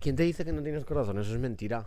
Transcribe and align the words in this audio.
¿Quién 0.00 0.16
te 0.16 0.22
dice 0.22 0.44
que 0.44 0.52
no 0.52 0.62
tienes 0.62 0.84
corazón? 0.84 1.18
Eso 1.18 1.32
es 1.32 1.38
mentira. 1.38 1.86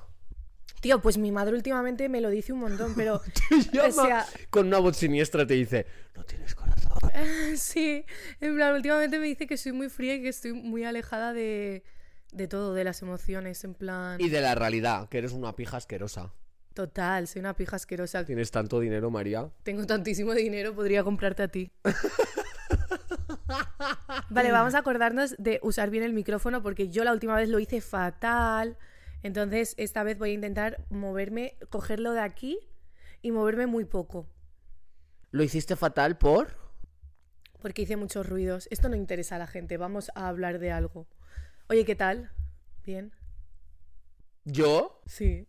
Tío, 0.81 1.01
pues 1.01 1.17
mi 1.17 1.31
madre 1.31 1.55
últimamente 1.55 2.07
me 2.09 2.21
lo 2.21 2.29
dice 2.29 2.53
un 2.53 2.59
montón, 2.59 2.93
pero. 2.95 3.19
Te 3.49 3.77
llama 3.77 3.87
o 3.87 3.91
sea, 3.91 4.25
con 4.49 4.67
una 4.67 4.79
voz 4.79 4.97
siniestra 4.97 5.47
te 5.47 5.53
dice, 5.55 5.85
no 6.15 6.23
tienes 6.23 6.53
corazón. 6.55 6.91
sí, 7.55 8.05
en 8.39 8.55
plan, 8.55 8.75
últimamente 8.75 9.17
me 9.17 9.27
dice 9.27 9.47
que 9.47 9.57
soy 9.57 9.71
muy 9.71 9.89
fría 9.89 10.15
y 10.15 10.21
que 10.21 10.29
estoy 10.29 10.53
muy 10.53 10.83
alejada 10.83 11.33
de, 11.33 11.83
de 12.31 12.47
todo, 12.47 12.73
de 12.73 12.83
las 12.83 13.01
emociones, 13.01 13.63
en 13.63 13.73
plan. 13.73 14.21
Y 14.21 14.29
de 14.29 14.41
la 14.41 14.55
realidad, 14.55 15.09
que 15.09 15.17
eres 15.17 15.31
una 15.31 15.55
pija 15.55 15.77
asquerosa. 15.77 16.33
Total, 16.73 17.27
soy 17.27 17.39
una 17.39 17.55
pija 17.55 17.77
asquerosa. 17.77 18.25
Tienes 18.25 18.51
tanto 18.51 18.79
dinero, 18.79 19.09
María. 19.09 19.49
Tengo 19.63 19.85
tantísimo 19.85 20.33
dinero, 20.33 20.73
podría 20.75 21.03
comprarte 21.03 21.43
a 21.43 21.47
ti. 21.47 21.71
Vale, 24.29 24.51
vamos 24.51 24.73
a 24.75 24.79
acordarnos 24.79 25.35
de 25.37 25.59
usar 25.63 25.89
bien 25.89 26.03
el 26.03 26.13
micrófono 26.13 26.61
porque 26.61 26.89
yo 26.89 27.03
la 27.03 27.11
última 27.11 27.35
vez 27.35 27.49
lo 27.49 27.59
hice 27.59 27.81
fatal. 27.81 28.77
Entonces, 29.21 29.73
esta 29.77 30.03
vez 30.03 30.17
voy 30.17 30.31
a 30.31 30.33
intentar 30.33 30.85
moverme, 30.89 31.57
cogerlo 31.69 32.13
de 32.13 32.21
aquí 32.21 32.59
y 33.21 33.31
moverme 33.31 33.67
muy 33.67 33.85
poco. 33.85 34.27
¿Lo 35.31 35.43
hiciste 35.43 35.75
fatal 35.75 36.17
por? 36.17 36.55
Porque 37.61 37.83
hice 37.83 37.95
muchos 37.95 38.27
ruidos. 38.27 38.67
Esto 38.69 38.89
no 38.89 38.95
interesa 38.95 39.37
a 39.37 39.39
la 39.39 39.47
gente. 39.47 39.77
Vamos 39.77 40.11
a 40.15 40.27
hablar 40.27 40.59
de 40.59 40.71
algo. 40.71 41.07
Oye, 41.69 41.85
¿qué 41.85 41.95
tal? 41.95 42.31
¿Bien? 42.85 43.13
¿Yo? 44.43 45.01
Sí. 45.05 45.47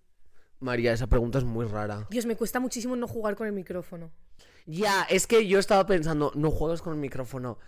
María, 0.60 0.92
esa 0.92 1.08
pregunta 1.08 1.38
es 1.38 1.44
muy 1.44 1.66
rara. 1.66 2.06
Dios, 2.10 2.26
me 2.26 2.36
cuesta 2.36 2.60
muchísimo 2.60 2.94
no 2.96 3.08
jugar 3.08 3.34
con 3.34 3.46
el 3.46 3.52
micrófono. 3.52 4.12
Ya, 4.66 5.02
es 5.10 5.26
que 5.26 5.46
yo 5.46 5.58
estaba 5.58 5.84
pensando, 5.86 6.32
no 6.34 6.50
juegas 6.50 6.80
con 6.80 6.94
el 6.94 6.98
micrófono, 6.98 7.58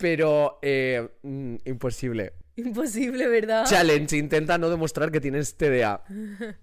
pero 0.00 0.58
eh, 0.62 1.08
mm, 1.22 1.56
imposible. 1.64 2.32
Imposible, 2.56 3.28
¿verdad? 3.28 3.64
Challenge, 3.66 4.16
intenta 4.16 4.58
no 4.58 4.68
demostrar 4.70 5.10
que 5.10 5.20
tienes 5.20 5.56
TDA. 5.56 6.02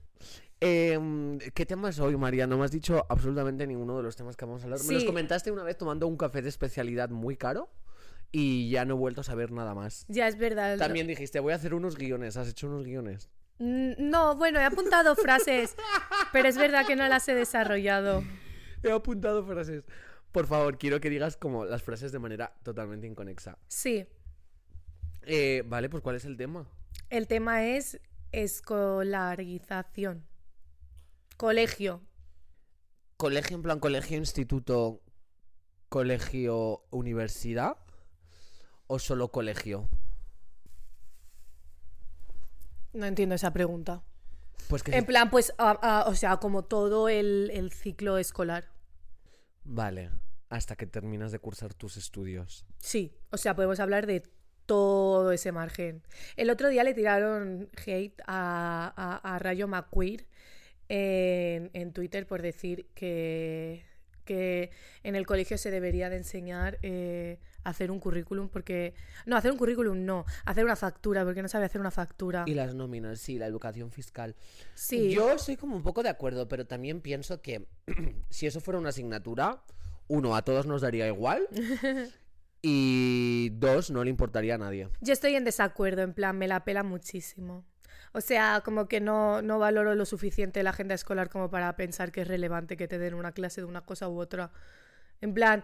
Em, 0.60 1.38
¿Qué 1.54 1.68
tema 1.68 1.90
es 1.90 2.00
hoy, 2.00 2.18
María? 2.18 2.48
No 2.48 2.58
me 2.58 2.66
has 2.66 2.72
dicho 2.72 3.06
absolutamente 3.10 3.68
ninguno 3.68 3.96
de 3.98 4.02
los 4.02 4.16
temas 4.16 4.36
que 4.36 4.44
vamos 4.46 4.62
a 4.62 4.66
hablar. 4.66 4.80
Me 4.88 4.94
los 4.96 5.04
comentaste 5.04 5.52
una 5.52 5.62
vez 5.62 5.78
tomando 5.78 6.08
un 6.08 6.18
café 6.18 6.42
de 6.42 6.50
especialidad 6.50 7.10
muy 7.10 7.38
caro 7.38 7.70
y 8.32 8.68
ya 8.72 8.84
no 8.84 8.96
he 8.96 8.98
vuelto 8.98 9.22
a 9.22 9.24
saber 9.24 9.52
nada 9.52 9.76
más. 9.76 10.06
Ya, 10.08 10.28
es 10.28 10.36
verdad. 10.36 10.80
También 10.80 11.06
dijiste, 11.06 11.40
voy 11.40 11.54
a 11.54 11.58
hacer 11.58 11.76
unos 11.76 11.96
guiones. 11.96 12.38
¿Has 12.38 12.48
hecho 12.50 12.66
unos 12.66 12.86
guiones? 12.86 13.30
Mm, 13.60 14.10
No, 14.10 14.36
bueno, 14.36 14.60
he 14.60 14.64
apuntado 14.64 15.16
frases, 15.16 15.76
pero 16.34 16.50
es 16.50 16.58
verdad 16.58 16.88
que 16.88 16.96
no 16.96 17.08
las 17.08 17.28
he 17.30 17.36
desarrollado. 17.36 18.24
He 18.84 18.92
apuntado 18.92 19.46
frases. 19.46 19.84
Por 20.38 20.46
favor, 20.46 20.78
quiero 20.78 21.02
que 21.02 21.10
digas 21.10 21.36
como 21.36 21.66
las 21.66 21.82
frases 21.82 22.12
de 22.12 22.20
manera 22.20 22.54
totalmente 22.62 23.08
inconexa. 23.08 23.58
Sí, 23.68 24.06
Eh, 25.24 25.64
vale, 25.66 25.90
pues 25.90 26.04
¿cuál 26.04 26.16
es 26.16 26.26
el 26.26 26.38
tema? 26.38 26.68
el 27.10 27.26
tema 27.26 27.66
es 27.66 28.00
escolarización. 28.32 30.28
Colegio. 31.38 32.02
¿Colegio 33.18 33.56
en 33.56 33.64
plan 33.64 33.80
colegio, 33.80 34.16
instituto, 34.20 35.02
colegio, 35.90 36.84
universidad? 36.92 37.76
¿O 38.86 39.00
solo 39.00 39.32
colegio? 39.32 39.90
No 42.94 43.08
entiendo 43.08 43.34
esa 43.34 43.52
pregunta. 43.54 44.04
Pues 44.70 44.84
que 44.84 44.96
En 44.96 45.06
plan, 45.08 45.32
pues, 45.32 45.52
a- 45.58 45.72
a- 45.72 46.08
o 46.08 46.14
sea, 46.14 46.38
como 46.38 46.64
todo 46.64 47.10
el, 47.10 47.50
el 47.52 47.72
ciclo 47.72 48.20
escolar. 48.20 48.66
Vale, 49.64 50.12
hasta 50.50 50.76
que 50.76 50.88
terminas 50.88 51.32
de 51.32 51.40
cursar 51.40 51.74
tus 51.74 51.98
estudios. 51.98 52.66
Sí, 52.78 53.14
o 53.32 53.38
sea, 53.38 53.56
podemos 53.56 53.80
hablar 53.80 54.06
de 54.08 54.24
todo 54.66 55.32
ese 55.32 55.52
margen. 55.52 56.04
El 56.36 56.50
otro 56.50 56.70
día 56.70 56.84
le 56.84 56.94
tiraron 56.94 57.70
hate 57.86 58.20
a, 58.28 58.94
a- 58.96 59.36
a 59.36 59.40
Rayo 59.40 59.68
McQueer 59.68 60.26
en, 60.90 61.70
en 61.74 61.94
Twitter 61.94 62.26
por 62.28 62.42
decir 62.42 62.88
que, 62.94 63.84
que 64.26 64.72
en 65.04 65.16
el 65.16 65.26
colegio 65.26 65.58
se 65.58 65.72
debería 65.72 66.10
de 66.10 66.18
enseñar 66.18 66.80
eh, 66.82 67.40
hacer 67.64 67.92
un 67.92 68.00
currículum 68.00 68.50
porque... 68.50 68.94
No, 69.26 69.36
hacer 69.36 69.52
un 69.52 69.58
currículum 69.58 70.06
no, 70.06 70.26
hacer 70.46 70.64
una 70.64 70.76
factura 70.76 71.24
porque 71.26 71.42
no 71.42 71.48
sabe 71.50 71.66
hacer 71.66 71.82
una 71.82 71.92
factura. 71.92 72.44
Y 72.48 72.54
las 72.54 72.74
nóminas, 72.76 73.20
sí, 73.20 73.38
la 73.38 73.46
educación 73.48 73.92
fiscal. 73.92 74.36
Sí, 74.76 75.12
Yo 75.12 75.32
estoy 75.34 75.58
como 75.58 75.76
un 75.76 75.84
poco 75.84 76.04
de 76.04 76.10
acuerdo, 76.10 76.48
pero 76.48 76.66
también 76.66 77.02
pienso 77.02 77.42
que 77.42 77.68
si 78.30 78.48
eso 78.48 78.62
fuera 78.62 78.80
una 78.80 78.90
asignatura, 78.90 79.62
uno, 80.08 80.36
a 80.36 80.42
todos 80.44 80.66
nos 80.66 80.82
daría 80.82 81.08
igual. 81.08 81.48
y 82.62 83.50
dos, 83.54 83.92
no 83.92 84.04
le 84.04 84.10
importaría 84.10 84.56
a 84.56 84.58
nadie. 84.58 84.90
Yo 85.02 85.14
estoy 85.14 85.36
en 85.36 85.44
desacuerdo, 85.44 86.02
en 86.02 86.14
plan, 86.14 86.38
me 86.38 86.48
la 86.48 86.64
pela 86.64 86.84
muchísimo. 86.84 87.66
O 88.14 88.22
sea, 88.22 88.62
como 88.64 88.88
que 88.88 89.00
no, 89.00 89.42
no 89.42 89.60
valoro 89.60 89.94
lo 89.96 90.06
suficiente 90.06 90.64
la 90.64 90.72
agenda 90.72 90.96
escolar 90.96 91.30
como 91.30 91.50
para 91.50 91.76
pensar 91.76 92.12
que 92.12 92.22
es 92.22 92.28
relevante 92.28 92.78
que 92.78 92.88
te 92.88 92.98
den 92.98 93.14
una 93.14 93.32
clase 93.32 93.62
de 93.62 93.66
una 93.66 93.82
cosa 93.82 94.10
u 94.10 94.20
otra. 94.20 94.52
En 95.22 95.34
plan, 95.34 95.64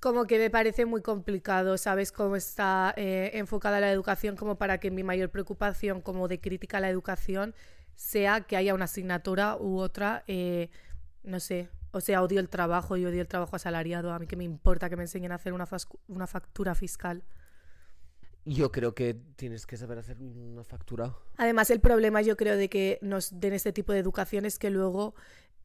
como 0.00 0.26
que 0.26 0.38
me 0.38 0.50
parece 0.50 0.86
muy 0.86 1.02
complicado, 1.02 1.76
¿sabes? 1.78 2.12
Cómo 2.12 2.36
está 2.36 2.94
eh, 2.96 3.30
enfocada 3.34 3.80
la 3.80 3.90
educación 3.90 4.36
como 4.36 4.56
para 4.56 4.78
que 4.78 4.90
mi 4.90 5.02
mayor 5.02 5.30
preocupación 5.30 6.00
como 6.00 6.28
de 6.28 6.40
crítica 6.40 6.78
a 6.78 6.80
la 6.80 6.90
educación 6.90 7.54
sea 7.96 8.42
que 8.42 8.56
haya 8.56 8.74
una 8.74 8.84
asignatura 8.84 9.56
u 9.56 9.78
otra, 9.78 10.24
eh, 10.28 10.70
no 11.24 11.40
sé. 11.40 11.68
O 11.90 12.00
sea, 12.00 12.22
odio 12.22 12.40
el 12.40 12.48
trabajo 12.48 12.96
y 12.96 13.04
odio 13.04 13.20
el 13.20 13.28
trabajo 13.28 13.56
asalariado. 13.56 14.12
A 14.12 14.18
mí 14.18 14.26
que 14.26 14.36
me 14.36 14.44
importa 14.44 14.90
que 14.90 14.96
me 14.96 15.04
enseñen 15.04 15.32
a 15.32 15.36
hacer 15.36 15.52
una, 15.52 15.66
una 16.08 16.26
factura 16.26 16.74
fiscal. 16.74 17.24
Yo 18.44 18.72
creo 18.72 18.94
que 18.94 19.14
tienes 19.36 19.66
que 19.66 19.76
saber 19.76 19.98
hacer 19.98 20.16
una 20.18 20.64
factura. 20.64 21.14
Además, 21.36 21.70
el 21.70 21.80
problema 21.80 22.22
yo 22.22 22.36
creo 22.36 22.56
de 22.56 22.68
que 22.68 22.98
nos 23.02 23.40
den 23.40 23.52
este 23.52 23.72
tipo 23.72 23.92
de 23.92 23.98
educación 23.98 24.46
es 24.46 24.58
que 24.58 24.70
luego 24.70 25.14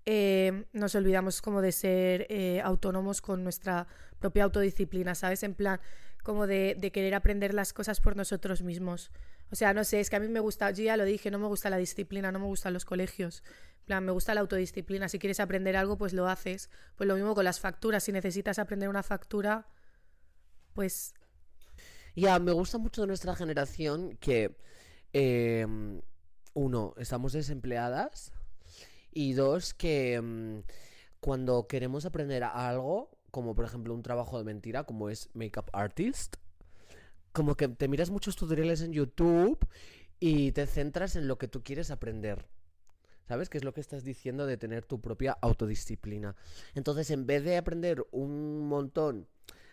eh, 0.05 0.65
nos 0.73 0.95
olvidamos 0.95 1.41
como 1.41 1.61
de 1.61 1.71
ser 1.71 2.27
eh, 2.29 2.61
autónomos 2.61 3.21
con 3.21 3.43
nuestra 3.43 3.87
propia 4.19 4.43
autodisciplina, 4.43 5.15
¿sabes? 5.15 5.43
En 5.43 5.53
plan, 5.53 5.79
como 6.23 6.45
de, 6.45 6.75
de 6.77 6.91
querer 6.91 7.15
aprender 7.15 7.53
las 7.53 7.71
cosas 7.73 8.01
por 8.01 8.17
nosotros 8.17 8.63
mismos. 8.63 9.11
O 9.51 9.55
sea, 9.55 9.73
no 9.73 9.83
sé, 9.83 9.99
es 9.99 10.09
que 10.09 10.15
a 10.15 10.19
mí 10.19 10.27
me 10.27 10.39
gusta, 10.39 10.71
yo 10.71 10.83
ya 10.83 10.97
lo 10.97 11.05
dije, 11.05 11.31
no 11.31 11.39
me 11.39 11.47
gusta 11.47 11.69
la 11.69 11.77
disciplina, 11.77 12.31
no 12.31 12.39
me 12.39 12.45
gustan 12.45 12.73
los 12.73 12.85
colegios. 12.85 13.43
Me 13.87 14.11
gusta 14.11 14.33
la 14.33 14.41
autodisciplina. 14.41 15.09
Si 15.09 15.19
quieres 15.19 15.39
aprender 15.39 15.75
algo, 15.75 15.97
pues 15.97 16.13
lo 16.13 16.27
haces. 16.27 16.69
Pues 16.95 17.07
lo 17.07 17.15
mismo 17.15 17.35
con 17.35 17.43
las 17.45 17.59
facturas. 17.59 18.03
Si 18.03 18.11
necesitas 18.11 18.59
aprender 18.59 18.89
una 18.89 19.03
factura, 19.03 19.67
pues 20.73 21.13
Ya, 22.15 22.39
me 22.39 22.51
gusta 22.51 22.77
mucho 22.77 23.01
de 23.01 23.07
nuestra 23.07 23.35
generación 23.35 24.17
que, 24.17 24.55
eh, 25.13 25.65
uno, 26.53 26.93
estamos 26.97 27.33
desempleadas 27.33 28.31
y 29.11 29.33
dos, 29.33 29.73
que 29.73 30.21
mm, 30.21 30.59
cuando 31.19 31.67
queremos 31.67 32.05
aprender 32.05 32.43
algo, 32.43 33.11
como 33.31 33.55
por 33.55 33.65
ejemplo 33.65 33.93
un 33.93 34.03
trabajo 34.03 34.37
de 34.37 34.43
mentira, 34.43 34.83
como 34.85 35.09
es 35.09 35.29
Makeup 35.33 35.69
Artist, 35.73 36.35
como 37.31 37.55
que 37.55 37.67
te 37.67 37.87
miras 37.87 38.11
muchos 38.11 38.35
tutoriales 38.35 38.81
en 38.81 38.93
YouTube 38.93 39.57
y 40.19 40.51
te 40.51 40.67
centras 40.67 41.15
en 41.15 41.27
lo 41.27 41.37
que 41.37 41.47
tú 41.47 41.63
quieres 41.63 41.91
aprender. 41.91 42.47
¿Sabes? 43.27 43.49
Que 43.49 43.57
es 43.57 43.63
lo 43.63 43.73
que 43.73 43.81
estás 43.81 44.03
diciendo 44.03 44.45
de 44.45 44.57
tener 44.57 44.85
tu 44.85 44.99
propia 44.99 45.37
autodisciplina. 45.41 46.35
Entonces, 46.75 47.09
en 47.11 47.25
vez 47.25 47.43
de 47.43 47.57
aprender 47.57 48.05
un 48.11 48.67
montón 48.67 49.27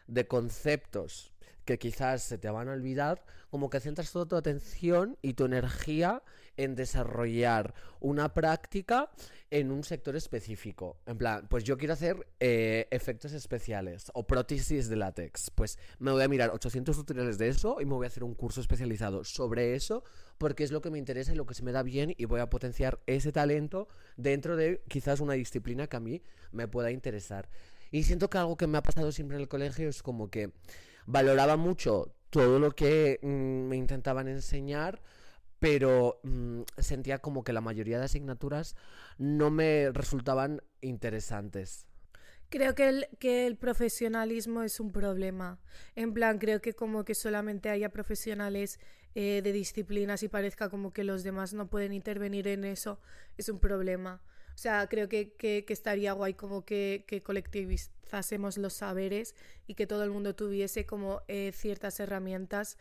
de 0.06 0.26
conceptos 0.26 1.32
que 1.64 1.78
quizás 1.78 2.22
se 2.22 2.38
te 2.38 2.50
van 2.50 2.68
a 2.68 2.72
olvidar, 2.72 3.24
como 3.50 3.70
que 3.70 3.80
centras 3.80 4.12
toda 4.12 4.26
tu 4.26 4.36
atención 4.36 5.18
y 5.22 5.34
tu 5.34 5.44
energía 5.44 6.22
en 6.56 6.74
desarrollar 6.74 7.74
una 8.00 8.32
práctica 8.32 9.10
en 9.50 9.70
un 9.70 9.82
sector 9.84 10.16
específico. 10.16 10.98
En 11.06 11.18
plan, 11.18 11.46
pues 11.48 11.64
yo 11.64 11.76
quiero 11.76 11.94
hacer 11.94 12.26
eh, 12.38 12.86
efectos 12.90 13.32
especiales 13.32 14.10
o 14.14 14.26
prótesis 14.26 14.88
de 14.88 14.96
látex. 14.96 15.50
Pues 15.50 15.78
me 15.98 16.12
voy 16.12 16.22
a 16.22 16.28
mirar 16.28 16.50
800 16.50 16.96
tutoriales 16.96 17.38
de 17.38 17.48
eso 17.48 17.80
y 17.80 17.84
me 17.84 17.94
voy 17.94 18.04
a 18.04 18.08
hacer 18.08 18.24
un 18.24 18.34
curso 18.34 18.60
especializado 18.60 19.24
sobre 19.24 19.74
eso 19.74 20.04
porque 20.38 20.64
es 20.64 20.70
lo 20.70 20.80
que 20.80 20.90
me 20.90 20.98
interesa 20.98 21.32
y 21.32 21.36
lo 21.36 21.46
que 21.46 21.54
se 21.54 21.62
me 21.62 21.72
da 21.72 21.82
bien 21.82 22.14
y 22.16 22.24
voy 22.24 22.40
a 22.40 22.48
potenciar 22.48 23.00
ese 23.06 23.32
talento 23.32 23.88
dentro 24.16 24.56
de 24.56 24.82
quizás 24.88 25.20
una 25.20 25.34
disciplina 25.34 25.86
que 25.86 25.96
a 25.96 26.00
mí 26.00 26.22
me 26.52 26.68
pueda 26.68 26.90
interesar. 26.90 27.48
Y 27.90 28.04
siento 28.04 28.30
que 28.30 28.38
algo 28.38 28.56
que 28.56 28.66
me 28.66 28.78
ha 28.78 28.82
pasado 28.82 29.12
siempre 29.12 29.36
en 29.36 29.42
el 29.42 29.48
colegio 29.48 29.88
es 29.88 30.02
como 30.02 30.30
que 30.30 30.52
valoraba 31.06 31.56
mucho 31.56 32.14
todo 32.30 32.58
lo 32.58 32.70
que 32.70 33.18
mm, 33.22 33.68
me 33.68 33.76
intentaban 33.76 34.28
enseñar, 34.28 35.02
pero 35.60 36.18
mm, 36.24 36.62
sentía 36.78 37.18
como 37.20 37.44
que 37.44 37.52
la 37.52 37.60
mayoría 37.60 37.98
de 37.98 38.06
asignaturas 38.06 38.74
no 39.18 39.50
me 39.50 39.90
resultaban 39.92 40.62
interesantes. 40.80 41.86
Creo 42.48 42.74
que 42.74 42.88
el, 42.88 43.08
que 43.20 43.46
el 43.46 43.56
profesionalismo 43.56 44.64
es 44.64 44.80
un 44.80 44.90
problema. 44.90 45.60
En 45.94 46.12
plan, 46.12 46.38
creo 46.38 46.60
que 46.60 46.72
como 46.72 47.04
que 47.04 47.14
solamente 47.14 47.70
haya 47.70 47.90
profesionales 47.90 48.80
eh, 49.14 49.40
de 49.44 49.52
disciplinas 49.52 50.24
y 50.24 50.28
parezca 50.28 50.68
como 50.68 50.92
que 50.92 51.04
los 51.04 51.22
demás 51.22 51.52
no 51.52 51.68
pueden 51.68 51.92
intervenir 51.92 52.48
en 52.48 52.64
eso, 52.64 52.98
es 53.36 53.48
un 53.48 53.60
problema. 53.60 54.20
O 54.54 54.58
sea, 54.58 54.88
creo 54.88 55.08
que, 55.08 55.34
que, 55.34 55.64
estaría 55.68 56.12
guay 56.12 56.34
como 56.34 56.64
que, 56.64 57.04
que 57.06 57.22
colectivizásemos 57.22 58.58
los 58.58 58.72
saberes 58.72 59.34
y 59.66 59.74
que 59.74 59.86
todo 59.86 60.02
el 60.02 60.10
mundo 60.10 60.34
tuviese 60.34 60.86
como 60.86 61.22
eh, 61.28 61.52
ciertas 61.54 62.00
herramientas 62.00 62.78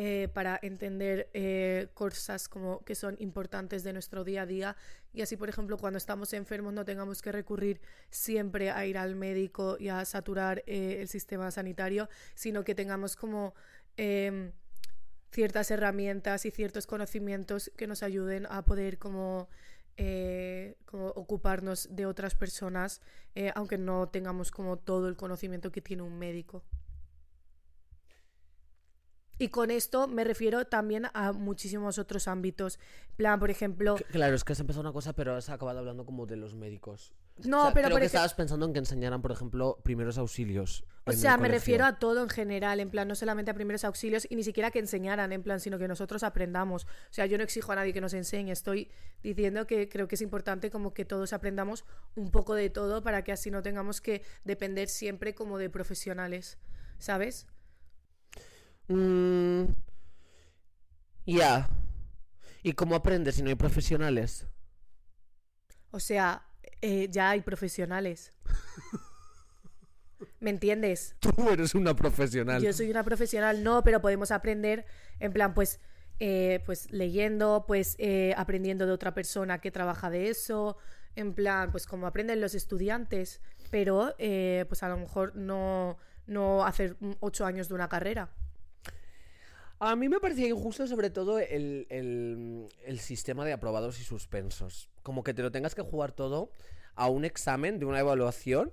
eh, 0.00 0.28
para 0.32 0.60
entender 0.62 1.28
eh, 1.34 1.88
cosas 1.92 2.48
como 2.48 2.84
que 2.84 2.94
son 2.94 3.16
importantes 3.18 3.82
de 3.82 3.92
nuestro 3.92 4.22
día 4.22 4.42
a 4.42 4.46
día 4.46 4.76
y 5.12 5.22
así 5.22 5.36
por 5.36 5.48
ejemplo 5.48 5.76
cuando 5.76 5.96
estamos 5.96 6.32
enfermos 6.34 6.72
no 6.72 6.84
tengamos 6.84 7.20
que 7.20 7.32
recurrir 7.32 7.80
siempre 8.08 8.70
a 8.70 8.86
ir 8.86 8.96
al 8.96 9.16
médico 9.16 9.76
y 9.76 9.88
a 9.88 10.04
saturar 10.04 10.62
eh, 10.68 10.98
el 11.00 11.08
sistema 11.08 11.50
sanitario 11.50 12.08
sino 12.36 12.62
que 12.62 12.76
tengamos 12.76 13.16
como 13.16 13.56
em, 13.96 14.52
ciertas 15.32 15.68
herramientas 15.72 16.46
y 16.46 16.52
ciertos 16.52 16.86
conocimientos 16.86 17.72
que 17.76 17.88
nos 17.88 18.04
ayuden 18.04 18.46
a 18.50 18.64
poder 18.64 18.98
como 18.98 19.48
ocuparnos 20.92 21.88
de 21.90 22.06
otras 22.06 22.36
personas, 22.36 23.00
aunque 23.56 23.78
no 23.78 24.08
tengamos 24.08 24.52
como 24.52 24.76
todo 24.76 25.08
el 25.08 25.16
conocimiento 25.16 25.72
que 25.72 25.82
tiene 25.82 26.04
un 26.04 26.16
médico. 26.20 26.62
Y 29.38 29.48
con 29.48 29.70
esto 29.70 30.08
me 30.08 30.24
refiero 30.24 30.66
también 30.66 31.06
a 31.14 31.32
muchísimos 31.32 31.98
otros 31.98 32.28
ámbitos. 32.28 32.78
plan, 33.16 33.38
por 33.38 33.50
ejemplo. 33.50 33.96
Claro, 34.10 34.34
es 34.34 34.44
que 34.44 34.52
has 34.52 34.60
empezado 34.60 34.80
una 34.80 34.92
cosa, 34.92 35.12
pero 35.12 35.36
has 35.36 35.48
acabado 35.48 35.78
hablando 35.78 36.04
como 36.04 36.26
de 36.26 36.36
los 36.36 36.54
médicos. 36.54 37.14
No, 37.44 37.70
pero 37.72 37.86
creo 37.86 37.98
que 38.00 38.06
estabas 38.06 38.34
pensando 38.34 38.66
en 38.66 38.72
que 38.72 38.80
enseñaran, 38.80 39.22
por 39.22 39.30
ejemplo, 39.30 39.78
primeros 39.84 40.18
auxilios. 40.18 40.84
O 41.04 41.12
sea, 41.12 41.36
me 41.36 41.48
refiero 41.48 41.84
a 41.84 41.98
todo 41.98 42.22
en 42.22 42.28
general, 42.28 42.80
en 42.80 42.90
plan, 42.90 43.06
no 43.06 43.14
solamente 43.14 43.50
a 43.50 43.54
primeros 43.54 43.84
auxilios 43.84 44.26
y 44.28 44.36
ni 44.36 44.42
siquiera 44.42 44.70
que 44.70 44.78
enseñaran, 44.80 45.32
en 45.32 45.42
plan, 45.42 45.60
sino 45.60 45.78
que 45.78 45.88
nosotros 45.88 46.22
aprendamos. 46.22 46.84
O 46.84 47.12
sea, 47.12 47.26
yo 47.26 47.38
no 47.38 47.44
exijo 47.44 47.72
a 47.72 47.76
nadie 47.76 47.92
que 47.92 48.00
nos 48.00 48.12
enseñe, 48.14 48.50
estoy 48.50 48.90
diciendo 49.22 49.66
que 49.66 49.88
creo 49.88 50.08
que 50.08 50.16
es 50.16 50.20
importante 50.20 50.70
como 50.70 50.92
que 50.92 51.04
todos 51.04 51.32
aprendamos 51.32 51.84
un 52.16 52.30
poco 52.30 52.54
de 52.54 52.70
todo 52.70 53.02
para 53.02 53.22
que 53.22 53.32
así 53.32 53.50
no 53.50 53.62
tengamos 53.62 54.00
que 54.00 54.22
depender 54.44 54.88
siempre 54.88 55.34
como 55.34 55.58
de 55.58 55.70
profesionales, 55.70 56.58
¿sabes? 56.98 57.46
Mm, 58.88 59.64
ya. 61.26 61.68
¿Y 62.62 62.72
cómo 62.72 62.96
aprendes 62.96 63.36
si 63.36 63.42
no 63.42 63.50
hay 63.50 63.54
profesionales? 63.54 64.46
O 65.90 66.00
sea, 66.00 66.46
eh, 66.80 67.08
ya 67.10 67.30
hay 67.30 67.40
profesionales. 67.42 68.32
¿Me 70.40 70.50
entiendes? 70.50 71.16
Tú 71.20 71.48
eres 71.50 71.74
una 71.74 71.94
profesional. 71.94 72.62
Yo 72.62 72.72
soy 72.72 72.90
una 72.90 73.04
profesional, 73.04 73.62
no, 73.62 73.82
pero 73.84 74.00
podemos 74.00 74.30
aprender 74.30 74.84
en 75.20 75.32
plan, 75.32 75.54
pues, 75.54 75.80
eh, 76.18 76.62
pues 76.66 76.90
leyendo, 76.90 77.64
pues 77.66 77.94
eh, 77.98 78.34
aprendiendo 78.36 78.86
de 78.86 78.92
otra 78.92 79.14
persona 79.14 79.60
que 79.60 79.70
trabaja 79.70 80.10
de 80.10 80.28
eso, 80.28 80.76
en 81.14 81.34
plan, 81.34 81.70
pues 81.70 81.86
como 81.86 82.06
aprenden 82.06 82.40
los 82.40 82.54
estudiantes, 82.54 83.40
pero 83.70 84.14
pues 84.16 84.82
a 84.82 84.88
lo 84.88 84.96
mejor 84.96 85.34
no, 85.36 85.98
no 86.26 86.64
hacer 86.64 86.96
ocho 87.20 87.44
años 87.44 87.68
de 87.68 87.74
una 87.74 87.88
carrera. 87.88 88.30
A 89.80 89.94
mí 89.94 90.08
me 90.08 90.18
parecía 90.18 90.48
injusto 90.48 90.86
sobre 90.88 91.08
todo 91.10 91.38
el, 91.38 91.86
sistema 92.98 93.44
de 93.44 93.52
aprobados 93.52 94.00
y 94.00 94.04
suspensos. 94.04 94.88
Como 95.02 95.22
que 95.22 95.34
te 95.34 95.42
lo 95.42 95.52
tengas 95.52 95.74
que 95.74 95.82
jugar 95.82 96.12
todo 96.12 96.50
a 96.96 97.08
un 97.08 97.24
examen 97.24 97.78
de 97.78 97.86
una 97.86 98.00
evaluación. 98.00 98.72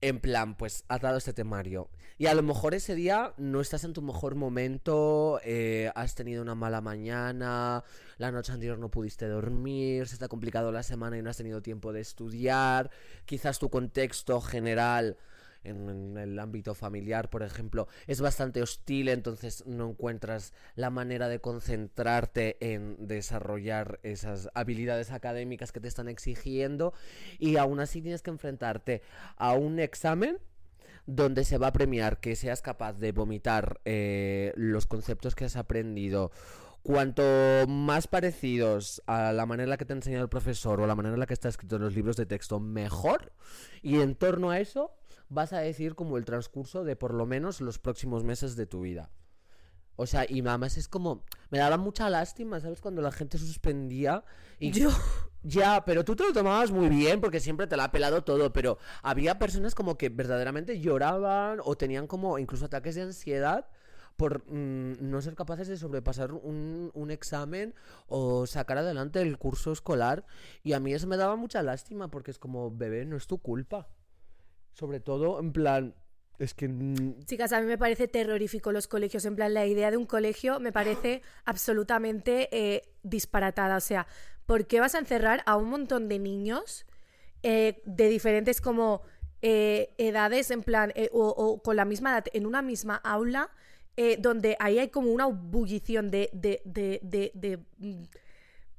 En 0.00 0.20
plan, 0.20 0.56
pues 0.56 0.84
has 0.88 1.00
dado 1.00 1.18
este 1.18 1.32
temario. 1.32 1.88
Y 2.18 2.26
a 2.26 2.34
lo 2.34 2.42
mejor 2.42 2.74
ese 2.74 2.94
día 2.94 3.34
no 3.36 3.60
estás 3.60 3.84
en 3.84 3.92
tu 3.92 4.02
mejor 4.02 4.34
momento, 4.34 5.40
eh, 5.44 5.90
has 5.94 6.14
tenido 6.14 6.42
una 6.42 6.54
mala 6.54 6.80
mañana, 6.80 7.84
la 8.18 8.30
noche 8.30 8.52
anterior 8.52 8.78
no 8.78 8.90
pudiste 8.90 9.26
dormir, 9.26 10.06
se 10.08 10.18
te 10.18 10.24
ha 10.24 10.28
complicado 10.28 10.72
la 10.72 10.82
semana 10.82 11.18
y 11.18 11.22
no 11.22 11.30
has 11.30 11.36
tenido 11.36 11.62
tiempo 11.62 11.92
de 11.92 12.00
estudiar, 12.00 12.90
quizás 13.26 13.58
tu 13.58 13.70
contexto 13.70 14.40
general 14.40 15.16
en, 15.64 16.16
el 16.16 16.38
ámbito 16.38 16.74
familiar, 16.74 17.30
por 17.30 17.42
ejemplo, 17.42 17.88
es 18.06 18.20
bastante 18.20 18.62
hostil, 18.62 19.08
entonces 19.08 19.64
no 19.66 19.90
encuentras 19.90 20.52
la 20.74 20.90
manera 20.90 21.28
de 21.28 21.40
concentrarte 21.40 22.56
en 22.60 23.06
desarrollar 23.06 24.00
esas 24.02 24.48
habilidades 24.54 25.10
académicas 25.10 25.72
que 25.72 25.80
te 25.80 25.88
están 25.88 26.08
exigiendo 26.08 26.92
y 27.38 27.56
aún 27.56 27.80
así 27.80 28.02
tienes 28.02 28.22
que 28.22 28.30
enfrentarte 28.30 29.02
a 29.36 29.52
un 29.52 29.78
examen 29.78 30.38
donde 31.06 31.44
se 31.44 31.58
va 31.58 31.68
a 31.68 31.72
premiar 31.72 32.20
que 32.20 32.36
seas 32.36 32.62
capaz 32.62 32.92
de 32.94 33.12
vomitar 33.12 33.80
eh, 33.84 34.52
los 34.56 34.86
conceptos 34.86 35.34
que 35.34 35.44
has 35.44 35.56
aprendido 35.56 36.30
cuanto 36.82 37.22
más 37.68 38.06
parecidos 38.08 39.02
a 39.06 39.32
la 39.32 39.46
manera 39.46 39.64
en 39.64 39.70
la 39.70 39.76
que 39.76 39.84
te 39.84 39.92
ha 39.92 39.96
enseñado 39.96 40.24
el 40.24 40.28
profesor 40.28 40.80
o 40.80 40.86
la 40.86 40.94
manera 40.94 41.14
en 41.14 41.20
la 41.20 41.26
que 41.26 41.34
está 41.34 41.48
escrito 41.48 41.76
en 41.76 41.82
los 41.82 41.94
libros 41.94 42.16
de 42.16 42.26
texto, 42.26 42.58
mejor. 42.60 43.32
Y 43.82 44.00
en 44.00 44.14
torno 44.14 44.50
a 44.50 44.58
eso, 44.58 44.92
vas 45.32 45.52
a 45.52 45.58
decir 45.58 45.94
como 45.94 46.16
el 46.18 46.24
transcurso 46.24 46.84
de 46.84 46.96
por 46.96 47.14
lo 47.14 47.26
menos 47.26 47.60
los 47.60 47.78
próximos 47.78 48.24
meses 48.24 48.56
de 48.56 48.66
tu 48.66 48.82
vida. 48.82 49.10
O 49.96 50.06
sea, 50.06 50.24
y 50.28 50.40
además 50.46 50.76
es 50.78 50.88
como. 50.88 51.24
Me 51.50 51.58
daba 51.58 51.76
mucha 51.76 52.08
lástima, 52.08 52.60
¿sabes? 52.60 52.80
Cuando 52.80 53.02
la 53.02 53.12
gente 53.12 53.38
suspendía. 53.38 54.24
Y 54.58 54.70
yo. 54.70 54.90
Ya, 55.44 55.84
pero 55.84 56.04
tú 56.04 56.14
te 56.14 56.22
lo 56.22 56.32
tomabas 56.32 56.70
muy 56.70 56.88
bien 56.88 57.20
porque 57.20 57.40
siempre 57.40 57.66
te 57.66 57.76
la 57.76 57.84
ha 57.84 57.90
pelado 57.90 58.22
todo. 58.22 58.52
Pero 58.52 58.78
había 59.02 59.38
personas 59.38 59.74
como 59.74 59.98
que 59.98 60.08
verdaderamente 60.08 60.80
lloraban 60.80 61.58
o 61.64 61.76
tenían 61.76 62.06
como 62.06 62.38
incluso 62.38 62.66
ataques 62.66 62.94
de 62.94 63.02
ansiedad 63.02 63.68
por 64.16 64.48
mm, 64.48 64.98
no 65.00 65.20
ser 65.20 65.34
capaces 65.34 65.66
de 65.66 65.76
sobrepasar 65.76 66.32
un, 66.32 66.92
un, 66.94 67.10
examen 67.10 67.74
o 68.06 68.46
sacar 68.46 68.78
adelante 68.78 69.20
el 69.20 69.36
curso 69.36 69.72
escolar. 69.72 70.24
Y 70.62 70.74
a 70.74 70.80
mí 70.80 70.94
eso 70.94 71.08
me 71.08 71.16
daba 71.16 71.34
mucha 71.34 71.62
lástima 71.62 72.08
porque 72.08 72.30
es 72.30 72.38
como, 72.38 72.70
bebé, 72.70 73.04
no 73.04 73.16
es 73.16 73.26
tu 73.26 73.38
culpa. 73.38 73.88
Sobre 74.72 75.00
todo, 75.00 75.38
en 75.40 75.52
plan, 75.52 75.94
es 76.38 76.54
que... 76.54 76.68
Chicas, 77.24 77.52
a 77.52 77.60
mí 77.60 77.66
me 77.66 77.78
parece 77.78 78.08
terrorífico 78.08 78.72
los 78.72 78.88
colegios. 78.88 79.24
En 79.24 79.36
plan, 79.36 79.54
la 79.54 79.66
idea 79.66 79.90
de 79.90 79.96
un 79.96 80.06
colegio 80.06 80.60
me 80.60 80.72
parece 80.72 81.22
absolutamente 81.44 82.48
eh, 82.50 82.82
disparatada. 83.02 83.76
O 83.76 83.80
sea, 83.80 84.06
¿por 84.46 84.66
qué 84.66 84.80
vas 84.80 84.94
a 84.94 84.98
encerrar 84.98 85.42
a 85.46 85.56
un 85.56 85.68
montón 85.68 86.08
de 86.08 86.18
niños 86.18 86.86
eh, 87.42 87.82
de 87.84 88.08
diferentes 88.08 88.60
como 88.60 89.02
eh, 89.40 89.94
edades, 89.98 90.50
en 90.50 90.62
plan, 90.62 90.92
o, 91.12 91.62
con 91.62 91.76
la 91.76 91.84
misma 91.84 92.10
edad, 92.10 92.24
en 92.32 92.46
una 92.46 92.62
misma 92.62 92.96
aula, 92.96 93.50
donde 94.20 94.56
ahí 94.58 94.78
hay 94.78 94.88
como 94.88 95.12
una 95.12 95.26
bullición 95.26 96.10
de, 96.10 96.30
de, 96.32 96.62
de 96.64 97.58
mm, 97.76 98.04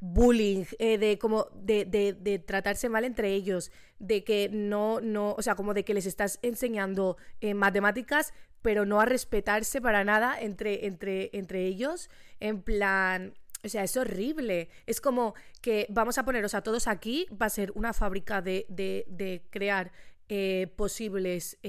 bullying, 0.06 0.66
eh, 0.80 0.98
de 0.98 1.18
como 1.18 1.48
de, 1.54 1.86
de, 1.86 2.40
tratarse 2.40 2.90
mal 2.90 3.06
entre 3.06 3.34
ellos, 3.34 3.72
de 4.00 4.26
que 4.26 4.50
no, 4.52 5.00
no, 5.00 5.34
o 5.38 5.42
sea, 5.42 5.56
como 5.56 5.74
de 5.74 5.86
que 5.86 5.94
les 5.94 6.06
estás 6.06 6.40
enseñando 6.42 7.16
eh, 7.40 7.54
matemáticas, 7.54 8.34
pero 8.62 8.86
no 8.86 9.00
a 9.00 9.06
respetarse 9.06 9.80
para 9.80 10.04
nada 10.04 10.38
entre, 10.42 10.88
entre, 10.88 11.30
entre 11.32 11.66
ellos, 11.66 12.10
en 12.42 12.62
plan, 12.62 13.34
o 13.64 13.70
sea, 13.70 13.86
es 13.86 13.96
horrible. 13.96 14.68
Es 14.88 15.00
como 15.00 15.36
que 15.62 15.88
vamos 15.90 16.18
a 16.18 16.26
poneros 16.26 16.54
a 16.54 16.64
todos 16.64 16.88
aquí, 16.88 17.26
va 17.42 17.46
a 17.46 17.50
ser 17.50 17.72
una 17.74 17.94
fábrica 17.94 18.42
de, 18.42 18.66
de, 18.68 19.06
de 19.08 19.46
crear 19.52 19.94
eh, 20.28 20.68
posibles 20.76 21.60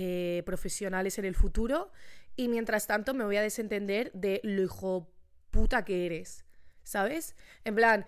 profesionales 0.44 1.18
en 1.18 1.24
el 1.24 1.36
futuro, 1.36 1.92
y 2.34 2.48
mientras 2.48 2.88
tanto 2.88 3.14
me 3.14 3.24
voy 3.24 3.36
a 3.36 3.42
desentender 3.42 4.10
de 4.12 4.40
lo 4.42 4.62
hijo 4.62 5.08
puta 5.52 5.84
que 5.84 6.04
eres. 6.04 6.44
¿Sabes? 6.82 7.34
En 7.64 7.74
plan, 7.74 8.04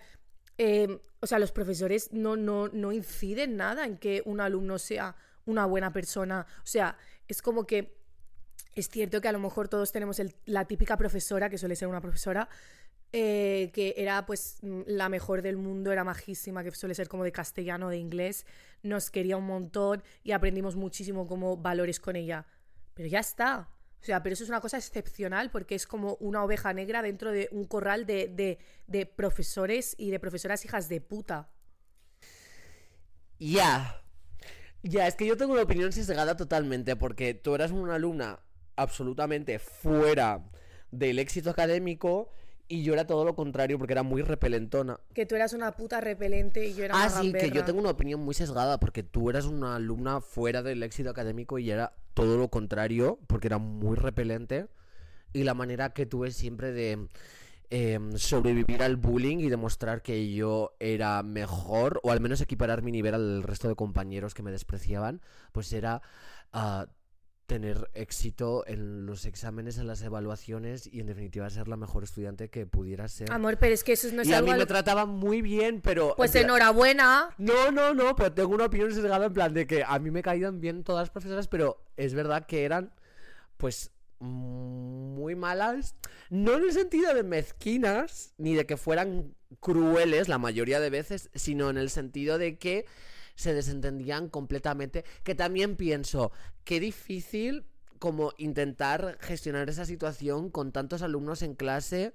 Em, 0.57 0.99
o 1.19 1.27
sea, 1.27 1.39
los 1.39 1.51
profesores 1.51 2.11
no, 2.11 2.35
no, 2.35 2.67
no 2.69 2.91
inciden 2.91 3.57
nada 3.57 3.85
en 3.85 3.97
que 3.97 4.21
un 4.25 4.39
alumno 4.39 4.79
sea 4.79 5.15
una 5.45 5.65
buena 5.65 5.93
persona. 5.93 6.45
O 6.59 6.67
sea, 6.67 6.97
es 7.27 7.41
como 7.41 7.65
que 7.65 7.97
es 8.75 8.89
cierto 8.89 9.21
que 9.21 9.27
a 9.27 9.31
lo 9.31 9.39
mejor 9.39 9.67
todos 9.67 9.91
tenemos 9.91 10.21
la 10.45 10.65
típica 10.65 10.97
profesora, 10.97 11.49
que 11.49 11.57
suele 11.57 11.75
ser 11.75 11.87
una 11.87 12.01
profesora, 12.01 12.47
eh, 13.11 13.71
que 13.73 13.95
era 13.97 14.25
pues 14.25 14.59
mm, 14.61 14.81
la 14.85 15.09
mejor 15.09 15.41
del 15.41 15.57
mundo, 15.57 15.91
era 15.91 16.03
majísima, 16.03 16.63
que 16.63 16.71
suele 16.71 16.93
ser 16.93 17.07
como 17.07 17.23
de 17.23 17.31
castellano, 17.31 17.89
de 17.89 17.97
inglés, 17.97 18.45
nos 18.83 19.09
quería 19.09 19.37
un 19.37 19.45
montón 19.45 20.03
y 20.23 20.31
aprendimos 20.31 20.75
muchísimo 20.75 21.25
como 21.25 21.57
valores 21.57 21.99
con 21.99 22.15
ella. 22.15 22.45
Pero 22.93 23.09
ya 23.09 23.19
está. 23.19 23.69
O 24.01 24.05
sea, 24.07 24.23
pero 24.23 24.33
eso 24.33 24.43
es 24.43 24.49
una 24.49 24.61
cosa 24.61 24.77
excepcional 24.77 25.51
porque 25.51 25.75
es 25.75 25.87
como 25.87 26.15
una 26.19 26.43
oveja 26.43 26.71
negra 26.73 27.01
dentro 27.01 27.31
de 27.31 27.49
un 27.51 27.65
corral 27.65 28.05
de, 28.05 28.57
de- 28.87 29.05
profesores 29.05 29.95
y 29.97 30.11
de 30.11 30.19
profesoras 30.19 30.63
hijas 30.65 30.87
de 30.87 31.01
puta. 31.01 31.49
Ya. 33.39 34.01
Ya, 34.83 35.07
es 35.07 35.15
que 35.15 35.25
yo 35.25 35.35
tengo 35.37 35.53
una 35.53 35.63
opinión 35.63 35.91
sesgada 35.91 36.37
totalmente, 36.37 36.95
porque 36.95 37.33
tú 37.33 37.55
eras 37.55 37.71
una 37.71 37.95
alumna 37.95 38.39
absolutamente 38.75 39.59
fuera 39.59 40.49
del 40.91 41.19
éxito 41.19 41.49
académico 41.49 42.29
y 42.69 42.83
yo 42.83 42.93
era 42.93 43.07
todo 43.07 43.23
lo 43.25 43.35
contrario, 43.35 43.77
porque 43.77 43.93
era 43.93 44.03
muy 44.03 44.21
repelentona. 44.21 44.99
Que 45.13 45.25
tú 45.25 45.35
eras 45.35 45.53
una 45.53 45.71
puta 45.71 46.01
repelente 46.01 46.65
y 46.67 46.73
yo 46.73 46.85
era 46.85 46.95
Ah, 46.95 47.07
una 47.11 47.21
sí, 47.21 47.31
que 47.33 47.51
yo 47.51 47.63
tengo 47.63 47.79
una 47.79 47.91
opinión 47.91 48.19
muy 48.21 48.33
sesgada, 48.33 48.79
porque 48.79 49.03
tú 49.03 49.29
eras 49.29 49.45
una 49.45 49.75
alumna 49.75 50.21
fuera 50.21 50.63
del 50.63 50.83
éxito 50.83 51.09
académico 51.09 51.59
y 51.59 51.71
era 51.71 51.93
todo 52.13 52.37
lo 52.37 52.49
contrario, 52.49 53.19
porque 53.27 53.47
era 53.47 53.57
muy 53.57 53.95
repelente. 53.95 54.67
Y 55.33 55.43
la 55.43 55.53
manera 55.53 55.93
que 55.93 56.05
tuve 56.05 56.31
siempre 56.31 56.71
de 56.71 57.07
em, 57.69 58.17
sobrevivir 58.17 58.81
al 58.81 58.95
bullying 58.95 59.37
y 59.39 59.49
demostrar 59.49 60.01
que 60.01 60.33
yo 60.33 60.75
era 60.79 61.21
mejor, 61.23 61.99
o 62.03 62.11
al 62.11 62.21
menos 62.21 62.41
equiparar 62.41 62.81
mi 62.81 62.91
nivel 62.91 63.13
al 63.13 63.43
resto 63.43 63.67
de 63.67 63.75
compañeros 63.75 64.33
que 64.33 64.43
me 64.43 64.51
despreciaban, 64.51 65.21
pues 65.51 65.71
era 65.73 66.01
ah, 66.53 66.87
tener 67.47 67.89
éxito 67.93 68.65
en 68.67 69.05
los 69.05 69.25
exámenes, 69.25 69.77
en 69.77 69.87
las 69.87 70.01
evaluaciones 70.01 70.85
y 70.91 70.99
en 70.99 71.07
definitiva 71.07 71.49
ser 71.49 71.69
la 71.69 71.77
mejor 71.77 72.03
estudiante 72.03 72.49
que 72.49 72.65
pudiera 72.67 73.07
ser. 73.07 73.31
Amor, 73.31 73.57
pero 73.57 73.73
es 73.73 73.83
que 73.85 73.93
eso 73.93 74.09
no 74.13 74.21
es 74.21 74.27
y 74.27 74.33
a 74.33 74.41
mí 74.41 74.51
me 74.51 74.57
lo- 74.57 74.67
trataban 74.67 75.09
muy 75.09 75.41
bien, 75.41 75.79
pero... 75.81 76.13
Pues 76.17 76.35
en 76.35 76.43
enhorabuena. 76.43 77.29
no, 77.37 77.71
no, 77.71 77.93
no, 77.93 78.15
pero 78.15 78.33
tengo 78.33 78.53
una 78.53 78.65
opinión 78.65 78.93
sesgada 78.93 79.25
en 79.27 79.33
plan 79.33 79.53
de 79.53 79.65
que 79.65 79.83
a 79.83 79.97
mí 79.97 80.11
me 80.11 80.21
caían 80.21 80.59
bien 80.59 80.83
todas 80.83 81.03
las 81.03 81.09
profesoras, 81.09 81.47
pero 81.47 81.81
es 81.95 82.13
verdad 82.13 82.45
que 82.45 82.65
eran, 82.65 82.93
pues, 83.55 83.91
muy 84.19 85.35
malas. 85.35 85.95
No 86.29 86.55
en 86.57 86.63
el 86.63 86.73
sentido 86.73 87.13
de 87.13 87.23
mezquinas, 87.23 88.33
ni 88.37 88.55
de 88.55 88.65
que 88.65 88.75
fueran 88.75 89.33
crueles 89.61 90.27
la 90.27 90.37
mayoría 90.37 90.81
de 90.81 90.89
veces, 90.89 91.29
sino 91.33 91.69
en 91.69 91.77
el 91.77 91.89
sentido 91.89 92.37
de 92.37 92.57
que 92.57 92.85
se 93.37 93.53
desentendían 93.53 94.27
completamente. 94.27 95.05
Que 95.23 95.35
también 95.35 95.77
pienso, 95.77 96.33
qué 96.65 96.81
difícil 96.81 97.65
como 97.99 98.33
intentar 98.37 99.17
gestionar 99.21 99.69
esa 99.69 99.85
situación 99.85 100.49
con 100.49 100.73
tantos 100.73 101.01
alumnos 101.01 101.41
en 101.41 101.55
clase 101.55 102.13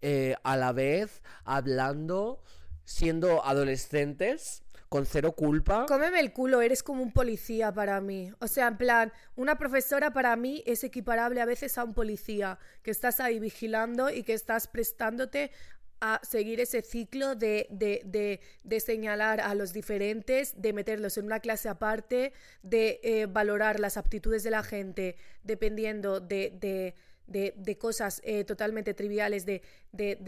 eh, 0.00 0.36
a 0.44 0.56
la 0.56 0.72
vez, 0.72 1.22
hablando, 1.44 2.42
siendo 2.84 3.44
adolescentes, 3.44 4.62
con 4.88 5.06
cero 5.06 5.32
culpa. 5.32 5.86
Cómeme 5.86 6.18
el 6.18 6.32
culo, 6.32 6.62
eres 6.62 6.82
como 6.82 7.02
un 7.02 7.12
policía 7.12 7.72
para 7.72 8.00
mí. 8.00 8.32
O 8.40 8.48
sea, 8.48 8.66
en 8.66 8.76
plan, 8.76 9.12
una 9.36 9.56
profesora 9.56 10.12
para 10.12 10.34
mí 10.34 10.64
es 10.66 10.82
equiparable 10.82 11.40
a 11.40 11.44
veces 11.44 11.78
a 11.78 11.84
un 11.84 11.94
policía, 11.94 12.58
que 12.82 12.90
estás 12.90 13.20
ahí 13.20 13.38
vigilando 13.38 14.10
y 14.10 14.24
que 14.24 14.34
estás 14.34 14.66
prestándote 14.66 15.52
a 16.00 16.20
seguir 16.22 16.60
ese 16.60 16.82
ciclo 16.82 17.34
de, 17.34 17.66
de, 17.70 18.02
de, 18.04 18.40
de 18.64 18.80
señalar 18.80 19.40
a 19.40 19.54
los 19.54 19.72
diferentes, 19.72 20.60
de 20.60 20.72
meterlos 20.72 21.18
en 21.18 21.26
una 21.26 21.40
clase 21.40 21.68
aparte, 21.68 22.32
de 22.62 23.00
eh, 23.02 23.26
valorar 23.26 23.80
las 23.80 23.96
aptitudes 23.96 24.42
de 24.42 24.50
la 24.50 24.62
gente 24.62 25.16
dependiendo 25.44 26.20
de, 26.20 26.94
cosas 27.78 28.22
eh, 28.24 28.44
totalmente 28.44 28.94
triviales, 28.94 29.44
de, 29.44 29.62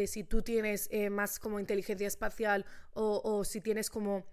si 0.06 0.24
tú 0.24 0.42
tienes 0.42 0.88
eh, 0.90 1.08
más 1.08 1.38
como 1.38 1.58
inteligencia 1.58 2.06
espacial 2.06 2.66
o, 2.92 3.20
o 3.24 3.44
si 3.44 3.60
tienes 3.60 3.88
como 3.90 4.24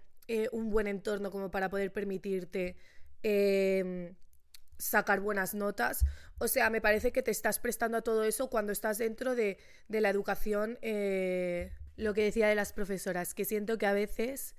un 0.52 0.70
buen 0.70 0.86
entorno 0.86 1.32
como 1.32 1.50
para 1.50 1.68
poder 1.68 1.92
permitirte 1.92 2.76
em, 3.24 4.14
sacar 4.80 5.20
buenas 5.20 5.54
notas. 5.54 6.04
O 6.38 6.48
sea, 6.48 6.70
me 6.70 6.80
parece 6.80 7.12
que 7.12 7.22
te 7.22 7.30
estás 7.30 7.58
prestando 7.58 7.98
a 7.98 8.02
todo 8.02 8.24
eso 8.24 8.48
cuando 8.48 8.72
estás 8.72 8.98
dentro 8.98 9.34
de, 9.34 9.58
de 9.88 10.00
la 10.00 10.08
educación, 10.08 10.78
eh, 10.82 11.72
lo 11.96 12.14
que 12.14 12.24
decía 12.24 12.48
de 12.48 12.54
las 12.54 12.72
profesoras, 12.72 13.34
que 13.34 13.44
siento 13.44 13.78
que 13.78 13.86
a 13.86 13.92
veces, 13.92 14.56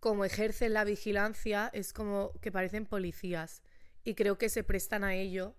como 0.00 0.24
ejercen 0.24 0.72
la 0.72 0.84
vigilancia, 0.84 1.70
es 1.72 1.92
como 1.92 2.32
que 2.40 2.52
parecen 2.52 2.86
policías 2.86 3.62
y 4.04 4.14
creo 4.14 4.38
que 4.38 4.48
se 4.48 4.62
prestan 4.62 5.04
a 5.04 5.14
ello. 5.14 5.54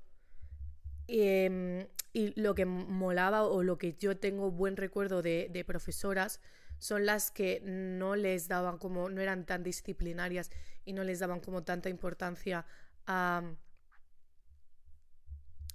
Y, 1.08 1.22
em, 1.24 1.88
y 2.14 2.40
lo 2.40 2.56
que 2.56 2.66
molaba 2.66 3.44
o 3.44 3.64
lo 3.64 3.78
que 3.78 3.94
yo 3.94 4.18
tengo 4.18 4.52
buen 4.52 4.78
recuerdo 4.78 5.22
de, 5.22 5.50
de 5.52 5.66
profesoras 5.66 6.40
son 6.78 7.06
las 7.06 7.30
que 7.32 7.62
no 7.64 8.16
les 8.16 8.48
daban 8.48 8.78
como, 8.78 9.10
no 9.10 9.22
eran 9.22 9.46
tan 9.46 9.64
disciplinarias 9.64 10.50
y 10.86 10.94
no 10.94 11.04
les 11.04 11.20
daban 11.20 11.40
como 11.40 11.64
tanta 11.64 11.90
importancia 11.90 12.66
a 13.06 13.44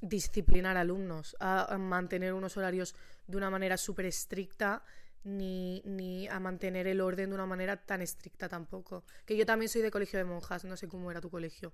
disciplinar 0.08 0.76
alumnos, 0.76 1.36
a, 1.40 1.76
mantener 1.78 2.34
unos 2.34 2.56
horarios 2.56 2.94
de 3.26 3.36
una 3.36 3.50
manera 3.50 3.76
súper 3.76 4.06
estricta, 4.06 4.82
ni, 5.25 5.82
ni 5.84 6.28
a 6.28 6.38
mantener 6.38 6.86
el 6.86 7.00
orden 7.00 7.30
de 7.30 7.34
una 7.34 7.46
manera 7.46 7.76
tan 7.76 8.02
estricta 8.02 8.48
tampoco. 8.48 9.04
Que 9.25 9.36
yo 9.36 9.44
también 9.44 9.68
soy 9.68 9.82
de 9.82 9.90
colegio 9.90 10.18
de 10.18 10.25
monjas, 10.25 10.64
no 10.64 10.76
sé 10.76 10.88
cómo 10.88 11.10
era 11.10 11.20
tu 11.20 11.30
colegio, 11.30 11.72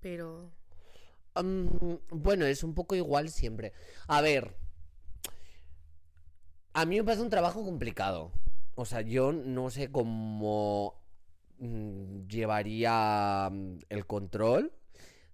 pero... 0.00 0.50
Bueno, 2.10 2.46
es 2.46 2.64
un 2.64 2.72
poco 2.74 2.94
igual 2.94 3.28
siempre. 3.28 3.74
A 4.06 4.22
ver, 4.22 4.56
a 6.72 6.84
mí 6.84 6.96
me 6.96 7.04
parece 7.04 7.22
un 7.22 7.30
trabajo 7.30 7.64
complicado. 7.64 8.32
O 8.74 8.84
sea, 8.84 9.00
yo 9.00 9.32
no 9.32 9.70
sé 9.70 9.90
cómo 9.90 11.02
mm, 11.58 12.26
llevaría 12.26 13.48
mm, 13.50 13.78
el 13.88 14.06
control 14.06 14.72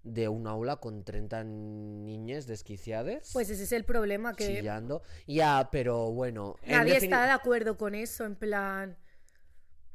de 0.03 0.27
un 0.27 0.47
aula 0.47 0.77
con 0.77 1.03
30 1.03 1.43
niñas 1.45 2.45
desquiciadas. 2.45 3.29
Pues 3.33 3.49
ese 3.49 3.63
es 3.63 3.71
el 3.71 3.85
problema, 3.85 4.33
que 4.35 4.47
chillando. 4.57 5.01
Ya, 5.27 5.69
pero 5.71 6.11
bueno. 6.11 6.57
en 6.63 6.71
nadie 6.73 6.95
defini- 6.95 7.03
está 7.05 7.25
de 7.25 7.31
acuerdo 7.31 7.77
con 7.77 7.95
eso, 7.95 8.25
en 8.25 8.35
plan... 8.35 8.97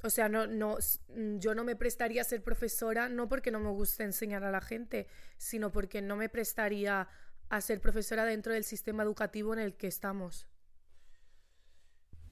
O 0.05 0.11
sea, 0.11 0.29
no, 0.29 0.47
no, 0.47 0.79
mm, 1.09 1.39
yo 1.39 1.55
no 1.57 1.65
me 1.65 1.75
prestaría 1.75 2.23
a 2.23 2.25
ser 2.25 2.43
profesora, 2.45 3.09
no 3.09 3.29
porque 3.29 3.51
no 3.51 3.59
me 3.59 3.71
guste 3.71 4.05
enseñar 4.05 4.45
a 4.45 4.51
la 4.53 4.61
gente, 4.61 5.09
sino 5.39 5.73
porque 5.73 6.01
no 6.03 6.15
me 6.15 6.29
prestaría 6.29 7.09
a 7.49 7.61
ser 7.61 7.81
profesora 7.81 8.25
dentro 8.25 8.53
del 8.53 8.63
sistema 8.65 9.03
educativo 9.03 9.53
en 9.53 9.59
el 9.59 9.77
que 9.77 9.89
estamos. 9.89 10.47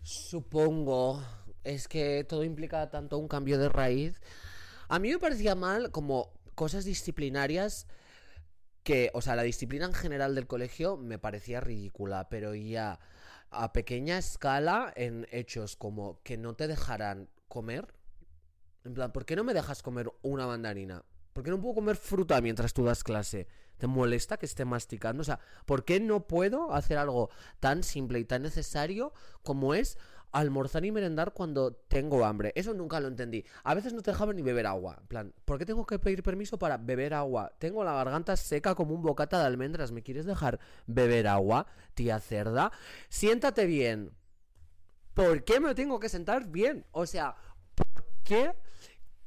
Supongo. 0.03 1.23
Es 1.65 1.89
que 1.89 2.23
todo 2.23 2.45
implica 2.45 2.89
tanto 2.91 3.19
un 3.19 3.27
cambio 3.27 3.59
de 3.59 3.69
raíz. 3.69 4.21
A 4.89 5.01
mí 5.01 5.11
me 5.11 5.19
parecía 5.19 5.57
mal 5.57 5.91
como 5.91 6.33
cosas 6.57 6.85
disciplinarias 6.85 7.87
que, 8.83 9.11
o 9.15 9.21
sea, 9.21 9.37
la 9.37 9.43
disciplina 9.45 9.87
en 9.87 9.95
general 9.95 10.35
del 10.35 10.49
colegio 10.49 10.97
me 10.97 11.19
parecía 11.19 11.61
ridícula, 11.61 12.29
pero 12.29 12.55
ya 12.55 12.99
a 13.51 13.73
pequeña 13.73 14.19
escala 14.19 14.93
en 14.97 15.29
hechos 15.31 15.77
como 15.77 16.21
que 16.23 16.37
no 16.37 16.55
te 16.55 16.67
dejarán 16.67 17.29
comer. 17.47 17.95
En 18.85 18.95
plan, 18.95 19.13
¿por 19.13 19.25
qué 19.25 19.37
no 19.37 19.45
me 19.45 19.55
dejas 19.55 19.83
comer 19.83 20.11
una 20.23 20.47
mandarina? 20.47 21.05
¿Por 21.33 21.45
qué 21.45 21.51
no 21.51 21.61
puedo 21.61 21.75
comer 21.75 21.97
fruta 21.97 22.41
mientras 22.41 22.73
tú 22.73 22.85
das 22.85 23.05
clase? 23.05 23.47
¿Te 23.77 23.87
molesta 23.87 24.39
que 24.39 24.47
esté 24.47 24.65
masticando? 24.65 25.21
O 25.21 25.25
sea, 25.25 25.39
¿por 25.67 25.85
qué 25.85 26.01
no 26.01 26.27
puedo 26.27 26.73
hacer 26.73 26.97
algo 26.97 27.29
tan 27.61 27.83
simple 27.83 28.19
y 28.21 28.25
tan 28.25 28.43
necesario 28.43 29.13
como 29.43 29.75
es 29.75 29.99
almorzar 30.39 30.85
y 30.85 30.93
merendar 30.93 31.33
cuando 31.33 31.73
tengo 31.73 32.25
hambre? 32.25 32.53
Eso 32.55 32.75
nunca 32.75 33.01
lo 33.01 33.09
entendí. 33.09 33.45
A 33.65 33.75
veces 33.75 33.93
no 33.93 34.03
te 34.03 34.11
dejaban 34.11 34.37
ni 34.37 34.43
beber 34.43 34.67
agua. 34.67 34.99
En 35.01 35.07
plan, 35.07 35.35
¿por 35.45 35.59
qué 35.59 35.67
tengo 35.67 35.87
que 35.87 35.99
pedir 35.99 36.23
permiso 36.23 36.59
para 36.59 36.77
beber 36.77 37.15
agua? 37.15 37.53
Tengo 37.59 37.85
la 37.85 37.95
garganta 37.95 38.37
seca 38.37 38.75
como 38.75 38.95
un 38.95 39.03
bocata 39.03 39.39
de 39.39 39.47
almendras. 39.47 39.93
¿Me 39.93 40.03
quieres 40.03 40.27
dejar 40.27 40.59
beber 40.87 41.29
agua, 41.29 41.67
tía 41.95 42.21
cerda? 42.21 42.73
Siéntate 43.09 43.67
bien. 43.67 44.13
¿Por 45.15 45.45
qué 45.45 45.61
me 45.61 45.75
tengo 45.75 45.99
que 45.99 46.09
sentar 46.09 46.49
bien? 46.49 46.85
O 46.93 47.07
sea, 47.07 47.37
¿por 47.75 48.05
qué 48.23 48.53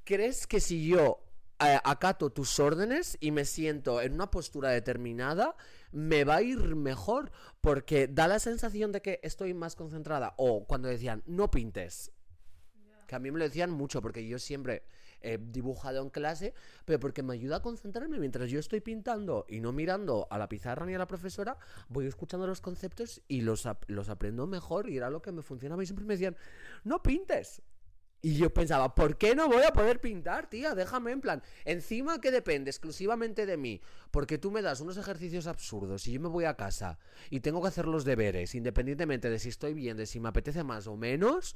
crees 0.04 0.46
que 0.46 0.60
si 0.60 0.88
yo 0.88 1.24
eh, 1.62 1.78
acato 1.84 2.30
tus 2.30 2.58
órdenes 2.60 3.18
y 3.20 3.32
me 3.32 3.44
siento 3.44 4.02
en 4.02 4.14
una 4.14 4.32
postura 4.32 4.70
determinada, 4.70 5.58
me 5.92 6.24
va 6.24 6.38
a 6.38 6.42
ir 6.42 6.76
mejor? 6.76 7.32
Porque 7.62 8.08
da 8.08 8.28
la 8.28 8.40
sensación 8.40 8.92
de 8.92 9.02
que 9.02 9.20
estoy 9.24 9.54
más 9.54 9.76
concentrada. 9.76 10.34
O 10.38 10.66
cuando 10.66 10.88
decían, 10.88 11.24
no 11.26 11.50
pintes. 11.52 12.12
Que 13.08 13.16
a 13.16 13.20
mí 13.20 13.32
me 13.32 13.40
lo 13.40 13.46
decían 13.46 13.72
mucho, 13.72 14.02
porque 14.02 14.28
yo 14.28 14.38
siempre 14.38 14.84
he 15.22 15.38
dibujado 15.38 16.02
en 16.02 16.10
clase, 16.10 16.54
pero 16.86 17.00
porque 17.00 17.24
me 17.24 17.34
ayuda 17.34 17.58
a 17.58 17.62
concentrarme 17.62 18.20
mientras 18.20 18.50
yo 18.50 18.58
estoy 18.60 18.80
pintando 18.80 19.46
y 19.50 19.60
no 19.60 19.74
mirando 19.74 20.28
a 20.30 20.38
la 20.38 20.48
pizarra 20.48 20.86
ni 20.86 20.94
a 20.96 20.98
la 20.98 21.08
profesora, 21.08 21.58
voy 21.90 22.06
escuchando 22.06 22.48
los 22.48 22.62
conceptos 22.62 23.22
y 23.28 23.42
los, 23.42 23.66
ap- 23.66 23.84
los 23.88 24.08
aprendo 24.08 24.48
mejor 24.48 24.90
y 24.90 24.96
era 24.96 25.10
lo 25.10 25.22
que 25.22 25.32
me 25.34 25.42
funcionaba. 25.42 25.84
Y 25.84 25.88
siempre 25.88 26.06
me 26.06 26.14
decían, 26.14 26.38
no 26.86 27.02
pintes. 27.04 27.62
Y 28.22 28.36
yo 28.36 28.54
pensaba, 28.54 28.96
¿por 28.96 29.18
qué 29.18 29.34
no 29.34 29.48
voy 29.48 29.64
a 29.64 29.72
poder 29.72 30.02
pintar, 30.02 30.50
tía? 30.50 30.76
Déjame 30.76 31.12
en 31.12 31.22
plan. 31.22 31.42
Encima 31.64 32.20
que 32.20 32.32
depende 32.32 32.70
exclusivamente 32.70 33.46
de 33.46 33.56
mí. 33.56 33.82
Porque 34.12 34.38
tú 34.38 34.52
me 34.52 34.62
das 34.62 34.82
unos 34.82 34.98
ejercicios 34.98 35.48
absurdos 35.48 36.06
y 36.08 36.14
yo 36.14 36.20
me 36.20 36.28
voy 36.28 36.44
a 36.44 36.56
casa 36.56 37.00
y 37.30 37.40
tengo 37.40 37.62
que 37.62 37.70
hacer 37.70 37.88
los 37.88 38.04
deberes, 38.04 38.56
independientemente 38.56 39.30
de 39.30 39.40
si 39.40 39.50
estoy 39.50 39.74
bien, 39.74 39.96
de 39.96 40.06
si 40.06 40.20
me 40.20 40.30
apetece 40.30 40.64
más 40.64 40.88
o 40.88 40.98
menos. 40.98 41.56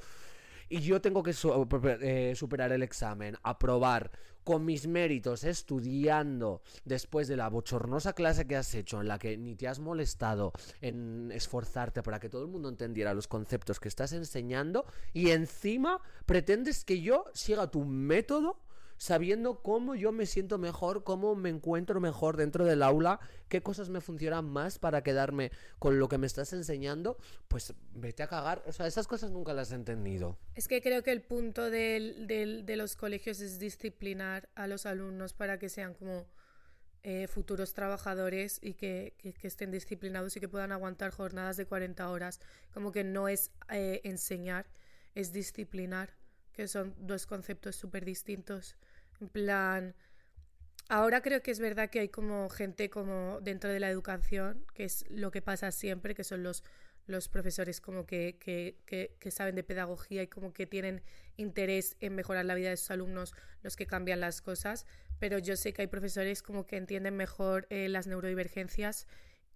Y 0.70 0.80
yo 0.80 1.02
tengo 1.02 1.24
que 1.24 1.34
su- 1.34 1.68
eh, 2.02 2.34
superar 2.36 2.72
el 2.72 2.84
examen, 2.84 3.36
aprobar 3.44 4.12
con 4.44 4.66
mis 4.66 4.88
méritos, 4.88 5.46
estudiando 5.46 6.62
después 6.84 7.30
de 7.30 7.38
la 7.38 7.48
bochornosa 7.50 8.12
clase 8.14 8.46
que 8.46 8.58
has 8.58 8.76
hecho, 8.76 9.00
en 9.00 9.08
la 9.08 9.18
que 9.18 9.38
ni 9.38 9.56
te 9.56 9.70
has 9.70 9.80
molestado 9.80 10.52
en 10.82 11.32
esforzarte 11.32 12.04
para 12.04 12.20
que 12.20 12.28
todo 12.28 12.42
el 12.42 12.50
mundo 12.50 12.68
entendiera 12.68 13.14
los 13.14 13.30
conceptos 13.30 13.80
que 13.80 13.88
estás 13.88 14.12
enseñando, 14.12 14.86
y 15.14 15.30
encima 15.30 16.02
pretendes 16.26 16.84
que 16.84 17.02
yo 17.02 17.24
siga 17.34 17.72
tu 17.72 17.86
método 17.86 18.60
sabiendo 19.04 19.62
cómo 19.62 19.96
yo 19.96 20.14
me 20.14 20.26
siento 20.26 20.58
mejor, 20.58 21.04
cómo 21.04 21.36
me 21.36 21.50
encuentro 21.50 22.00
mejor 22.00 22.38
dentro 22.38 22.64
del 22.64 22.82
aula, 22.82 23.20
qué 23.50 23.62
cosas 23.62 23.90
me 23.90 24.00
funcionan 24.00 24.46
más 24.46 24.80
para 24.80 25.04
quedarme 25.04 25.52
con 25.78 26.00
lo 26.00 26.08
que 26.08 26.18
me 26.18 26.26
estás 26.26 26.54
enseñando, 26.54 27.18
pues 27.50 27.74
vete 27.94 28.24
a 28.24 28.28
cagar. 28.28 28.64
O 28.66 28.72
sea, 28.72 28.88
esas 28.88 29.06
cosas 29.06 29.30
nunca 29.32 29.52
las 29.52 29.74
he 29.74 29.76
entendido. 29.76 30.38
Es 30.56 30.70
que 30.70 30.82
creo 30.82 31.04
que 31.04 31.12
el 31.12 31.22
punto 31.22 31.70
del- 31.70 32.28
de 32.28 32.76
los 32.78 32.96
colegios 32.96 33.42
es 33.42 33.60
disciplinar 33.60 34.48
a 34.56 34.68
los 34.68 34.86
alumnos 34.86 35.34
para 35.34 35.60
que 35.60 35.68
sean 35.68 35.94
como 35.96 36.26
eh, 37.06 37.28
futuros 37.28 37.74
trabajadores 37.74 38.60
y 38.62 38.76
que 38.76 39.18
estén 39.42 39.70
disciplinados 39.72 40.38
y 40.38 40.40
que 40.40 40.48
puedan 40.48 40.72
aguantar 40.72 41.12
jornadas 41.12 41.58
de 41.58 41.66
40 41.66 42.10
horas. 42.10 42.40
Como 42.74 42.94
que 42.94 43.04
no 43.04 43.28
es 43.28 43.52
eh, 43.70 44.00
enseñar, 44.06 44.68
es 45.14 45.34
disciplinar, 45.34 46.16
que 46.54 46.68
son 46.68 46.96
dos 46.98 47.26
conceptos 47.26 47.76
súper 47.76 48.06
distintos. 48.06 48.76
En 49.20 49.30
plan, 49.30 49.96
ahora 50.90 51.22
creo 51.22 51.42
que 51.42 51.52
es 51.52 51.60
verdad 51.60 51.90
que 51.90 52.00
hay 52.00 52.10
como 52.10 52.50
gente 52.50 52.90
como 52.90 53.40
dentro 53.42 53.70
de 53.70 53.80
la 53.80 53.90
educación, 53.90 54.66
que 54.74 54.86
es 54.86 55.06
lo 55.10 55.32
que 55.32 55.42
pasa 55.42 55.72
siempre, 55.72 56.16
que 56.16 56.24
son 56.24 56.44
los 56.44 56.64
los 57.06 57.28
profesores 57.28 57.82
como 57.82 58.06
que, 58.06 58.38
que, 58.40 58.78
que, 59.20 59.32
saben 59.32 59.56
de 59.56 59.64
pedagogía 59.64 60.24
y 60.24 60.28
como 60.28 60.54
que 60.54 60.66
tienen 60.66 61.02
interés 61.36 61.98
en 62.00 62.16
mejorar 62.16 62.46
la 62.46 62.56
vida 62.56 62.70
de 62.70 62.78
sus 62.78 62.92
alumnos, 62.92 63.34
los 63.62 63.76
que 63.76 63.86
cambian 63.86 64.22
las 64.22 64.42
cosas, 64.42 64.86
pero 65.20 65.38
yo 65.38 65.58
sé 65.58 65.74
que 65.74 65.82
hay 65.82 65.88
profesores 65.88 66.42
como 66.42 66.66
que 66.66 66.78
entienden 66.78 67.16
mejor 67.16 67.68
eh, 67.70 67.90
las 67.90 68.08
neurodivergencias 68.08 69.08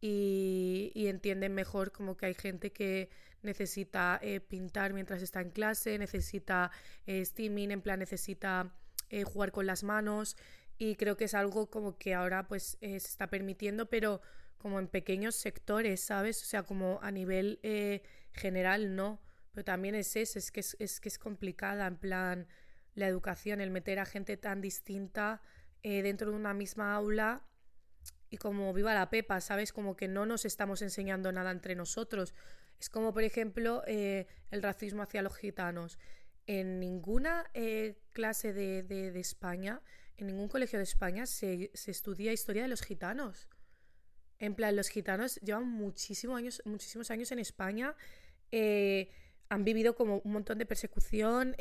y, 0.02 0.92
entienden 1.08 1.54
mejor 1.54 1.92
como 1.92 2.18
que 2.18 2.28
hay 2.28 2.34
gente 2.34 2.72
que 2.72 3.10
necesita 3.42 4.20
eh, 4.22 4.40
pintar 4.40 4.94
mientras 4.94 5.22
está 5.22 5.42
en 5.42 5.52
clase, 5.52 5.98
necesita 5.98 6.72
eh, 7.06 7.24
steaming, 7.24 7.72
en 7.72 7.82
plan 7.82 8.00
necesita 8.00 8.74
eh, 9.10 9.24
jugar 9.24 9.52
con 9.52 9.66
las 9.66 9.84
manos 9.84 10.36
y 10.78 10.96
creo 10.96 11.18
que 11.18 11.26
es 11.26 11.34
algo 11.34 11.70
como 11.70 11.98
que 11.98 12.14
ahora 12.14 12.48
pues 12.48 12.78
eh, 12.82 13.00
se 13.00 13.08
está 13.08 13.28
permitiendo, 13.28 13.90
pero 13.90 14.22
como 14.58 14.80
en 14.80 14.88
pequeños 14.88 15.36
sectores, 15.36 16.02
¿sabes? 16.02 16.42
O 16.44 16.46
sea, 16.46 16.64
como 16.64 17.00
a 17.02 17.12
nivel 17.12 17.60
general 18.34 18.96
no, 18.96 19.22
pero 19.52 19.64
también 19.64 19.96
es 19.96 20.16
eso, 20.16 20.40
es 20.40 20.52
que 20.52 20.60
es, 20.60 20.76
es 20.80 21.00
que 21.00 21.10
es 21.10 21.20
complicada, 21.20 21.86
en 21.86 21.96
plan, 21.96 22.48
la 22.96 23.08
educación, 23.08 23.62
el 23.62 23.70
meter 23.70 24.00
a 24.00 24.06
gente 24.06 24.36
tan 24.36 24.62
distinta 24.62 25.42
dentro 25.84 26.32
de 26.32 26.36
una 26.36 26.56
misma 26.56 26.96
aula 26.96 27.47
y 28.30 28.38
como 28.38 28.74
viva 28.74 28.94
la 28.94 29.10
pepa, 29.10 29.40
¿sabes? 29.42 29.72
Como 29.72 29.96
que 29.96 30.08
no 30.08 30.26
nos 30.26 30.46
estamos 30.46 30.82
enseñando 30.82 31.32
nada 31.32 31.52
entre 31.52 31.76
nosotros. 31.76 32.34
Es 32.80 32.90
como, 32.90 33.14
por 33.14 33.24
ejemplo, 33.24 33.84
eh, 33.88 34.28
el 34.52 34.62
racismo 34.62 35.02
hacia 35.02 35.22
los 35.22 35.36
gitanos. 35.36 35.98
En 36.46 36.80
ninguna 36.80 37.50
eh, 37.54 37.98
clase 38.12 38.54
de, 38.54 38.84
de, 38.84 39.12
de, 39.12 39.20
España, 39.20 39.82
en 40.18 40.28
ningún 40.28 40.48
colegio 40.48 40.80
de 40.80 40.84
España 40.84 41.26
se, 41.26 41.72
se 41.74 41.92
estudia 41.92 42.34
historia 42.34 42.64
de 42.64 42.68
los 42.68 42.82
gitanos. 42.82 43.50
En 44.40 44.56
plan, 44.56 44.76
los 44.76 44.90
gitanos 44.90 45.36
llevan 45.38 45.68
muchísimos 45.68 46.38
años, 46.38 46.62
muchísimos 46.66 47.10
años 47.12 47.32
en 47.32 47.40
España, 47.40 47.96
eh, 48.52 49.10
han 49.50 49.64
vivido 49.64 49.96
como 49.96 50.20
un 50.20 50.32
montón 50.32 50.58
de 50.58 50.66
persecución, 50.66 51.56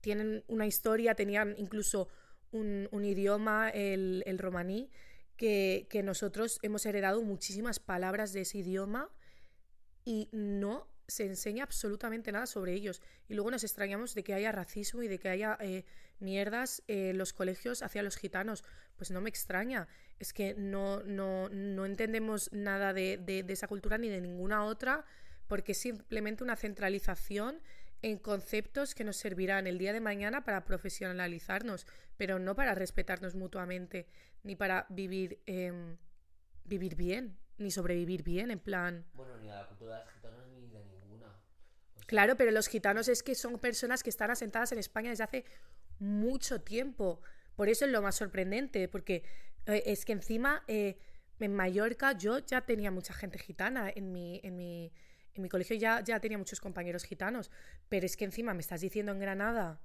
tienen 0.00 0.44
una 0.48 0.66
historia, 0.66 1.14
tenían 1.14 1.54
incluso 1.56 2.08
un, 2.50 2.88
un 2.90 3.04
idioma, 3.04 3.70
el, 3.70 4.22
el 4.26 4.38
romaní, 4.38 4.90
que, 5.42 6.02
nosotros 6.04 6.60
hemos 6.62 6.86
heredado 6.86 7.20
muchísimas 7.22 7.80
palabras 7.80 8.32
de 8.32 8.42
ese 8.42 8.58
idioma 8.58 9.10
y 10.04 10.28
no 10.30 10.88
se 11.08 11.26
enseña 11.26 11.64
absolutamente 11.64 12.30
nada 12.30 12.46
sobre 12.46 12.74
ellos. 12.74 13.02
Y 13.28 13.34
luego 13.34 13.50
nos 13.50 13.64
extrañamos 13.64 14.14
de 14.14 14.22
que 14.22 14.34
haya 14.34 14.52
racismo 14.52 15.02
y 15.02 15.08
de 15.08 15.18
que 15.18 15.28
haya 15.28 15.58
eh, 15.60 15.84
mierdas 16.20 16.84
en 16.86 16.96
eh, 16.96 17.14
los 17.14 17.32
colegios 17.32 17.82
hacia 17.82 18.04
los 18.04 18.16
gitanos. 18.16 18.62
Pues 18.96 19.10
no 19.10 19.20
me 19.20 19.28
extraña. 19.28 19.88
Es 20.20 20.32
que 20.32 20.54
no, 20.54 21.02
no, 21.02 21.48
no 21.48 21.86
entendemos 21.86 22.48
nada 22.52 22.92
de, 22.92 23.16
de, 23.18 23.42
de 23.42 23.52
esa 23.52 23.66
cultura 23.66 23.98
ni 23.98 24.08
de 24.08 24.20
ninguna 24.20 24.64
otra, 24.64 25.04
porque 25.48 25.72
es 25.72 25.78
simplemente 25.78 26.44
una 26.44 26.54
centralización 26.54 27.60
en 28.02 28.18
conceptos 28.18 28.94
que 28.94 29.04
nos 29.04 29.16
servirán 29.16 29.66
el 29.66 29.78
día 29.78 29.92
de 29.92 30.00
mañana 30.00 30.44
para 30.44 30.64
profesionalizarnos, 30.64 31.86
pero 32.16 32.38
no 32.38 32.54
para 32.54 32.74
respetarnos 32.74 33.34
mutuamente, 33.34 34.06
ni 34.42 34.56
para 34.56 34.86
vivir, 34.90 35.40
eh, 35.46 35.96
vivir 36.64 36.96
bien, 36.96 37.38
ni 37.58 37.70
sobrevivir 37.70 38.22
bien, 38.22 38.50
en 38.50 38.58
plan... 38.58 39.06
Bueno, 39.14 39.36
ni 39.38 39.48
a 39.50 39.56
la 39.62 39.68
cultura 39.68 39.98
de 39.98 40.04
las 40.04 40.14
gitanas 40.14 40.46
ni 40.48 40.66
de 40.66 40.84
ninguna. 40.84 41.28
O 41.28 41.98
sea, 41.98 42.06
Claro, 42.06 42.36
pero 42.36 42.50
los 42.50 42.68
gitanos 42.68 43.08
es 43.08 43.22
que 43.22 43.34
son 43.34 43.58
personas 43.58 44.02
que 44.02 44.10
están 44.10 44.30
asentadas 44.30 44.72
en 44.72 44.78
España 44.78 45.10
desde 45.10 45.24
hace 45.24 45.44
mucho 45.98 46.60
tiempo. 46.60 47.20
Por 47.54 47.68
eso 47.68 47.84
es 47.84 47.92
lo 47.92 48.02
más 48.02 48.16
sorprendente, 48.16 48.88
porque 48.88 49.22
eh, 49.66 49.84
es 49.86 50.04
que 50.04 50.12
encima 50.12 50.64
eh, 50.66 50.98
en 51.38 51.54
Mallorca 51.54 52.12
yo 52.12 52.38
ya 52.40 52.62
tenía 52.62 52.90
mucha 52.90 53.14
gente 53.14 53.38
gitana 53.38 53.90
en 53.94 54.12
mi, 54.12 54.40
en 54.42 54.56
mi, 54.56 54.92
en 55.34 55.42
mi 55.42 55.48
colegio 55.48 55.76
ya, 55.76 56.02
ya 56.02 56.20
tenía 56.20 56.38
muchos 56.38 56.60
compañeros 56.60 57.04
gitanos, 57.04 57.50
pero 57.88 58.06
es 58.06 58.16
que 58.16 58.24
encima 58.24 58.54
me 58.54 58.60
estás 58.60 58.80
diciendo 58.80 59.12
en 59.12 59.18
Granada 59.18 59.80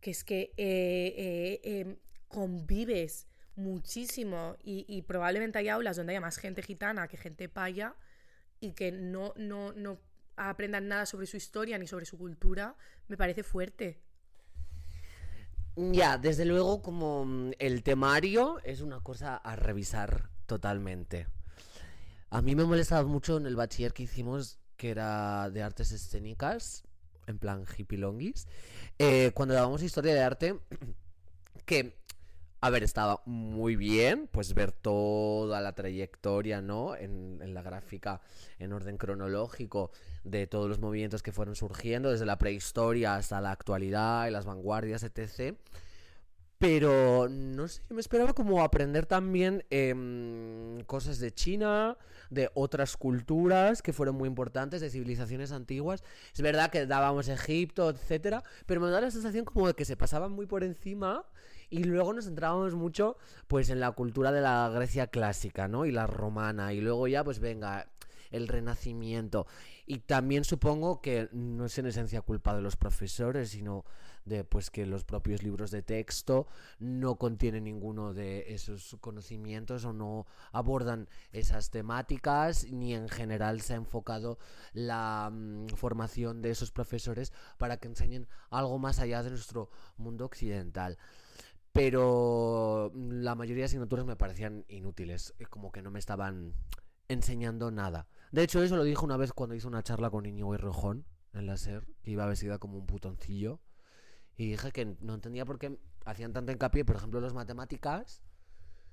que 0.00 0.10
es 0.10 0.22
que 0.22 0.52
eh, 0.56 1.14
eh, 1.16 1.60
eh, 1.64 1.96
convives 2.28 3.26
muchísimo 3.56 4.56
y, 4.62 4.84
y, 4.88 5.02
probablemente 5.02 5.58
hay 5.58 5.68
aulas 5.68 5.96
donde 5.96 6.12
haya 6.12 6.20
más 6.20 6.36
gente 6.36 6.60
gitana 6.60 7.08
que 7.08 7.16
gente 7.16 7.48
paya 7.48 7.94
y 8.60 8.72
que 8.72 8.92
no, 8.92 9.32
no, 9.36 9.72
no 9.72 9.98
aprendan 10.36 10.88
nada 10.88 11.06
sobre 11.06 11.26
su 11.26 11.36
historia 11.36 11.78
ni 11.78 11.86
sobre 11.86 12.04
su 12.04 12.18
cultura, 12.18 12.76
me 13.08 13.16
parece 13.16 13.42
fuerte. 13.42 14.00
Ya, 15.76 16.18
desde 16.18 16.44
luego 16.44 16.82
como 16.82 17.24
mm, 17.24 17.52
el 17.58 17.82
temario 17.82 18.60
es 18.64 18.80
una 18.80 19.00
cosa 19.00 19.36
a 19.36 19.56
revisar 19.56 20.30
totalmente. 20.46 21.26
A 22.30 22.42
mí 22.42 22.54
me 22.54 22.64
molestaba 22.64 23.06
mucho 23.06 23.36
en 23.36 23.46
el 23.46 23.56
bachiller 23.56 23.92
que 23.92 24.04
hicimos, 24.04 24.58
que 24.76 24.90
era 24.90 25.50
de 25.50 25.62
artes 25.62 25.92
escénicas, 25.92 26.84
en 27.26 27.38
plan 27.38 27.64
hippie 27.76 27.98
longuis, 27.98 28.46
eh, 28.98 29.30
cuando 29.34 29.54
dábamos 29.54 29.82
historia 29.82 30.14
de 30.14 30.22
arte, 30.22 30.58
que, 31.66 31.96
a 32.60 32.70
ver, 32.70 32.82
estaba 32.82 33.22
muy 33.26 33.76
bien, 33.76 34.28
pues 34.30 34.54
ver 34.54 34.72
toda 34.72 35.60
la 35.60 35.74
trayectoria, 35.74 36.60
¿no? 36.60 36.96
En 36.96 37.54
la 37.54 37.62
gráfica, 37.62 38.20
en 38.58 38.72
orden 38.72 38.96
cronológico, 38.96 39.90
de 40.24 40.46
todos 40.46 40.68
los 40.68 40.80
movimientos 40.80 41.22
que 41.22 41.32
fueron 41.32 41.54
surgiendo, 41.54 42.10
desde 42.10 42.26
la 42.26 42.38
prehistoria 42.38 43.16
hasta 43.16 43.40
la 43.40 43.50
actualidad 43.50 44.26
y 44.26 44.30
las 44.30 44.46
vanguardias, 44.46 45.02
etc. 45.02 45.56
Pero 46.64 47.28
no 47.28 47.68
sé, 47.68 47.82
me 47.90 48.00
esperaba 48.00 48.32
como 48.32 48.62
aprender 48.62 49.04
también 49.04 49.66
eh, 49.68 50.82
cosas 50.86 51.18
de 51.18 51.30
China, 51.30 51.98
de 52.30 52.50
otras 52.54 52.96
culturas 52.96 53.82
que 53.82 53.92
fueron 53.92 54.16
muy 54.16 54.28
importantes, 54.28 54.80
de 54.80 54.88
civilizaciones 54.88 55.52
antiguas. 55.52 56.02
Es 56.32 56.40
verdad 56.40 56.70
que 56.70 56.86
dábamos 56.86 57.28
Egipto, 57.28 57.90
etcétera, 57.90 58.42
pero 58.64 58.80
me 58.80 58.88
da 58.88 59.02
la 59.02 59.10
sensación 59.10 59.44
como 59.44 59.66
de 59.66 59.74
que 59.74 59.84
se 59.84 59.98
pasaban 59.98 60.32
muy 60.32 60.46
por 60.46 60.64
encima 60.64 61.26
y 61.68 61.84
luego 61.84 62.14
nos 62.14 62.24
centrábamos 62.24 62.74
mucho 62.74 63.18
pues 63.46 63.68
en 63.68 63.78
la 63.78 63.92
cultura 63.92 64.32
de 64.32 64.40
la 64.40 64.70
Grecia 64.74 65.08
clásica, 65.08 65.68
¿no? 65.68 65.84
Y 65.84 65.92
la 65.92 66.06
romana 66.06 66.72
y 66.72 66.80
luego 66.80 67.06
ya 67.08 67.22
pues 67.24 67.40
venga 67.40 67.90
el 68.30 68.48
renacimiento 68.48 69.46
y 69.84 69.98
también 69.98 70.44
supongo 70.44 71.02
que 71.02 71.28
no 71.32 71.66
es 71.66 71.76
en 71.76 71.86
esencia 71.86 72.22
culpa 72.22 72.56
de 72.56 72.62
los 72.62 72.76
profesores, 72.76 73.50
sino 73.50 73.84
de 74.24 74.44
pues 74.44 74.70
que 74.70 74.86
los 74.86 75.04
propios 75.04 75.42
libros 75.42 75.70
de 75.70 75.82
texto 75.82 76.46
no 76.78 77.16
contienen 77.16 77.64
ninguno 77.64 78.14
de 78.14 78.54
esos 78.54 78.96
conocimientos 79.00 79.84
o 79.84 79.92
no 79.92 80.26
abordan 80.52 81.08
esas 81.32 81.70
temáticas 81.70 82.70
ni 82.70 82.94
en 82.94 83.08
general 83.08 83.60
se 83.60 83.74
ha 83.74 83.76
enfocado 83.76 84.38
la 84.72 85.30
um, 85.32 85.66
formación 85.68 86.42
de 86.42 86.50
esos 86.50 86.70
profesores 86.70 87.32
para 87.58 87.76
que 87.76 87.88
enseñen 87.88 88.28
algo 88.50 88.78
más 88.78 88.98
allá 88.98 89.22
de 89.22 89.30
nuestro 89.30 89.70
mundo 89.96 90.24
occidental 90.24 90.98
pero 91.74 92.92
la 92.94 93.34
mayoría 93.34 93.62
de 93.62 93.66
asignaturas 93.66 94.06
me 94.06 94.14
parecían 94.14 94.64
inútiles, 94.68 95.34
como 95.50 95.72
que 95.72 95.82
no 95.82 95.90
me 95.90 95.98
estaban 95.98 96.54
enseñando 97.08 97.72
nada. 97.72 98.06
De 98.30 98.44
hecho, 98.44 98.62
eso 98.62 98.76
lo 98.76 98.84
dijo 98.84 99.04
una 99.04 99.16
vez 99.16 99.32
cuando 99.32 99.56
hice 99.56 99.66
una 99.66 99.82
charla 99.82 100.08
con 100.08 100.24
Íñigo 100.24 100.54
y 100.54 100.56
Rojón 100.56 101.04
en 101.32 101.46
la 101.46 101.56
SER, 101.56 101.84
que 102.02 102.12
iba 102.12 102.26
vestida 102.26 102.58
como 102.58 102.78
un 102.78 102.86
putoncillo. 102.86 103.60
Y 104.36 104.50
dije 104.50 104.72
que 104.72 104.96
no 105.00 105.14
entendía 105.14 105.44
por 105.44 105.58
qué 105.58 105.78
hacían 106.04 106.32
tanto 106.32 106.52
hincapié, 106.52 106.84
por 106.84 106.96
ejemplo, 106.96 107.20
las 107.20 107.34
matemáticas, 107.34 108.22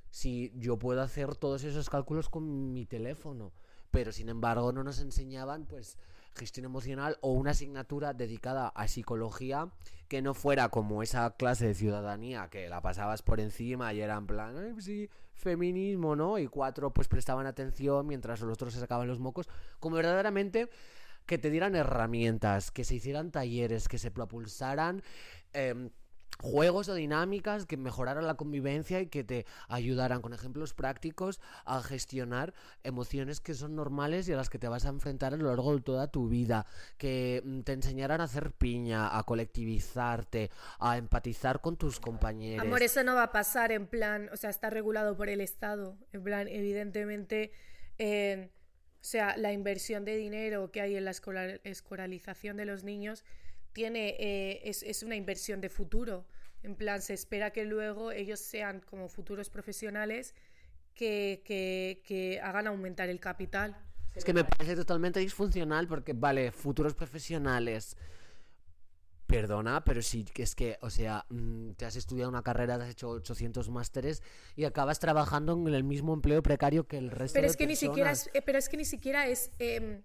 si 0.09 0.51
yo 0.55 0.77
puedo 0.77 1.01
hacer 1.01 1.35
todos 1.35 1.63
esos 1.63 1.89
cálculos 1.89 2.29
con 2.29 2.73
mi 2.73 2.85
teléfono. 2.85 3.53
Pero 3.89 4.11
sin 4.11 4.29
embargo 4.29 4.71
no 4.71 4.83
nos 4.83 4.99
enseñaban 4.99 5.65
pues 5.65 5.97
gestión 6.33 6.65
emocional 6.65 7.17
o 7.21 7.31
una 7.31 7.51
asignatura 7.51 8.13
dedicada 8.13 8.69
a 8.69 8.87
psicología 8.87 9.69
que 10.07 10.21
no 10.21 10.33
fuera 10.33 10.69
como 10.69 11.03
esa 11.03 11.29
clase 11.35 11.67
de 11.67 11.73
ciudadanía 11.73 12.49
que 12.49 12.69
la 12.69 12.81
pasabas 12.81 13.21
por 13.21 13.39
encima 13.39 13.93
y 13.93 14.01
era 14.01 14.15
en 14.15 14.27
plan, 14.27 14.81
sí, 14.81 15.09
feminismo, 15.33 16.15
¿no? 16.15 16.37
Y 16.37 16.47
cuatro 16.47 16.93
pues 16.93 17.07
prestaban 17.07 17.47
atención 17.47 18.07
mientras 18.07 18.39
los 18.41 18.53
otros 18.53 18.73
se 18.73 18.79
sacaban 18.79 19.07
los 19.07 19.19
mocos, 19.19 19.49
como 19.79 19.97
verdaderamente 19.97 20.69
que 21.25 21.37
te 21.37 21.49
dieran 21.49 21.75
herramientas, 21.75 22.71
que 22.71 22.83
se 22.83 22.95
hicieran 22.95 23.31
talleres, 23.31 23.87
que 23.87 23.97
se 23.97 24.11
propulsaran 24.11 25.01
em, 25.53 25.89
juegos 26.41 26.89
o 26.89 26.95
dinámicas 26.95 27.65
que 27.65 27.77
mejoraran 27.77 28.25
la 28.25 28.35
convivencia 28.35 28.99
y 28.99 29.07
que 29.07 29.23
te 29.23 29.45
ayudaran 29.67 30.21
con 30.21 30.33
ejemplos 30.33 30.73
prácticos 30.73 31.39
a 31.65 31.81
gestionar 31.81 32.53
emociones 32.83 33.39
que 33.39 33.53
son 33.53 33.75
normales 33.75 34.27
y 34.27 34.33
a 34.33 34.37
las 34.37 34.49
que 34.49 34.59
te 34.59 34.67
vas 34.67 34.85
a 34.85 34.89
enfrentar 34.89 35.33
a 35.33 35.37
lo 35.37 35.47
largo 35.47 35.75
de 35.75 35.81
toda 35.81 36.07
tu 36.07 36.27
vida, 36.27 36.65
que 36.97 37.41
mm, 37.45 37.61
te 37.61 37.73
enseñaran 37.73 38.21
a 38.21 38.25
hacer 38.25 38.51
piña, 38.51 39.17
a 39.17 39.23
colectivizarte, 39.23 40.49
a 40.79 40.97
empatizar 40.97 41.61
con 41.61 41.77
tus 41.77 41.99
compañeros. 41.99 42.65
Amor, 42.65 42.81
eso 42.81 43.03
no 43.03 43.15
va 43.15 43.23
a 43.23 43.31
pasar 43.31 43.71
en 43.71 43.87
plan, 43.87 44.29
o 44.33 44.37
sea, 44.37 44.49
está 44.49 44.69
regulado 44.69 45.15
por 45.15 45.29
el 45.29 45.41
Estado. 45.41 45.97
En 46.11 46.23
plan, 46.23 46.47
evidentemente, 46.47 47.51
eh, 47.97 48.49
o 49.01 49.03
sea, 49.03 49.35
la 49.35 49.51
inversión 49.51 50.05
de 50.05 50.15
dinero 50.15 50.71
que 50.71 50.79
hay 50.81 50.95
en 50.95 51.05
la 51.05 51.11
escolar- 51.11 51.59
escolarización 51.63 52.55
de 52.57 52.65
los 52.65 52.83
niños 52.83 53.25
tiene, 53.73 54.15
eh, 54.19 54.61
es, 54.63 54.83
es 54.83 55.01
una 55.01 55.15
inversión 55.15 55.59
de 55.59 55.69
futuro. 55.69 56.27
En 56.61 56.75
plan, 56.75 57.01
se 57.01 57.15
espera 57.15 57.49
que 57.51 57.65
luego 57.65 58.11
ellos 58.11 58.39
sean 58.39 58.79
como 58.81 59.09
futuros 59.09 59.49
profesionales 59.49 60.35
que, 60.93 61.41
que, 61.45 62.03
que 62.05 62.39
hagan 62.41 62.67
aumentar 62.67 63.09
el 63.09 63.19
capital. 63.19 63.75
Es 64.13 64.23
que 64.23 64.33
me 64.33 64.43
parece 64.43 64.75
totalmente 64.75 65.19
disfuncional 65.19 65.87
porque, 65.87 66.13
vale, 66.13 66.51
futuros 66.51 66.93
profesionales. 66.93 67.97
Perdona, 69.31 69.83
pero 69.83 70.01
sí 70.01 70.25
que 70.25 70.43
es 70.43 70.55
que, 70.55 70.77
o 70.81 70.89
sea, 70.89 71.25
mm, 71.29 71.71
te 71.71 71.85
has 71.85 71.95
estudiado 71.95 72.29
una 72.29 72.43
carrera, 72.43 72.77
te 72.77 72.83
has 72.83 72.89
hecho 72.89 73.09
800 73.09 73.69
másteres 73.69 74.21
y 74.55 74.65
acabas 74.65 74.99
trabajando 74.99 75.53
en 75.53 75.73
el 75.73 75.83
mismo 75.83 76.13
empleo 76.13 76.43
precario 76.43 76.85
que 76.87 76.97
el 76.97 77.09
resto 77.11 77.35
Pero 77.35 77.47
de 77.47 77.51
es 77.51 77.57
que 77.57 77.65
ni 77.65 77.75
siquiera 77.75 78.09
personas. 78.09 78.27
es, 78.27 78.35
eh, 78.35 78.41
pero 78.45 78.57
es 78.59 78.67
que 78.69 78.77
ni 78.77 78.85
siquiera 78.85 79.27
es, 79.27 79.51
em, 79.59 80.03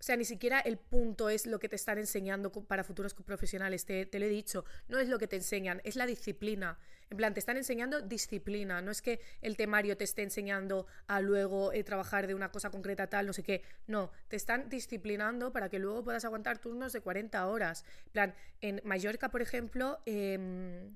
o 0.00 0.02
sea, 0.02 0.16
ni 0.16 0.24
siquiera 0.24 0.58
el 0.60 0.78
punto 0.78 1.28
es 1.28 1.46
lo 1.46 1.58
que 1.58 1.68
te 1.68 1.76
están 1.76 1.98
enseñando 1.98 2.50
para 2.50 2.82
futuros 2.82 3.14
profesionales. 3.14 3.84
Te, 3.84 4.06
te 4.06 4.18
lo 4.18 4.24
he 4.24 4.30
dicho, 4.30 4.64
no 4.88 4.98
es 4.98 5.08
lo 5.08 5.18
que 5.18 5.28
te 5.28 5.36
enseñan, 5.36 5.80
es 5.84 5.96
la 5.96 6.06
disciplina. 6.06 6.78
En 7.12 7.18
plan, 7.18 7.34
te 7.34 7.40
están 7.40 7.58
enseñando 7.58 8.00
disciplina. 8.00 8.80
No 8.80 8.90
es 8.90 9.02
que 9.02 9.20
el 9.42 9.58
temario 9.58 9.98
te 9.98 10.04
esté 10.04 10.22
enseñando 10.22 10.86
a 11.06 11.20
luego 11.20 11.70
eh, 11.74 11.84
trabajar 11.84 12.26
de 12.26 12.34
una 12.34 12.50
cosa 12.50 12.70
concreta 12.70 13.06
tal, 13.08 13.26
no 13.26 13.34
sé 13.34 13.42
qué. 13.42 13.60
No, 13.86 14.10
te 14.28 14.36
están 14.36 14.70
disciplinando 14.70 15.52
para 15.52 15.68
que 15.68 15.78
luego 15.78 16.02
puedas 16.02 16.24
aguantar 16.24 16.56
turnos 16.56 16.94
de 16.94 17.02
40 17.02 17.46
horas. 17.48 17.84
En 18.06 18.12
plan, 18.12 18.34
en 18.62 18.80
Mallorca, 18.84 19.28
por 19.28 19.42
ejemplo, 19.42 20.00
em, 20.06 20.94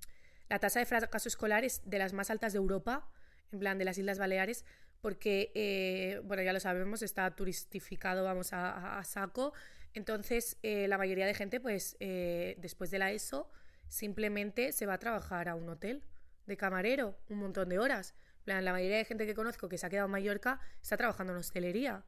la 0.48 0.59
tasa 0.59 0.79
de 0.81 0.87
fracaso 0.87 1.29
escolar 1.29 1.64
es 1.64 1.83
de 1.85 1.98
las 1.98 2.14
más 2.14 2.31
altas 2.31 2.55
de 2.55 2.61
Europa, 2.61 3.07
en 3.52 3.59
plan 3.59 3.76
de 3.76 3.85
las 3.85 3.98
Islas 3.98 4.18
Baleares, 4.18 4.64
porque, 5.02 5.52
eh, 5.55 6.22
bueno, 6.24 6.42
ya 6.42 6.55
lo 6.55 6.61
sabemos, 6.61 7.02
está 7.02 7.31
turistificado, 7.37 8.24
vamos, 8.24 8.55
a, 8.55 8.98
a- 8.98 9.05
saco. 9.05 9.52
Entonces, 9.92 10.57
eh, 10.62 10.88
la 10.88 10.96
mayoría 10.96 11.26
de 11.26 11.35
gente, 11.35 11.61
pues, 11.61 11.94
después 12.00 12.90
de 12.90 12.98
la 13.00 13.12
ESO, 13.12 13.50
simplemente 13.88 14.72
se 14.72 14.87
va 14.87 14.94
a 14.94 14.99
trabajar 14.99 15.49
a 15.49 15.55
un 15.55 15.68
hotel 15.68 16.03
de 16.46 16.57
camarero 16.57 17.18
un 17.29 17.38
montón 17.38 17.68
de 17.68 17.79
horas. 17.79 18.14
En 18.38 18.44
plan, 18.44 18.64
la 18.64 18.72
mayoría 18.72 18.99
de 18.99 19.05
gente 19.05 19.27
que 19.27 19.35
conozco 19.35 19.68
que 19.68 19.79
se 19.79 19.87
ha 19.87 19.90
quedado 19.90 20.07
en 20.07 20.12
Mallorca 20.12 20.61
está 20.81 20.96
trabajando 20.96 21.33
en 21.33 21.40
hostelería. 21.40 22.05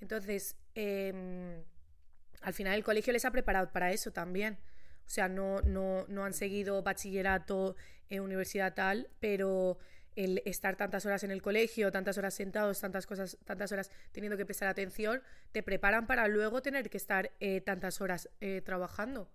Entonces, 0.00 0.56
em, 0.74 1.62
al 2.42 2.52
final 2.52 2.74
el 2.74 2.84
colegio 2.84 3.12
les 3.12 3.24
ha 3.24 3.30
preparado 3.30 3.70
para 3.72 3.92
eso 3.92 4.12
también. 4.12 4.58
O 5.06 5.08
sea, 5.08 5.28
no, 5.28 5.60
no, 5.62 6.04
no 6.08 6.24
han 6.24 6.32
seguido 6.32 6.82
bachillerato, 6.82 7.76
eh, 8.10 8.20
universidad 8.20 8.74
tal, 8.74 9.08
pero 9.20 9.78
el 10.16 10.42
estar 10.46 10.76
tantas 10.76 11.04
horas 11.06 11.22
en 11.24 11.30
el 11.30 11.42
colegio, 11.42 11.92
tantas 11.92 12.18
horas 12.18 12.34
sentados, 12.34 12.80
tantas 12.80 13.06
cosas, 13.06 13.36
tantas 13.44 13.70
horas 13.70 13.90
teniendo 14.12 14.36
que 14.36 14.46
prestar 14.46 14.68
atención, 14.68 15.22
te 15.52 15.62
preparan 15.62 16.06
para 16.06 16.26
luego 16.26 16.62
tener 16.62 16.90
que 16.90 16.96
estar 16.96 17.32
eh, 17.38 17.60
tantas 17.60 18.00
horas 18.00 18.30
eh, 18.40 18.62
trabajando. 18.64 19.30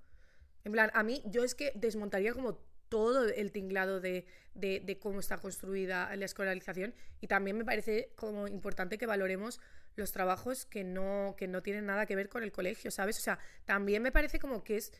En 0.63 0.71
plan, 0.71 0.91
a 0.93 1.03
mí, 1.03 1.21
yo 1.25 1.43
es 1.43 1.55
que 1.55 1.71
desmontaría 1.75 2.33
como 2.33 2.59
todo 2.89 3.25
el 3.25 3.51
tinglado 3.51 4.01
de, 4.01 4.25
de, 4.53 4.99
cómo 4.99 5.21
está 5.21 5.37
construida 5.37 6.13
la 6.15 6.25
escolarización 6.25 6.93
y 7.21 7.27
también 7.27 7.57
me 7.57 7.63
parece 7.63 8.11
como 8.15 8.49
importante 8.49 8.97
que 8.97 9.05
valoremos 9.05 9.61
los 9.95 10.11
trabajos 10.11 10.65
que 10.65 10.83
no, 10.83 11.35
que 11.37 11.47
no 11.47 11.61
tienen 11.61 11.85
nada 11.85 12.05
que 12.05 12.17
ver 12.17 12.27
con 12.27 12.43
el 12.43 12.51
colegio, 12.51 12.91
¿sabes? 12.91 13.17
O 13.17 13.21
sea, 13.21 13.39
también 13.65 14.03
me 14.03 14.11
parece 14.11 14.39
como 14.39 14.63
que 14.63 14.77
es 14.77 14.91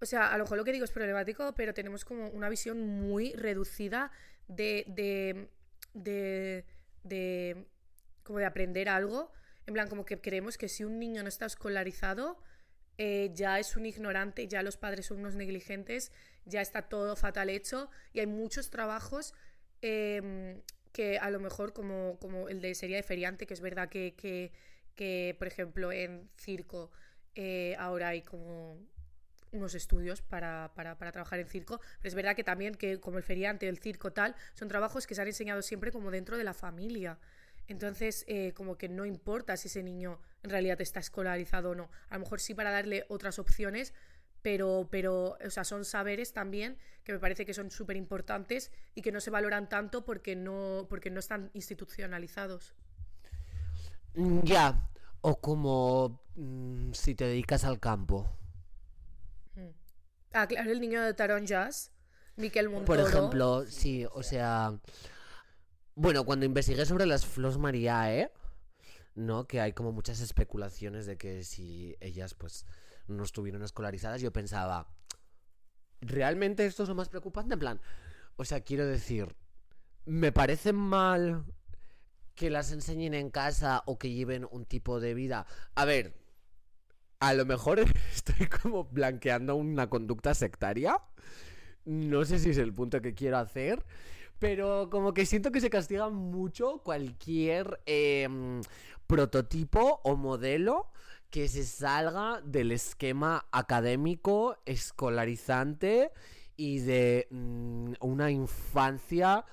o 0.00 0.06
sea, 0.06 0.32
a 0.32 0.38
lo 0.38 0.44
mejor 0.44 0.56
lo 0.56 0.64
que 0.64 0.72
digo 0.72 0.84
es 0.84 0.90
problemático, 0.90 1.54
pero 1.54 1.74
tenemos 1.74 2.04
como 2.04 2.28
una 2.30 2.48
visión 2.48 2.80
muy 2.80 3.34
reducida 3.34 4.10
de, 4.48 4.84
de, 4.88 5.50
de, 5.92 6.64
de, 7.04 7.66
como 8.22 8.38
de 8.38 8.46
aprender 8.46 8.88
algo. 8.88 9.30
En 9.66 9.74
plan, 9.74 9.88
como 9.88 10.06
que 10.06 10.20
creemos 10.20 10.56
que 10.56 10.68
si 10.68 10.84
un 10.84 10.98
niño 10.98 11.22
no 11.22 11.28
está 11.28 11.44
escolarizado, 11.44 12.38
eh, 13.02 13.30
ya 13.32 13.58
es 13.58 13.76
un 13.76 13.86
ignorante, 13.86 14.46
ya 14.46 14.62
los 14.62 14.76
padres 14.76 15.06
son 15.06 15.20
unos 15.20 15.34
negligentes, 15.34 16.12
ya 16.44 16.60
está 16.60 16.82
todo 16.82 17.16
fatal 17.16 17.48
hecho 17.48 17.88
y 18.12 18.20
hay 18.20 18.26
muchos 18.26 18.68
trabajos 18.68 19.32
em, 19.80 20.60
que 20.92 21.18
a 21.18 21.30
lo 21.30 21.40
mejor 21.40 21.72
como, 21.72 22.18
como 22.20 22.50
el 22.50 22.60
de 22.60 22.74
sería 22.74 22.98
de 22.98 23.02
feriante, 23.02 23.46
que 23.46 23.54
es 23.54 23.62
verdad 23.62 23.88
que, 23.88 24.14
que, 24.18 24.52
que, 24.96 25.34
por 25.38 25.48
ejemplo, 25.48 25.92
en 25.92 26.28
circo 26.36 26.90
eh, 27.36 27.74
ahora 27.78 28.08
hay 28.08 28.20
como 28.20 28.78
unos 29.52 29.74
estudios 29.74 30.20
para, 30.20 30.70
para, 30.74 30.98
para 30.98 31.10
trabajar 31.10 31.38
en 31.38 31.46
circo, 31.46 31.80
pero 32.02 32.08
es 32.08 32.14
verdad 32.14 32.36
que 32.36 32.44
también 32.44 32.74
que 32.74 33.00
como 33.00 33.16
el 33.16 33.24
feriante, 33.24 33.66
el 33.66 33.78
circo 33.78 34.12
tal, 34.12 34.36
son 34.52 34.68
trabajos 34.68 35.06
que 35.06 35.14
se 35.14 35.22
han 35.22 35.28
enseñado 35.28 35.62
siempre 35.62 35.90
como 35.90 36.10
dentro 36.10 36.36
de 36.36 36.44
la 36.44 36.52
familia. 36.52 37.18
Entonces, 37.68 38.24
eh, 38.28 38.52
como 38.54 38.76
que 38.76 38.88
no 38.88 39.04
importa 39.06 39.56
si 39.56 39.68
ese 39.68 39.82
niño 39.82 40.20
en 40.42 40.50
realidad 40.50 40.80
está 40.80 41.00
escolarizado 41.00 41.70
o 41.70 41.74
no. 41.74 41.90
A 42.08 42.14
lo 42.14 42.20
mejor 42.20 42.40
sí 42.40 42.54
para 42.54 42.70
darle 42.70 43.04
otras 43.08 43.38
opciones, 43.38 43.94
pero, 44.42 44.88
pero 44.90 45.38
o 45.44 45.50
sea, 45.50 45.64
son 45.64 45.84
saberes 45.84 46.32
también 46.32 46.78
que 47.04 47.12
me 47.12 47.18
parece 47.18 47.46
que 47.46 47.54
son 47.54 47.70
súper 47.70 47.96
importantes 47.96 48.72
y 48.94 49.02
que 49.02 49.12
no 49.12 49.20
se 49.20 49.30
valoran 49.30 49.68
tanto 49.68 50.04
porque 50.04 50.36
no, 50.36 50.86
porque 50.88 51.10
no 51.10 51.20
están 51.20 51.50
institucionalizados. 51.54 52.74
Mm, 54.14 54.42
Ya, 54.44 54.88
o 55.22 55.40
como 55.40 56.20
mm, 56.36 56.92
si 56.92 57.14
te 57.14 57.24
dedicas 57.26 57.64
al 57.64 57.78
campo. 57.80 58.28
Ah, 60.32 60.46
claro, 60.46 60.70
el 60.70 60.80
niño 60.80 61.02
de 61.02 61.14
Taron 61.14 61.46
Jazz, 61.46 61.92
Miquel 62.36 62.68
Por 62.84 63.00
Montoro. 63.00 63.02
ejemplo, 63.02 63.64
sí, 63.66 64.06
o 64.12 64.22
sea... 64.22 64.78
Bueno, 66.02 66.24
cuando 66.24 66.46
investigué 66.46 66.86
sobre 66.86 67.04
las 67.04 67.26
Flos 67.26 67.58
Mariae, 67.58 68.32
¿no? 69.16 69.46
Que 69.46 69.60
hay 69.60 69.74
como 69.74 69.92
muchas 69.92 70.22
especulaciones 70.22 71.04
de 71.04 71.18
que 71.18 71.44
si 71.44 71.94
ellas 72.00 72.32
pues 72.32 72.64
no 73.06 73.22
estuvieron 73.22 73.62
escolarizadas, 73.62 74.22
yo 74.22 74.32
pensaba, 74.32 74.88
¿realmente 76.00 76.64
esto 76.64 76.84
es 76.84 76.88
lo 76.88 76.94
más 76.94 77.10
preocupante? 77.10 77.52
En 77.52 77.60
plan, 77.60 77.80
o 78.36 78.46
sea, 78.46 78.62
quiero 78.62 78.86
decir, 78.86 79.36
me 80.06 80.32
parece 80.32 80.72
mal 80.72 81.44
que 82.34 82.48
las 82.48 82.72
enseñen 82.72 83.12
en 83.12 83.28
casa 83.28 83.82
o 83.84 83.98
que 83.98 84.10
lleven 84.10 84.48
un 84.50 84.64
tipo 84.64 85.00
de 85.00 85.12
vida. 85.12 85.46
A 85.74 85.84
ver, 85.84 86.14
a 87.18 87.34
lo 87.34 87.44
mejor 87.44 87.78
estoy 88.14 88.46
como 88.46 88.84
blanqueando 88.84 89.54
una 89.54 89.90
conducta 89.90 90.32
sectaria. 90.32 90.98
No 91.84 92.24
sé 92.24 92.38
si 92.38 92.48
es 92.48 92.56
el 92.56 92.72
punto 92.72 93.02
que 93.02 93.12
quiero 93.12 93.36
hacer. 93.36 93.84
Pero 94.40 94.88
como 94.90 95.12
que 95.14 95.26
siento 95.26 95.52
que 95.52 95.60
se 95.60 95.70
castiga 95.70 96.08
mucho 96.08 96.78
cualquier 96.82 97.80
em, 97.86 98.60
prototipo 99.06 100.00
o 100.02 100.16
modelo 100.16 100.90
que 101.30 101.46
se 101.48 101.64
salga 101.64 102.40
del 102.44 102.72
esquema 102.72 103.46
académico, 103.52 104.56
escolarizante 104.66 106.10
y 106.56 106.80
de 106.80 107.28
mm, 107.30 107.92
una 108.00 108.30
infancia 108.30 109.44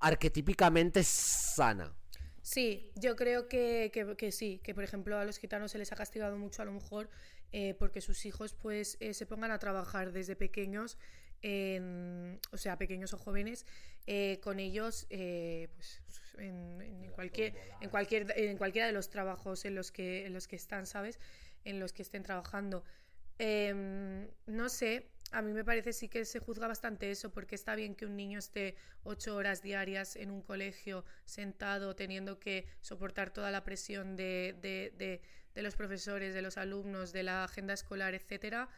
arquetípicamente 0.00 1.02
sana. 1.04 1.92
Sí, 2.42 2.90
yo 2.96 3.16
creo 3.16 3.48
que, 3.48 3.90
que- 4.18 4.32
sí, 4.32 4.60
que 4.62 4.74
por 4.74 4.84
ejemplo 4.84 5.18
a 5.18 5.24
los 5.24 5.38
gitanos 5.38 5.70
se 5.72 5.78
les 5.78 5.92
ha 5.92 5.96
castigado 5.96 6.36
mucho 6.36 6.62
a 6.62 6.64
lo 6.66 6.72
mejor 6.72 7.08
eh, 7.52 7.74
porque 7.78 8.00
sus 8.00 8.26
hijos 8.26 8.54
pues 8.54 8.96
eh, 9.00 9.14
se 9.14 9.26
pongan 9.26 9.50
a 9.50 9.58
trabajar 9.58 10.12
desde 10.12 10.36
pequeños, 10.36 10.98
o 12.52 12.56
sea, 12.56 12.78
pequeños 12.78 13.12
o 13.14 13.18
jóvenes, 13.18 13.66
eh, 14.06 14.38
con 14.42 14.60
ellos 14.60 15.06
eh, 15.10 15.68
pues, 15.76 16.00
en, 16.38 16.80
en 16.82 17.10
cualquier, 17.12 17.54
en, 17.80 17.88
cualquier, 17.90 18.32
en 18.36 18.56
cualquiera 18.58 18.86
de 18.86 18.92
los 18.92 19.08
trabajos 19.08 19.64
en 19.64 19.74
los 19.74 19.92
que, 19.92 20.26
en 20.26 20.32
los 20.32 20.46
que 20.46 20.56
están, 20.56 20.86
¿sabes? 20.86 21.18
En 21.64 21.80
los 21.80 21.92
que 21.92 22.02
estén 22.02 22.22
trabajando. 22.22 22.84
Em, 23.38 24.28
no 24.46 24.68
sé, 24.68 25.10
a 25.32 25.42
mí 25.42 25.52
me 25.52 25.64
parece 25.64 25.92
sí 25.92 26.08
que 26.08 26.24
se 26.24 26.38
juzga 26.38 26.68
bastante 26.68 27.10
eso, 27.10 27.32
porque 27.32 27.54
está 27.54 27.74
bien 27.74 27.94
que 27.94 28.06
un 28.06 28.16
niño 28.16 28.38
esté 28.38 28.76
ocho 29.02 29.34
horas 29.36 29.62
diarias 29.62 30.16
en 30.16 30.30
un 30.30 30.42
colegio 30.42 31.04
sentado, 31.24 31.96
teniendo 31.96 32.38
que 32.38 32.66
soportar 32.80 33.30
toda 33.30 33.50
la 33.50 33.64
presión 33.64 34.16
de, 34.16 34.54
de, 34.60 34.92
de, 35.54 35.62
los 35.62 35.74
profesores, 35.74 36.34
de 36.34 36.42
los 36.42 36.58
alumnos, 36.58 37.12
de 37.12 37.24
la 37.24 37.44
agenda 37.44 37.74
escolar, 37.74 38.14
etcétera, 38.14 38.68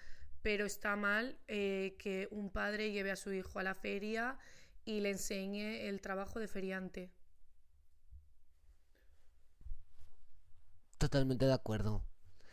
pero 0.43 0.65
está 0.65 0.97
mal 0.97 1.37
eh, 1.49 1.97
que 1.99 2.29
un 2.31 2.51
padre 2.51 2.93
lleve 2.93 3.11
a 3.11 3.17
su 3.17 3.33
hijo 3.33 3.59
a 3.59 3.63
la 3.63 3.75
feria 3.75 4.39
y 4.87 5.01
le 5.01 5.11
enseñe 5.11 5.89
el 5.89 6.01
trabajo 6.01 6.41
de 6.41 6.49
feriante. 6.49 7.11
Totalmente 10.97 11.45
de 11.45 11.53
acuerdo. 11.53 12.03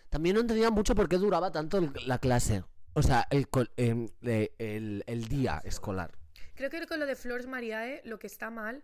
También 0.09 0.35
no 0.35 0.41
entendía 0.41 0.69
mucho 0.69 0.95
por 0.95 1.07
qué 1.07 1.17
duraba 1.17 1.51
tanto 1.51 1.79
la 2.05 2.17
clase. 2.17 2.63
O 2.93 3.01
sea, 3.01 3.27
el, 3.29 3.47
em, 3.77 4.09
el, 4.21 5.03
el, 5.07 5.27
día 5.27 5.61
escolar. 5.63 6.11
Creo 6.55 6.69
que 6.69 6.85
con 6.85 6.99
lo 6.99 7.05
de 7.05 7.15
Flores 7.15 7.47
Mariae 7.47 8.01
lo 8.03 8.19
que 8.19 8.27
está 8.27 8.49
mal 8.49 8.83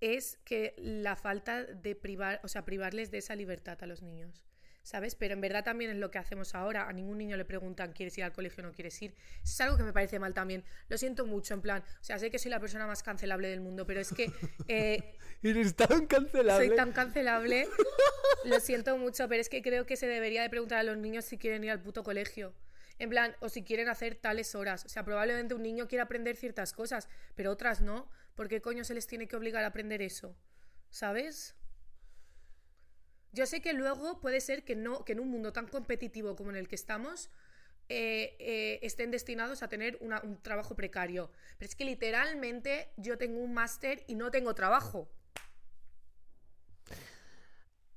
es 0.00 0.38
que 0.44 0.74
la 0.76 1.16
falta 1.16 1.64
de 1.64 1.96
privar, 1.96 2.40
o 2.44 2.48
sea, 2.48 2.64
privarles 2.64 3.10
de 3.10 3.18
esa 3.18 3.34
libertad 3.34 3.78
a 3.82 3.86
los 3.86 4.02
niños. 4.02 4.44
¿Sabes? 4.84 5.14
Pero 5.16 5.34
en 5.34 5.40
verdad 5.40 5.64
también 5.64 5.90
es 5.90 5.96
lo 5.96 6.10
que 6.10 6.18
hacemos 6.18 6.54
ahora. 6.54 6.88
A 6.88 6.92
ningún 6.92 7.18
niño 7.18 7.36
le 7.36 7.44
preguntan, 7.44 7.92
¿quieres 7.92 8.16
ir 8.18 8.24
al 8.24 8.32
colegio 8.32 8.62
o 8.62 8.66
no 8.66 8.72
quieres 8.72 9.00
ir? 9.02 9.14
Es 9.42 9.60
algo 9.60 9.76
que 9.76 9.82
me 9.82 9.92
parece 9.92 10.20
mal 10.20 10.34
también. 10.34 10.62
Lo 10.88 10.98
siento 10.98 11.26
mucho, 11.26 11.54
en 11.54 11.62
plan, 11.62 11.82
o 12.00 12.04
sea, 12.04 12.18
sé 12.18 12.30
que 12.30 12.38
soy 12.38 12.50
la 12.50 12.60
persona 12.60 12.86
más 12.86 13.02
cancelable 13.02 13.48
del 13.48 13.60
mundo, 13.60 13.84
pero 13.86 14.00
es 14.00 14.12
que... 14.12 14.30
Eh, 14.68 15.16
Eres 15.42 15.74
tan 15.74 16.06
cancelable. 16.06 16.68
Soy 16.68 16.76
tan 16.76 16.92
cancelable. 16.92 17.66
lo 18.44 18.60
siento 18.60 18.96
mucho, 18.96 19.28
pero 19.28 19.40
es 19.40 19.48
que 19.48 19.62
creo 19.62 19.84
que 19.84 19.96
se 19.96 20.06
debería 20.06 20.42
de 20.42 20.48
preguntar 20.48 20.78
a 20.78 20.82
los 20.82 20.96
niños 20.96 21.24
si 21.24 21.38
quieren 21.38 21.64
ir 21.64 21.70
al 21.70 21.82
puto 21.82 22.02
colegio. 22.02 22.54
En 22.98 23.10
plan, 23.10 23.34
o 23.40 23.48
si 23.48 23.62
quieren 23.62 23.88
hacer 23.88 24.14
tales 24.14 24.54
horas. 24.54 24.84
O 24.84 24.88
sea, 24.88 25.04
probablemente 25.04 25.54
un 25.54 25.62
niño 25.62 25.88
quiera 25.88 26.04
aprender 26.04 26.36
ciertas 26.36 26.72
cosas, 26.72 27.08
pero 27.34 27.50
otras 27.50 27.80
no. 27.80 28.08
¿Por 28.34 28.48
qué 28.48 28.60
coño 28.60 28.84
se 28.84 28.94
les 28.94 29.06
tiene 29.06 29.28
que 29.28 29.36
obligar 29.36 29.64
a 29.64 29.68
aprender 29.68 30.02
eso? 30.02 30.36
¿Sabes? 30.90 31.56
Yo 33.34 33.46
sé 33.46 33.60
que 33.60 33.72
luego 33.72 34.20
puede 34.20 34.40
ser 34.40 34.64
que, 34.64 34.76
no, 34.76 35.04
que 35.04 35.12
en 35.12 35.18
un 35.18 35.28
mundo 35.28 35.52
tan 35.52 35.66
competitivo 35.66 36.36
como 36.36 36.50
en 36.50 36.56
el 36.56 36.68
que 36.68 36.76
estamos 36.76 37.30
eh, 37.88 38.36
eh, 38.38 38.78
estén 38.82 39.10
destinados 39.10 39.64
a 39.64 39.68
tener 39.68 39.98
un 40.00 40.40
trabajo 40.40 40.76
precario. 40.76 41.32
Pero 41.58 41.68
es 41.68 41.74
que 41.74 41.84
literalmente 41.84 42.92
yo 42.96 43.18
tengo 43.18 43.40
un 43.40 43.52
máster 43.52 44.04
y 44.06 44.14
no 44.14 44.30
tengo 44.30 44.54
trabajo. 44.54 45.10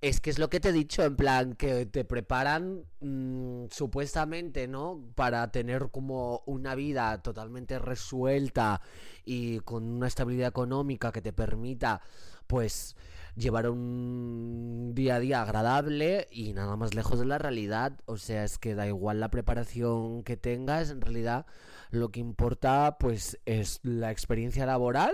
Es 0.01 0.19
que 0.19 0.31
es 0.31 0.39
lo 0.39 0.49
que 0.49 0.59
te 0.59 0.69
he 0.69 0.71
dicho, 0.71 1.03
en 1.03 1.15
plan, 1.15 1.53
que 1.53 1.85
te 1.85 2.03
preparan 2.03 2.85
mm, 2.99 3.65
supuestamente, 3.69 4.67
¿no? 4.67 5.11
Para 5.13 5.51
tener 5.51 5.89
como 5.91 6.43
una 6.47 6.73
vida 6.73 7.21
totalmente 7.21 7.77
resuelta 7.77 8.81
y 9.23 9.59
con 9.59 9.83
una 9.83 10.07
estabilidad 10.07 10.49
económica 10.49 11.11
que 11.11 11.21
te 11.21 11.33
permita, 11.33 12.01
pues, 12.47 12.95
llevar 13.37 13.69
un 13.69 14.93
día 14.95 15.15
a 15.15 15.19
día 15.19 15.41
agradable 15.41 16.27
y 16.31 16.53
nada 16.53 16.75
más 16.75 16.95
lejos 16.95 17.19
de 17.19 17.25
la 17.25 17.37
realidad. 17.37 17.93
O 18.05 18.17
sea, 18.17 18.43
es 18.43 18.57
que 18.57 18.75
da 18.75 18.87
igual 18.87 19.19
la 19.19 19.29
preparación 19.29 20.23
que 20.23 20.37
tengas, 20.37 20.89
en 20.89 21.01
realidad 21.01 21.45
lo 21.91 22.09
que 22.09 22.19
importa 22.19 22.97
pues 22.99 23.39
es 23.45 23.79
la 23.83 24.11
experiencia 24.11 24.65
laboral, 24.65 25.13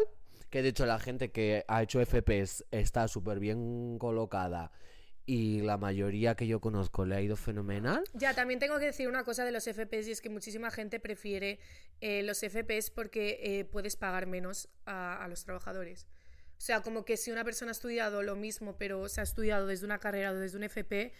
que 0.49 0.61
de 0.61 0.69
hecho 0.69 0.85
la 0.85 0.99
gente 0.99 1.31
que 1.31 1.65
ha 1.67 1.83
hecho 1.83 2.03
FPS 2.03 2.65
está 2.71 3.07
súper 3.07 3.39
bien 3.39 3.97
colocada 3.99 4.71
y 5.25 5.61
la 5.61 5.77
mayoría 5.77 6.35
que 6.35 6.47
yo 6.47 6.59
conozco 6.59 7.05
le 7.05 7.15
ha 7.15 7.21
ido 7.21 7.35
fenomenal. 7.37 8.03
Ya, 8.13 8.33
también 8.33 8.59
tengo 8.59 8.77
que 8.79 8.85
decir 8.85 9.07
una 9.07 9.23
cosa 9.23 9.45
de 9.45 9.51
los 9.51 9.63
FPS 9.63 10.07
y 10.07 10.11
es 10.11 10.21
que 10.21 10.29
muchísima 10.29 10.71
gente 10.71 10.99
prefiere 10.99 11.59
eh, 12.01 12.23
los 12.23 12.39
FPS 12.39 12.89
porque 12.89 13.39
eh, 13.41 13.65
puedes 13.65 13.95
pagar 13.95 14.27
menos 14.27 14.69
a 14.85 15.25
los 15.29 15.43
trabajadores. 15.45 16.07
O 16.63 16.65
sea, 16.65 16.79
como 16.79 17.03
que 17.03 17.17
si 17.17 17.29
una 17.29 17.43
persona 17.43 17.71
ha 17.71 17.73
estudiado 17.73 18.23
lo 18.23 18.37
mismo, 18.37 18.77
pero 18.77 19.09
se 19.09 19.19
ha 19.19 19.23
estudiado 19.25 19.67
desde 19.67 19.85
una 19.85 19.99
carrera 19.99 20.31
o 20.31 20.35
desde 20.35 20.55
un 20.55 20.63
FP, 20.63 21.11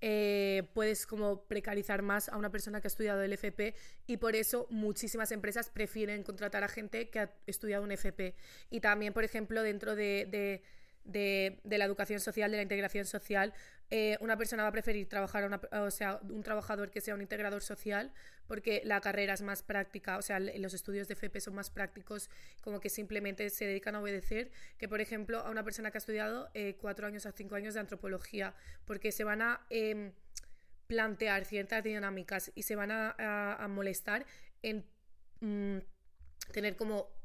eh, 0.00 0.64
puedes 0.74 1.06
como 1.06 1.44
precarizar 1.44 2.02
más 2.02 2.28
a 2.28 2.36
una 2.36 2.50
persona 2.50 2.80
que 2.80 2.88
ha 2.88 2.90
estudiado 2.90 3.22
el 3.22 3.32
FP 3.32 3.76
y 4.08 4.16
por 4.16 4.34
eso 4.34 4.66
muchísimas 4.70 5.30
empresas 5.30 5.70
prefieren 5.70 6.24
contratar 6.24 6.64
a 6.64 6.68
gente 6.68 7.10
que 7.10 7.20
ha 7.20 7.32
estudiado 7.46 7.84
un 7.84 7.92
FP. 7.92 8.34
Y 8.70 8.80
también, 8.80 9.12
por 9.12 9.22
ejemplo, 9.22 9.62
dentro 9.62 9.94
de 9.94 10.64
de, 11.08 11.78
la 11.78 11.84
educación 11.84 12.20
social, 12.20 12.50
de 12.50 12.58
la 12.58 12.62
integración 12.62 13.04
social, 13.04 13.52
eh, 13.90 14.18
una 14.20 14.36
persona 14.36 14.64
va 14.64 14.68
a 14.68 14.72
preferir 14.72 15.08
trabajar, 15.08 15.48
o 15.72 15.90
sea, 15.90 16.20
un 16.22 16.42
trabajador 16.42 16.90
que 16.90 17.00
sea 17.00 17.14
un 17.14 17.22
integrador 17.22 17.62
social, 17.62 18.12
porque 18.46 18.82
la 18.84 19.00
carrera 19.00 19.32
es 19.32 19.40
más 19.40 19.62
práctica, 19.62 20.18
o 20.18 20.22
sea, 20.22 20.40
los 20.40 20.74
estudios 20.74 21.08
de 21.08 21.14
FP 21.14 21.40
son 21.40 21.54
más 21.54 21.70
prácticos, 21.70 22.28
como 22.60 22.80
que 22.80 22.90
simplemente 22.90 23.48
se 23.48 23.66
dedican 23.66 23.94
a 23.94 24.00
obedecer, 24.00 24.50
que 24.76 24.88
por 24.88 25.00
ejemplo 25.00 25.38
a 25.40 25.50
una 25.50 25.64
persona 25.64 25.90
que 25.90 25.96
ha 25.96 26.00
estudiado 26.00 26.50
eh, 26.52 26.76
cuatro 26.78 27.06
años 27.06 27.24
a 27.24 27.32
cinco 27.32 27.54
años 27.54 27.74
de 27.74 27.80
antropología, 27.80 28.54
porque 28.84 29.10
se 29.10 29.24
van 29.24 29.40
a 29.40 29.66
em, 29.70 30.12
plantear 30.86 31.46
ciertas 31.46 31.82
dinámicas 31.82 32.52
y 32.54 32.64
se 32.64 32.76
van 32.76 32.90
a, 32.90 33.66
molestar 33.70 34.26
en 34.62 34.84
mm, 35.40 35.78
tener 36.52 36.76
como 36.76 37.17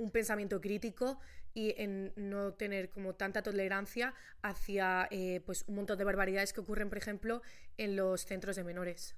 un 0.00 0.10
pensamiento 0.10 0.60
crítico 0.60 1.18
y 1.54 1.74
en 1.76 2.12
no 2.16 2.54
tener 2.54 2.90
como 2.90 3.14
tanta 3.14 3.42
tolerancia 3.42 4.14
hacia 4.42 5.08
eh, 5.10 5.40
pues 5.44 5.64
un 5.66 5.76
montón 5.76 5.98
de 5.98 6.04
barbaridades 6.04 6.52
que 6.52 6.60
ocurren, 6.60 6.88
por 6.88 6.98
ejemplo, 6.98 7.42
en 7.76 7.96
los 7.96 8.24
centros 8.24 8.56
de 8.56 8.64
menores. 8.64 9.16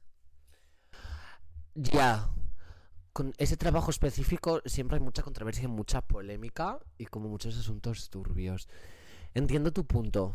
Ya. 1.74 2.28
Con 3.12 3.34
ese 3.36 3.56
trabajo 3.56 3.90
específico 3.90 4.62
siempre 4.64 4.96
hay 4.96 5.02
mucha 5.02 5.22
controversia, 5.22 5.68
mucha 5.68 6.00
polémica 6.00 6.78
y 6.96 7.06
como 7.06 7.28
muchos 7.28 7.58
asuntos 7.58 8.08
turbios. 8.08 8.68
Entiendo 9.34 9.72
tu 9.72 9.86
punto. 9.86 10.34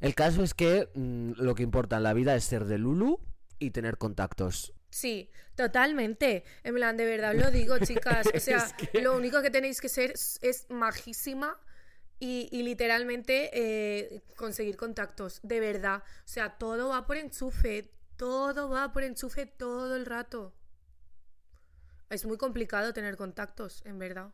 El 0.00 0.14
caso 0.14 0.42
es 0.42 0.54
que 0.54 0.90
mm, 0.94 1.32
lo 1.36 1.54
que 1.54 1.62
importa 1.62 1.96
en 1.96 2.02
la 2.02 2.12
vida 2.12 2.36
es 2.36 2.44
ser 2.44 2.66
de 2.66 2.78
Lulu 2.78 3.18
y 3.58 3.70
tener 3.70 3.96
contactos. 3.98 4.74
Sí, 4.90 5.30
totalmente. 5.54 6.44
En 6.62 6.74
plan, 6.74 6.96
de 6.96 7.04
verdad 7.04 7.34
lo 7.34 7.50
digo, 7.50 7.78
chicas. 7.80 8.26
O 8.34 8.40
sea, 8.40 8.66
lo 8.94 9.16
único 9.16 9.42
que 9.42 9.50
tenéis 9.50 9.80
que 9.80 9.88
ser 9.88 10.12
es, 10.12 10.66
majísima 10.70 11.58
y, 12.18 12.48
literalmente 12.62 13.50
eh, 13.52 14.22
conseguir 14.36 14.76
contactos. 14.76 15.40
De 15.42 15.60
verdad. 15.60 16.02
O 16.24 16.28
sea, 16.28 16.58
todo 16.58 16.88
va 16.88 17.06
por 17.06 17.16
enchufe. 17.16 17.90
Todo 18.16 18.68
va 18.68 18.92
por 18.92 19.04
enchufe 19.04 19.46
todo 19.46 19.94
el 19.96 20.06
rato. 20.06 20.52
Es 22.10 22.24
muy 22.24 22.38
complicado 22.38 22.92
tener 22.92 23.16
contactos, 23.16 23.82
en 23.84 23.98
verdad. 23.98 24.32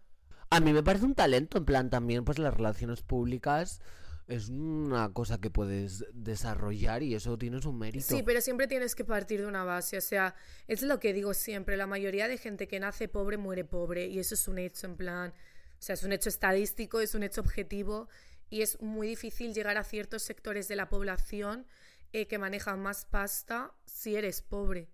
A 0.51 0.61
mí 0.61 0.73
me 0.73 0.83
parece 0.83 1.05
un 1.05 1.15
talento, 1.15 1.59
en 1.59 1.65
plan, 1.65 1.91
también, 1.91 2.25
pues 2.25 2.39
las 2.39 2.55
relaciones 2.55 3.03
públicas 3.03 3.81
es 4.27 4.49
una 4.49 5.13
cosa 5.13 5.41
que 5.41 5.51
puedes 5.51 6.05
desarrollar 6.13 7.03
y 7.03 7.15
eso 7.15 7.37
tienes 7.37 7.65
un 7.67 7.79
mérito. 7.79 8.07
Sí, 8.07 8.23
pero 8.23 8.41
siempre 8.41 8.67
tienes 8.67 8.95
que 8.95 9.05
partir 9.05 9.41
de 9.41 9.47
una 9.47 9.65
base. 9.65 9.99
O 9.99 10.01
sea, 10.01 10.35
es 10.67 10.83
lo 10.83 10.99
que 10.99 11.13
digo 11.13 11.35
siempre. 11.35 11.77
La 11.77 11.87
mayoría 11.87 12.29
de 12.29 12.39
gente 12.39 12.67
que 12.67 12.81
nace 12.81 13.09
pobre 13.09 13.37
muere 13.37 13.65
pobre 13.65 14.07
y 14.07 14.19
eso 14.19 14.35
es 14.35 14.49
un 14.49 14.59
hecho 14.59 14.87
en 14.87 14.97
plan. 14.97 15.31
O 15.31 15.83
sea, 15.83 15.95
es 15.95 16.03
un 16.05 16.13
hecho 16.13 16.29
estadístico, 16.29 17.01
es 17.01 17.15
un 17.15 17.23
hecho 17.23 17.43
objetivo 17.43 18.09
y 18.49 18.63
es 18.63 18.81
muy 18.81 19.09
difícil 19.09 19.53
llegar 19.53 19.77
a 19.77 19.85
ciertos 19.85 20.23
sectores 20.23 20.69
de 20.69 20.77
la 20.77 20.89
población 20.89 21.67
eh, 22.13 22.27
que 22.27 22.39
manejan 22.39 22.81
más 22.81 23.05
pasta 23.05 23.75
si 23.85 24.17
eres 24.17 24.41
pobre 24.41 24.89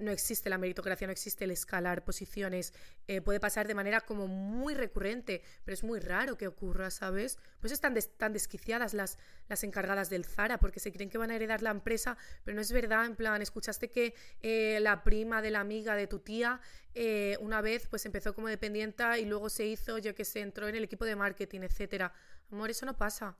no 0.00 0.10
existe 0.10 0.50
la 0.50 0.58
meritocracia, 0.58 1.06
no 1.06 1.12
existe 1.12 1.44
el 1.44 1.50
escalar 1.50 2.04
posiciones, 2.04 2.72
eh, 3.06 3.20
puede 3.20 3.40
pasar 3.40 3.66
de 3.68 3.74
manera 3.74 4.00
como 4.00 4.26
muy 4.26 4.74
recurrente, 4.74 5.42
pero 5.64 5.74
es 5.74 5.84
muy 5.84 6.00
raro 6.00 6.36
que 6.36 6.46
ocurra, 6.46 6.90
¿sabes? 6.90 7.38
Pues 7.60 7.72
están 7.72 7.96
tan 8.16 8.32
desquiciadas 8.32 8.94
las, 8.94 9.18
las 9.48 9.64
encargadas 9.64 10.10
del 10.10 10.24
Zara 10.24 10.58
porque 10.58 10.80
se 10.80 10.92
creen 10.92 11.10
que 11.10 11.18
van 11.18 11.30
a 11.30 11.36
heredar 11.36 11.62
la 11.62 11.70
empresa, 11.70 12.16
pero 12.44 12.54
no 12.54 12.60
es 12.60 12.72
verdad, 12.72 13.06
en 13.06 13.16
plan, 13.16 13.40
escuchaste 13.40 13.90
que 13.90 14.14
eh, 14.42 14.78
la 14.80 15.04
prima 15.04 15.40
de 15.42 15.50
la 15.50 15.60
amiga 15.60 15.94
de 15.94 16.06
tu 16.06 16.18
tía 16.18 16.60
eh, 16.94 17.36
una 17.40 17.60
vez 17.60 17.86
pues 17.86 18.04
empezó 18.06 18.34
como 18.34 18.48
dependienta 18.48 19.18
y 19.18 19.24
luego 19.24 19.48
se 19.48 19.66
hizo, 19.66 19.98
yo 19.98 20.14
que 20.14 20.24
sé, 20.24 20.40
entró 20.40 20.66
en 20.66 20.74
el 20.74 20.84
equipo 20.84 21.04
de 21.04 21.14
marketing, 21.14 21.60
etcétera. 21.60 22.12
Amor, 22.50 22.70
eso 22.70 22.86
no 22.86 22.96
pasa. 22.96 23.36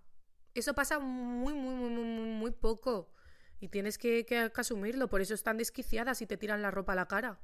Eso 0.54 0.74
pasa 0.74 0.98
muy, 0.98 1.54
muy, 1.54 1.74
muy, 1.74 1.90
muy, 1.90 2.28
muy 2.30 2.50
poco. 2.52 3.10
Y 3.60 3.68
tienes 3.68 3.98
que, 3.98 4.50
asumirlo, 4.54 5.08
por 5.08 5.20
eso 5.20 5.34
están 5.34 5.56
desquiciadas 5.56 6.22
y 6.22 6.26
te 6.26 6.36
tiran 6.36 6.62
la 6.62 6.70
ropa 6.70 6.92
a 6.92 6.96
la 6.96 7.08
cara. 7.08 7.40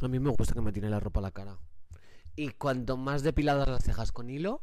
A 0.00 0.08
mí 0.08 0.18
me 0.18 0.30
gusta 0.30 0.54
que 0.54 0.60
me 0.60 0.72
tiren 0.72 0.90
la 0.90 1.00
ropa 1.00 1.20
a 1.20 1.24
la 1.24 1.32
cara. 1.32 1.58
Y 2.36 2.50
cuanto 2.50 2.96
más 2.96 3.22
depiladas 3.22 3.68
las 3.68 3.84
cejas 3.84 4.12
con 4.12 4.30
hilo, 4.30 4.62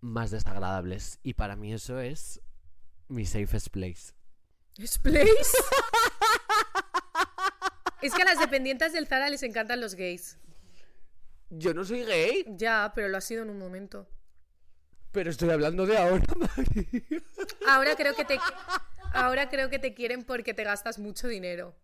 más 0.00 0.30
desagradables. 0.30 1.20
Y 1.22 1.34
para 1.34 1.54
mí 1.54 1.72
eso 1.72 2.00
es 2.00 2.40
mi 3.08 3.24
safest 3.24 3.68
place. 3.68 4.14
¿Es 4.78 4.98
place? 4.98 5.26
es 8.02 8.14
que 8.14 8.22
a 8.22 8.26
las 8.26 8.38
dependientes 8.38 8.92
del 8.92 9.06
Zara 9.06 9.30
les 9.30 9.42
encantan 9.42 9.80
los 9.80 9.94
gays. 9.94 10.38
Yo 11.50 11.72
no 11.72 11.84
soy 11.84 12.04
gay. 12.04 12.44
Ya, 12.48 12.92
pero 12.94 13.08
lo 13.08 13.16
ha 13.16 13.20
sido 13.20 13.42
en 13.42 13.50
un 13.50 13.58
momento. 13.58 14.08
Pero 15.16 15.30
estoy 15.30 15.48
hablando 15.48 15.86
de 15.86 15.96
ahora, 15.96 16.26
María. 16.36 17.22
Ahora 17.66 17.96
creo 17.96 18.14
que 18.14 18.26
te 18.26 18.38
ahora 19.14 19.48
creo 19.48 19.70
que 19.70 19.78
te 19.78 19.94
quieren 19.94 20.24
porque 20.24 20.52
te 20.52 20.62
gastas 20.62 20.98
mucho 20.98 21.26
dinero. 21.26 21.74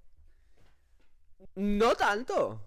No 1.55 1.95
tanto. 1.95 2.61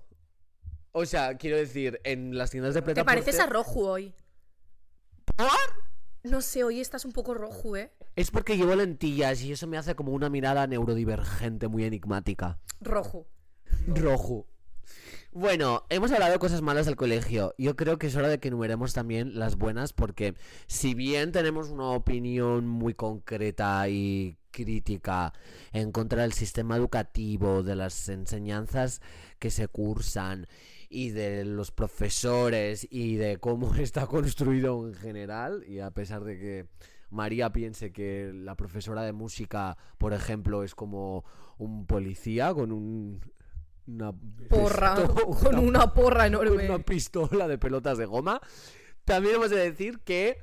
O 0.92 1.06
sea, 1.06 1.38
quiero 1.38 1.56
decir, 1.56 2.02
en 2.04 2.36
las 2.36 2.50
tiendas 2.50 2.74
de 2.74 2.82
Te 2.82 2.86
preta 2.86 3.04
pareces 3.04 3.40
a 3.40 3.46
Rojo 3.46 3.82
hoy. 3.82 4.16
No 6.24 6.42
sé, 6.42 6.64
hoy 6.64 6.82
estás 6.82 7.06
un 7.06 7.12
poco 7.12 7.36
rojo, 7.36 7.78
¿eh? 7.78 7.92
Es 8.16 8.32
porque 8.32 8.58
llevo 8.58 8.76
lentillas 8.76 9.44
y 9.44 9.52
eso 9.52 9.68
me 9.68 9.78
hace 9.78 9.94
como 9.94 10.14
una 10.14 10.32
mirada 10.32 10.66
neurodivergente 10.66 11.68
muy 11.68 11.84
enigmática. 11.84 12.58
Rojo. 12.82 13.28
Rojo. 13.86 14.48
Bueno, 15.38 15.84
hemos 15.90 16.14
hablado 16.14 16.40
cosas 16.40 16.62
malas 16.62 16.86
del 16.86 16.96
colegio. 16.96 17.54
Yo 17.58 17.76
creo 17.76 18.00
que 18.00 18.08
es 18.08 18.16
hora 18.16 18.30
de 18.30 18.40
que 18.40 18.48
enumeremos 18.48 18.94
también 18.94 19.38
las 19.38 19.58
buenas 19.58 19.92
porque 19.92 20.34
si 20.66 20.94
bien 20.94 21.34
tenemos 21.34 21.68
una 21.72 21.90
opinión 21.90 22.66
muy 22.70 22.94
concreta 22.94 23.90
y 23.90 24.38
crítica 24.52 25.34
en 25.74 25.92
contra 25.92 26.22
del 26.22 26.32
sistema 26.32 26.78
educativo, 26.78 27.64
de 27.64 27.76
las 27.76 28.08
enseñanzas 28.08 29.02
que 29.38 29.52
se 29.52 29.68
cursan 29.68 30.48
y 30.88 31.10
de 31.10 31.44
los 31.44 31.70
profesores 31.70 32.88
y 32.90 33.16
de 33.18 33.38
cómo 33.38 33.76
está 33.76 34.08
construido 34.08 34.88
en 34.88 34.94
general, 34.94 35.66
y 35.68 35.80
a 35.80 35.92
pesar 35.92 36.24
de 36.24 36.40
que 36.40 36.66
María 37.10 37.52
piense 37.52 37.92
que 37.92 38.32
la 38.34 38.56
profesora 38.56 39.04
de 39.04 39.12
música, 39.12 39.78
por 39.98 40.14
ejemplo, 40.14 40.64
es 40.64 40.76
como 40.76 41.26
un 41.58 41.86
policía 41.88 42.54
con 42.54 42.72
un 42.72 43.20
una 43.88 44.14
Porra. 44.50 44.96
Con 45.44 45.60
una 45.60 45.94
porra 45.94 46.24
con 46.30 46.48
enorme. 46.48 46.66
una 46.66 46.80
pistola 46.80 47.48
de 47.48 47.58
pelotas 47.58 47.98
de 47.98 48.06
goma. 48.06 48.42
También 49.04 49.36
hemos 49.36 49.50
de 49.52 49.58
decir 49.58 50.00
que 50.00 50.40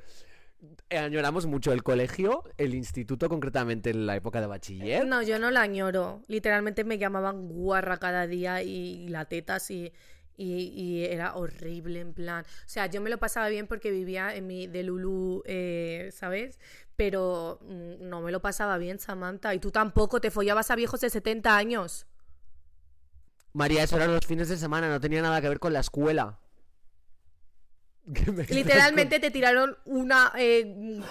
eh, 0.89 0.97
añoramos 0.97 1.45
mucho 1.45 1.73
el 1.73 1.83
colegio, 1.83 2.43
el 2.57 2.73
instituto 2.73 3.27
concretamente 3.27 3.89
en 3.89 4.05
la 4.05 4.15
época 4.15 4.39
de 4.39 4.47
bachiller. 4.47 5.05
No, 5.05 5.21
yo 5.21 5.39
no 5.39 5.51
la 5.51 5.61
añoro. 5.61 6.21
Literalmente 6.27 6.83
me 6.85 6.97
llamaban 6.97 7.47
guarra 7.49 7.97
cada 7.97 8.27
día 8.27 8.63
y 8.63 9.09
la 9.09 9.25
tetas 9.25 9.69
y, 9.71 9.91
y, 10.37 10.67
y 10.67 11.05
era 11.05 11.35
horrible 11.35 11.99
en 11.99 12.13
plan. 12.13 12.45
O 12.45 12.69
sea, 12.69 12.85
yo 12.85 13.01
me 13.01 13.09
lo 13.09 13.17
pasaba 13.17 13.49
bien 13.49 13.67
porque 13.67 13.91
vivía 13.91 14.33
en 14.33 14.47
mi 14.47 14.67
de 14.67 14.83
Lulu, 14.83 15.43
eh, 15.45 16.09
¿sabes? 16.13 16.59
Pero 16.95 17.59
mm, 17.61 18.07
no 18.07 18.21
me 18.21 18.31
lo 18.31 18.41
pasaba 18.41 18.77
bien, 18.77 18.99
Samantha. 18.99 19.53
Y 19.53 19.59
tú 19.59 19.71
tampoco 19.71 20.21
te 20.21 20.31
follabas 20.31 20.71
a 20.71 20.75
viejos 20.77 21.01
de 21.01 21.09
70 21.09 21.57
años. 21.57 22.05
María, 23.53 23.83
eso 23.83 23.95
eran 23.97 24.13
los 24.13 24.25
fines 24.25 24.49
de 24.49 24.57
semana, 24.57 24.89
no 24.89 24.99
tenía 24.99 25.21
nada 25.21 25.39
que 25.41 25.49
ver 25.49 25.59
con 25.59 25.73
la 25.73 25.79
escuela. 25.79 26.39
¿Qué 28.13 28.31
me 28.31 28.41
estás 28.41 28.55
Literalmente 28.55 29.19
te 29.19 29.31
tiraron 29.31 29.77
una, 29.85 30.31
eh, 30.37 30.63
un- 30.65 31.03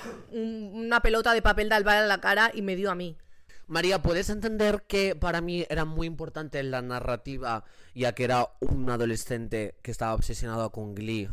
una 0.75 1.01
pelota 1.01 1.33
de 1.33 1.41
papel 1.43 1.69
de 1.69 1.77
albal 1.77 1.99
a 2.05 2.07
la 2.07 2.21
cara 2.21 2.51
y 2.53 2.63
me 2.63 2.77
dio 2.77 2.91
a 2.91 2.95
mí. 2.95 3.17
María, 3.69 4.03
¿puedes 4.03 4.29
entender 4.29 4.85
que 4.87 5.15
para 5.17 5.41
mí 5.41 5.65
era 5.71 5.85
muy 5.85 6.07
importante 6.07 6.63
la 6.63 6.83
narrativa, 6.83 7.65
ya 7.95 8.13
que 8.15 8.25
era 8.25 8.49
un 8.61 8.91
adolescente 8.91 9.77
que 9.83 9.91
estaba 9.91 10.15
obsesionado 10.15 10.71
con 10.73 10.95
Glee? 10.95 11.31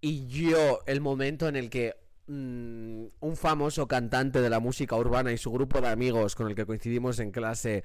Y 0.00 0.26
yo, 0.26 0.80
el 0.86 1.00
momento 1.00 1.46
en 1.46 1.54
el 1.54 1.70
que 1.70 1.94
mm, 2.26 3.04
un 3.20 3.36
famoso 3.36 3.86
cantante 3.86 4.40
de 4.40 4.50
la 4.50 4.58
música 4.58 4.96
urbana 4.96 5.30
y 5.32 5.38
su 5.38 5.52
grupo 5.52 5.80
de 5.80 5.88
amigos 5.88 6.34
con 6.34 6.48
el 6.48 6.56
que 6.56 6.66
coincidimos 6.66 7.20
en 7.20 7.30
clase 7.30 7.84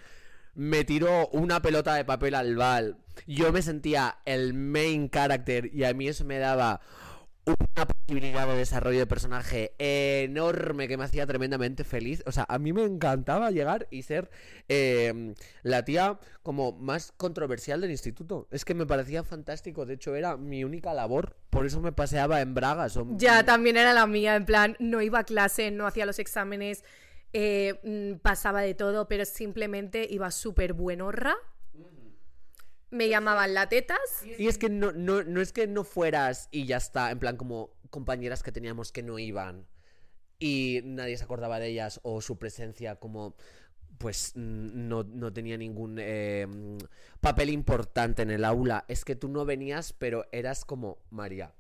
me 0.58 0.84
tiró 0.84 1.28
una 1.28 1.62
pelota 1.62 1.94
de 1.94 2.04
papel 2.04 2.34
al 2.34 2.56
bal, 2.56 2.98
yo 3.28 3.54
me 3.54 3.62
sentía 3.62 4.18
el 4.26 4.56
main 4.56 5.08
character 5.08 5.70
y 5.72 5.84
a 5.84 5.94
mí 5.94 6.08
eso 6.08 6.26
me 6.26 6.40
daba 6.40 6.82
una 7.46 7.86
posibilidad 7.86 8.48
de 8.48 8.58
desarrollo 8.58 8.98
de 8.98 9.06
personaje 9.06 9.74
enorme 9.78 10.88
que 10.88 10.98
me 10.98 11.04
hacía 11.04 11.28
tremendamente 11.28 11.84
feliz. 11.84 12.24
O 12.26 12.32
sea, 12.32 12.46
a 12.50 12.58
mí 12.58 12.74
me 12.74 12.84
encantaba 12.84 13.52
llegar 13.52 13.88
y 13.92 14.02
ser 14.02 14.32
eh, 14.68 15.34
la 15.62 15.86
tía 15.86 16.20
como 16.42 16.74
más 16.74 17.14
controversial 17.16 17.80
del 17.80 17.92
instituto. 17.92 18.48
Es 18.52 18.66
que 18.66 18.74
me 18.74 18.88
parecía 18.88 19.24
fantástico. 19.24 19.86
De 19.86 19.94
hecho, 19.94 20.16
era 20.16 20.38
mi 20.38 20.64
única 20.64 20.94
labor. 20.94 21.38
Por 21.52 21.68
eso 21.68 21.80
me 21.80 21.92
paseaba 21.92 22.42
en 22.42 22.54
bragas. 22.54 23.00
Ya, 23.18 23.46
también 23.46 23.78
era 23.78 23.94
la 23.94 24.08
mía, 24.08 24.36
en 24.36 24.46
plan, 24.46 24.76
no 24.80 25.02
iba 25.02 25.20
a 25.20 25.24
clase, 25.24 25.72
no 25.72 25.88
hacía 25.88 26.06
los 26.06 26.20
exámenes, 26.20 26.84
eh, 27.34 27.80
mm, 27.84 28.20
pasaba 28.20 28.62
de 28.62 28.74
todo, 28.74 29.08
pero 29.08 29.26
simplemente 29.26 30.08
iba 30.10 30.32
súper 30.32 30.74
buenorra. 30.74 31.36
Me 32.90 33.10
llamaban 33.10 33.54
la 33.54 33.68
tetas. 33.68 34.00
Y 34.38 34.48
es 34.48 34.58
que 34.58 34.70
no, 34.70 34.94
no, 34.94 35.24
no 35.24 35.42
es 35.42 35.52
que 35.52 35.68
no 35.68 35.84
fueras 35.84 36.48
y 36.52 36.66
ya 36.66 36.78
está, 36.78 37.12
en 37.12 37.20
plan 37.20 37.36
como 37.36 37.76
compañeras 37.90 38.44
que 38.44 38.52
teníamos 38.52 38.92
que 38.92 39.04
no 39.04 39.20
iban 39.20 39.68
y 40.40 40.82
nadie 40.84 41.18
se 41.18 41.24
acordaba 41.24 41.60
de 41.60 41.68
ellas 41.68 42.00
o 42.04 42.22
su 42.22 42.38
presencia 42.38 42.96
como 42.98 43.36
pues 43.98 44.34
mm, 44.36 44.88
no, 44.88 45.04
no 45.04 45.34
tenía 45.34 45.58
ningún 45.58 45.98
eh, 46.00 46.46
mm, 46.48 46.78
papel 47.20 47.50
importante 47.50 48.22
en 48.22 48.30
el 48.32 48.46
aula. 48.46 48.86
Es 48.88 49.04
que 49.04 49.16
tú 49.16 49.28
no 49.28 49.44
venías, 49.44 49.94
pero 49.94 50.26
eras 50.32 50.66
como 50.66 51.00
María. 51.10 51.54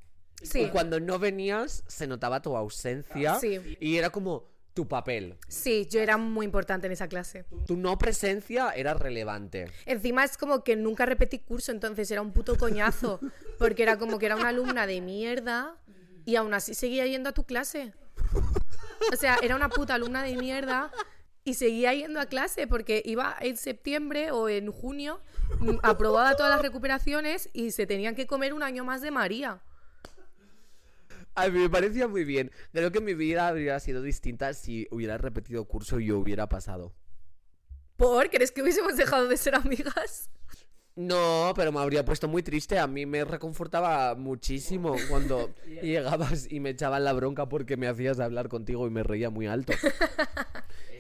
Sí. 0.43 0.61
Y 0.61 0.69
cuando 0.69 0.99
no 0.99 1.17
venías 1.17 1.83
se 1.87 2.05
notaba 2.05 2.41
tu 2.41 2.55
ausencia 2.55 3.35
Sí. 3.39 3.59
y 3.79 3.97
era 3.97 4.11
como 4.11 4.45
tu 4.77 4.87
papel. 4.87 5.35
Sí, 5.47 5.87
yo 5.89 5.99
era 6.01 6.17
muy 6.17 6.45
importante 6.45 6.85
en 6.85 6.93
esa 6.93 7.07
clase. 7.07 7.45
Tu 7.65 7.75
no 7.75 7.97
presencia 7.97 8.69
era 8.75 8.93
relevante. 8.93 9.71
Encima 9.87 10.23
es 10.23 10.37
como 10.37 10.63
que 10.63 10.75
nunca 10.75 11.07
repetí 11.07 11.39
curso, 11.39 11.71
entonces 11.71 12.11
era 12.11 12.21
un 12.21 12.31
puto 12.31 12.59
coñazo, 12.59 13.19
porque 13.57 13.81
era 13.81 13.97
como 13.97 14.19
que 14.19 14.27
era 14.27 14.35
una 14.35 14.49
alumna 14.49 14.85
de 14.85 15.01
mierda 15.01 15.75
y 16.25 16.35
aún 16.35 16.53
así 16.53 16.75
seguía 16.75 17.07
yendo 17.07 17.29
a 17.29 17.31
tu 17.31 17.43
clase. 17.43 17.91
O 19.11 19.15
sea, 19.15 19.39
era 19.41 19.55
una 19.55 19.69
puta 19.69 19.95
alumna 19.95 20.21
de 20.21 20.35
mierda 20.35 20.91
y 21.43 21.55
seguía 21.55 21.91
yendo 21.95 22.19
a 22.19 22.27
clase 22.27 22.67
porque 22.67 23.01
iba 23.03 23.35
en 23.39 23.57
septiembre 23.57 24.29
o 24.29 24.47
en 24.47 24.71
junio, 24.71 25.21
mm, 25.59 25.77
aprobaba 25.81 26.35
todas 26.35 26.51
las 26.51 26.61
recuperaciones 26.61 27.49
y 27.51 27.71
se 27.71 27.87
tenían 27.87 28.13
que 28.13 28.27
comer 28.27 28.53
un 28.53 28.61
año 28.61 28.85
más 28.85 29.01
de 29.01 29.09
María. 29.09 29.59
A 31.37 31.49
mí 31.49 31.59
me 31.59 31.69
parecía 31.69 32.07
muy 32.07 32.23
bien. 32.23 32.51
Creo 32.71 32.91
que 32.91 32.99
mi 32.99 33.13
vida 33.13 33.47
habría 33.47 33.79
sido 33.79 34.01
distinta 34.01 34.55
si 34.55 34.87
hubiera 34.89 35.19
repetido 35.19 35.65
curso 35.65 35.99
y 35.99 36.07
yo 36.07 36.17
hubiera 36.17 36.49
pasado. 36.49 36.95
¿Por? 37.95 38.31
¿Crees 38.31 38.51
que 38.51 38.63
hubiésemos 38.63 38.97
dejado 38.97 39.27
de 39.27 39.37
ser 39.37 39.53
amigas? 39.53 40.31
No, 40.95 41.53
pero 41.55 41.71
me 41.71 41.79
habría 41.79 42.03
puesto 42.03 42.27
muy 42.27 42.41
triste. 42.41 42.79
A 42.79 42.87
mí 42.87 43.05
me 43.05 43.23
reconfortaba 43.23 44.15
muchísimo 44.15 44.95
cuando 45.11 45.53
llegabas 45.83 46.51
y 46.51 46.59
me 46.59 46.71
echaban 46.71 47.03
la 47.03 47.13
bronca 47.13 47.47
porque 47.47 47.77
me 47.77 47.87
hacías 47.87 48.19
hablar 48.19 48.49
contigo 48.49 48.87
y 48.87 48.89
me 48.89 49.03
reía 49.03 49.29
muy 49.29 49.45
alto. 49.45 49.73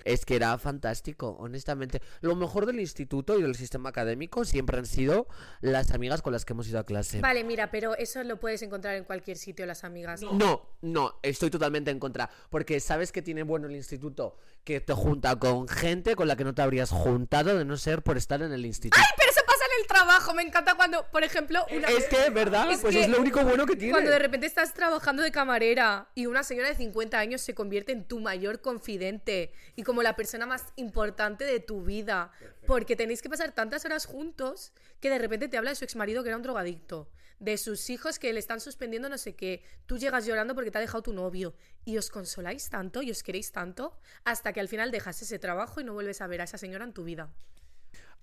Es 0.07 0.25
que 0.25 0.37
era 0.37 0.57
fantástico, 0.57 1.35
honestamente. 1.39 2.01
Lo 2.21 2.35
mejor 2.35 2.65
del 2.65 2.79
instituto 2.79 3.37
y 3.37 3.41
del 3.41 3.55
sistema 3.55 3.89
académico 3.89 4.45
siempre 4.45 4.77
han 4.77 4.85
sido 4.85 5.27
las 5.59 5.91
amigas 5.91 6.21
con 6.21 6.31
las 6.31 6.45
que 6.45 6.53
hemos 6.53 6.67
ido 6.69 6.79
a 6.79 6.85
clase. 6.85 7.19
Vale, 7.19 7.43
mira, 7.43 7.71
pero 7.71 7.95
eso 7.97 8.23
lo 8.23 8.39
puedes 8.39 8.61
encontrar 8.61 8.95
en 8.95 9.03
cualquier 9.03 9.35
sitio, 9.35 9.65
las 9.65 9.83
amigas. 9.83 10.21
No, 10.21 10.69
no, 10.81 11.19
estoy 11.21 11.49
totalmente 11.49 11.91
en 11.91 11.99
contra. 11.99 12.29
Porque 12.49 12.79
sabes 12.79 13.11
que 13.11 13.21
tiene 13.21 13.43
bueno 13.43 13.67
el 13.67 13.75
instituto 13.75 14.37
que 14.63 14.79
te 14.79 14.93
junta 14.93 15.35
con 15.35 15.67
gente 15.67 16.15
con 16.15 16.29
la 16.29 16.37
que 16.37 16.45
no 16.45 16.53
te 16.53 16.61
habrías 16.61 16.89
juntado 16.89 17.57
de 17.57 17.65
no 17.65 17.75
ser 17.75 18.01
por 18.01 18.15
estar 18.17 18.41
en 18.41 18.53
el 18.53 18.65
instituto. 18.65 19.03
Pero 19.17 19.31
eso 19.31 19.41
pasa 19.45 19.56
el 19.79 19.87
trabajo. 19.87 20.33
Me 20.33 20.43
encanta 20.43 20.75
cuando, 20.75 21.05
por 21.11 21.23
ejemplo, 21.23 21.65
una... 21.71 21.87
Es 21.87 22.05
que, 22.05 22.29
¿verdad? 22.29 22.71
Es 22.71 22.81
pues 22.81 22.95
que 22.95 23.01
es 23.01 23.09
lo 23.09 23.19
único 23.19 23.43
bueno 23.43 23.65
que 23.65 23.75
tiene. 23.75 23.93
Cuando 23.93 24.11
de 24.11 24.19
repente 24.19 24.45
estás 24.47 24.73
trabajando 24.73 25.23
de 25.23 25.31
camarera 25.31 26.09
y 26.15 26.25
una 26.25 26.43
señora 26.43 26.69
de 26.69 26.75
50 26.75 27.17
años 27.17 27.41
se 27.41 27.53
convierte 27.53 27.91
en 27.91 28.05
tu 28.05 28.19
mayor 28.19 28.61
confidente 28.61 29.51
y 29.75 29.83
como 29.83 30.03
la 30.03 30.15
persona 30.15 30.45
más 30.45 30.63
importante 30.75 31.45
de 31.45 31.59
tu 31.59 31.83
vida, 31.83 32.31
porque 32.65 32.95
tenéis 32.95 33.21
que 33.21 33.29
pasar 33.29 33.51
tantas 33.51 33.85
horas 33.85 34.05
juntos 34.05 34.73
que 34.99 35.09
de 35.09 35.19
repente 35.19 35.47
te 35.47 35.57
habla 35.57 35.71
de 35.71 35.75
su 35.75 35.85
exmarido 35.85 36.23
que 36.23 36.29
era 36.29 36.37
un 36.37 36.43
drogadicto, 36.43 37.09
de 37.39 37.57
sus 37.57 37.89
hijos 37.89 38.19
que 38.19 38.33
le 38.33 38.39
están 38.39 38.59
suspendiendo 38.59 39.09
no 39.09 39.17
sé 39.17 39.35
qué, 39.35 39.63
tú 39.85 39.97
llegas 39.97 40.25
llorando 40.25 40.55
porque 40.55 40.71
te 40.71 40.77
ha 40.77 40.81
dejado 40.81 41.03
tu 41.03 41.13
novio 41.13 41.53
y 41.85 41.97
os 41.97 42.09
consoláis 42.09 42.69
tanto 42.69 43.01
y 43.01 43.11
os 43.11 43.23
queréis 43.23 43.51
tanto 43.51 43.97
hasta 44.23 44.53
que 44.53 44.59
al 44.59 44.67
final 44.67 44.91
dejas 44.91 45.21
ese 45.21 45.39
trabajo 45.39 45.79
y 45.79 45.83
no 45.83 45.93
vuelves 45.93 46.21
a 46.21 46.27
ver 46.27 46.41
a 46.41 46.45
esa 46.45 46.57
señora 46.57 46.85
en 46.85 46.93
tu 46.93 47.03
vida. 47.03 47.31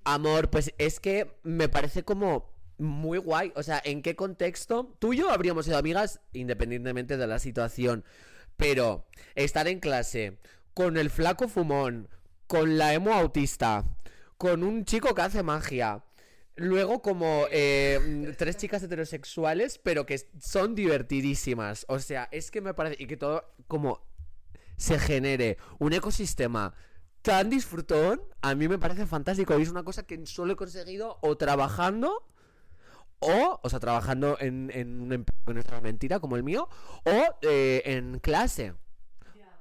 Amor, 0.04 0.50
pues 0.50 0.74
es 0.78 1.00
que 1.00 1.34
me 1.42 1.68
parece 1.68 2.04
como 2.04 2.52
muy 2.78 3.18
guay. 3.18 3.52
O 3.56 3.62
sea, 3.62 3.80
¿en 3.84 4.02
qué 4.02 4.14
contexto? 4.16 4.94
Tú 4.98 5.12
y 5.12 5.18
yo 5.18 5.30
habríamos 5.30 5.64
sido 5.64 5.78
amigas 5.78 6.20
independientemente 6.32 7.16
de 7.16 7.26
la 7.26 7.38
situación. 7.38 8.04
Pero 8.56 9.06
estar 9.34 9.66
en 9.66 9.80
clase 9.80 10.38
con 10.74 10.96
el 10.96 11.10
flaco 11.10 11.48
fumón, 11.48 12.08
con 12.46 12.78
la 12.78 12.94
emo 12.94 13.14
autista, 13.14 13.84
con 14.36 14.62
un 14.62 14.84
chico 14.84 15.14
que 15.14 15.22
hace 15.22 15.42
magia. 15.42 16.04
Luego 16.56 17.02
como 17.02 17.46
eh, 17.50 18.34
tres 18.38 18.56
chicas 18.56 18.82
heterosexuales, 18.82 19.78
pero 19.78 20.06
que 20.06 20.20
son 20.38 20.74
divertidísimas. 20.74 21.84
O 21.88 21.98
sea, 21.98 22.28
es 22.30 22.50
que 22.50 22.60
me 22.60 22.74
parece... 22.74 23.02
Y 23.02 23.06
que 23.06 23.16
todo 23.16 23.54
como 23.66 24.06
se 24.76 24.98
genere 24.98 25.56
un 25.78 25.92
ecosistema 25.92 26.74
tan 27.24 27.48
disfrutón, 27.48 28.20
a 28.42 28.54
mí 28.54 28.68
me 28.68 28.78
parece 28.78 29.06
fantástico. 29.06 29.58
Y 29.58 29.62
es 29.62 29.70
una 29.70 29.82
cosa 29.82 30.02
que 30.04 30.26
solo 30.26 30.52
he 30.52 30.56
conseguido 30.56 31.18
o 31.22 31.36
trabajando, 31.36 32.22
o, 33.18 33.60
o 33.62 33.70
sea, 33.70 33.80
trabajando 33.80 34.36
en, 34.38 34.70
en 34.74 35.00
un 35.00 35.10
empleo 35.12 35.38
que 35.46 35.54
no 35.54 35.60
es 35.60 35.66
una 35.68 35.80
mentira 35.80 36.20
como 36.20 36.36
el 36.36 36.42
mío, 36.42 36.68
o 37.06 37.24
eh, 37.40 37.82
en 37.86 38.18
clase. 38.20 38.74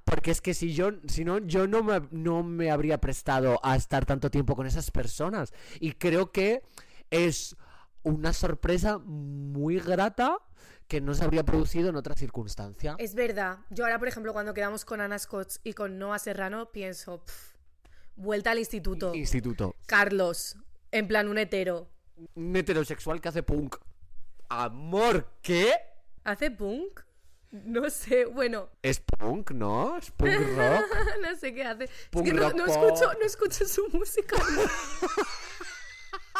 porque 0.04 0.32
es 0.32 0.42
que 0.42 0.54
si 0.54 0.74
yo, 0.74 0.90
si 1.08 1.24
no, 1.24 1.38
yo 1.40 1.66
no 1.66 1.82
me, 1.84 2.02
no 2.12 2.44
me 2.44 2.70
habría 2.70 3.00
prestado 3.00 3.60
a 3.64 3.78
estar 3.78 4.06
tanto 4.06 4.30
tiempo 4.30 4.56
con 4.58 4.68
esas 4.68 4.92
personas. 4.92 5.54
Y 5.80 5.94
creo 5.94 6.34
que 6.34 6.64
es 7.10 7.56
una 8.04 8.34
sorpresa 8.34 8.98
muy 8.98 9.80
grata 9.80 10.38
que 10.90 11.00
no 11.00 11.14
se 11.14 11.24
habría 11.24 11.46
producido 11.46 11.88
en 11.88 11.96
otra 11.96 12.14
circunstancia. 12.16 12.96
Es 12.98 13.16
verdad. 13.16 13.60
Yo 13.70 13.86
ahora, 13.86 13.98
por 13.98 14.10
ejemplo, 14.10 14.34
cuando 14.34 14.54
quedamos 14.54 14.84
con 14.84 15.00
Ana 15.00 15.18
Scott 15.18 15.54
y 15.64 15.72
con 15.72 15.98
Noah 15.98 16.20
Serrano, 16.20 16.70
pienso, 16.72 17.24
"Pff, 17.24 17.53
vuelta 18.16 18.52
al 18.52 18.60
instituto. 18.60 19.14
Instituto. 19.16 19.76
Carlos, 19.86 20.58
en 20.92 21.08
plan 21.08 21.28
un 21.28 21.38
hetero. 21.38 21.90
Un 22.36 22.56
heterosexual 22.56 23.20
que 23.22 23.30
hace 23.30 23.44
punk. 23.44 23.76
Amor, 24.50 25.32
¿qué? 25.42 25.74
¿Hace 26.24 26.52
punk? 26.52 27.02
No 27.52 27.90
sé, 27.92 28.26
bueno, 28.26 28.70
Es 28.82 29.00
punk, 29.00 29.52
¿no? 29.52 29.98
Es 29.98 30.10
punk 30.12 30.32
rock. 30.58 30.86
no 31.22 31.36
sé 31.40 31.54
qué 31.54 31.64
hace. 31.64 31.88
Punk 32.10 32.28
es 32.28 32.34
que 32.34 32.40
no, 32.40 32.66
escucho, 32.66 33.14
no 33.14 33.26
escucho 33.26 33.68
su 33.68 33.88
música. 33.90 34.36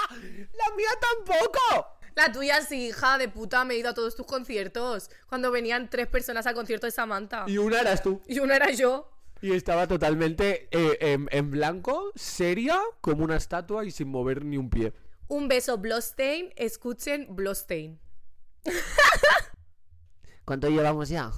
¡La 0.10 0.76
mía 0.76 0.90
tampoco! 1.00 1.98
La 2.16 2.32
tuya 2.32 2.62
sí, 2.62 2.88
hija 2.88 3.18
de 3.18 3.28
puta, 3.28 3.64
me 3.66 3.74
he 3.74 3.78
ido 3.78 3.90
a 3.90 3.94
todos 3.94 4.16
tus 4.16 4.26
conciertos. 4.26 5.10
Cuando 5.28 5.52
venían 5.52 5.90
tres 5.90 6.08
personas 6.08 6.46
al 6.46 6.54
concierto 6.54 6.86
de 6.86 6.92
Samantha. 6.92 7.46
Y 7.48 7.58
una 7.58 7.82
eras 7.82 8.04
tú. 8.04 8.22
Y 8.28 8.40
uno 8.40 8.54
era 8.54 8.72
yo. 8.72 9.10
Y 9.44 9.52
estaba 9.52 9.88
totalmente 9.90 10.70
eh, 10.72 10.98
en, 11.02 11.28
en 11.30 11.52
blanco, 11.52 12.14
seria, 12.16 12.80
como 13.02 13.26
una 13.26 13.36
estatua 13.36 13.84
y 13.84 13.92
sin 13.92 14.08
mover 14.08 14.46
ni 14.46 14.56
un 14.56 14.70
pie. 14.70 14.94
Un 15.28 15.50
beso, 15.50 15.78
Blostein. 15.78 16.54
Escuchen 16.56 17.28
Blostein. 17.36 18.00
¿Cuánto 20.46 20.70
llevamos 20.70 21.10
ya? 21.10 21.30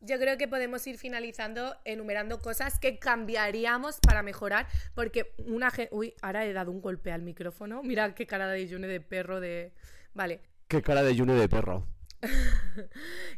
Yo 0.00 0.18
creo 0.18 0.36
que 0.36 0.48
podemos 0.48 0.84
ir 0.88 0.98
finalizando 0.98 1.76
enumerando 1.84 2.40
cosas 2.40 2.80
que 2.80 2.98
cambiaríamos 2.98 4.00
para 4.00 4.24
mejorar, 4.24 4.66
porque 4.96 5.32
una 5.46 5.70
gente... 5.70 5.94
Uy, 5.94 6.14
ahora 6.22 6.44
he 6.44 6.52
dado 6.52 6.72
un 6.72 6.80
golpe 6.80 7.12
al 7.12 7.22
micrófono. 7.22 7.84
Mira 7.84 8.16
qué 8.16 8.26
cara 8.26 8.48
de 8.48 8.68
June 8.68 8.88
de 8.88 9.00
perro 9.00 9.38
de... 9.38 9.72
Vale. 10.12 10.40
Qué 10.66 10.82
cara 10.82 11.04
de 11.04 11.16
June 11.16 11.34
de 11.34 11.48
perro. 11.48 11.86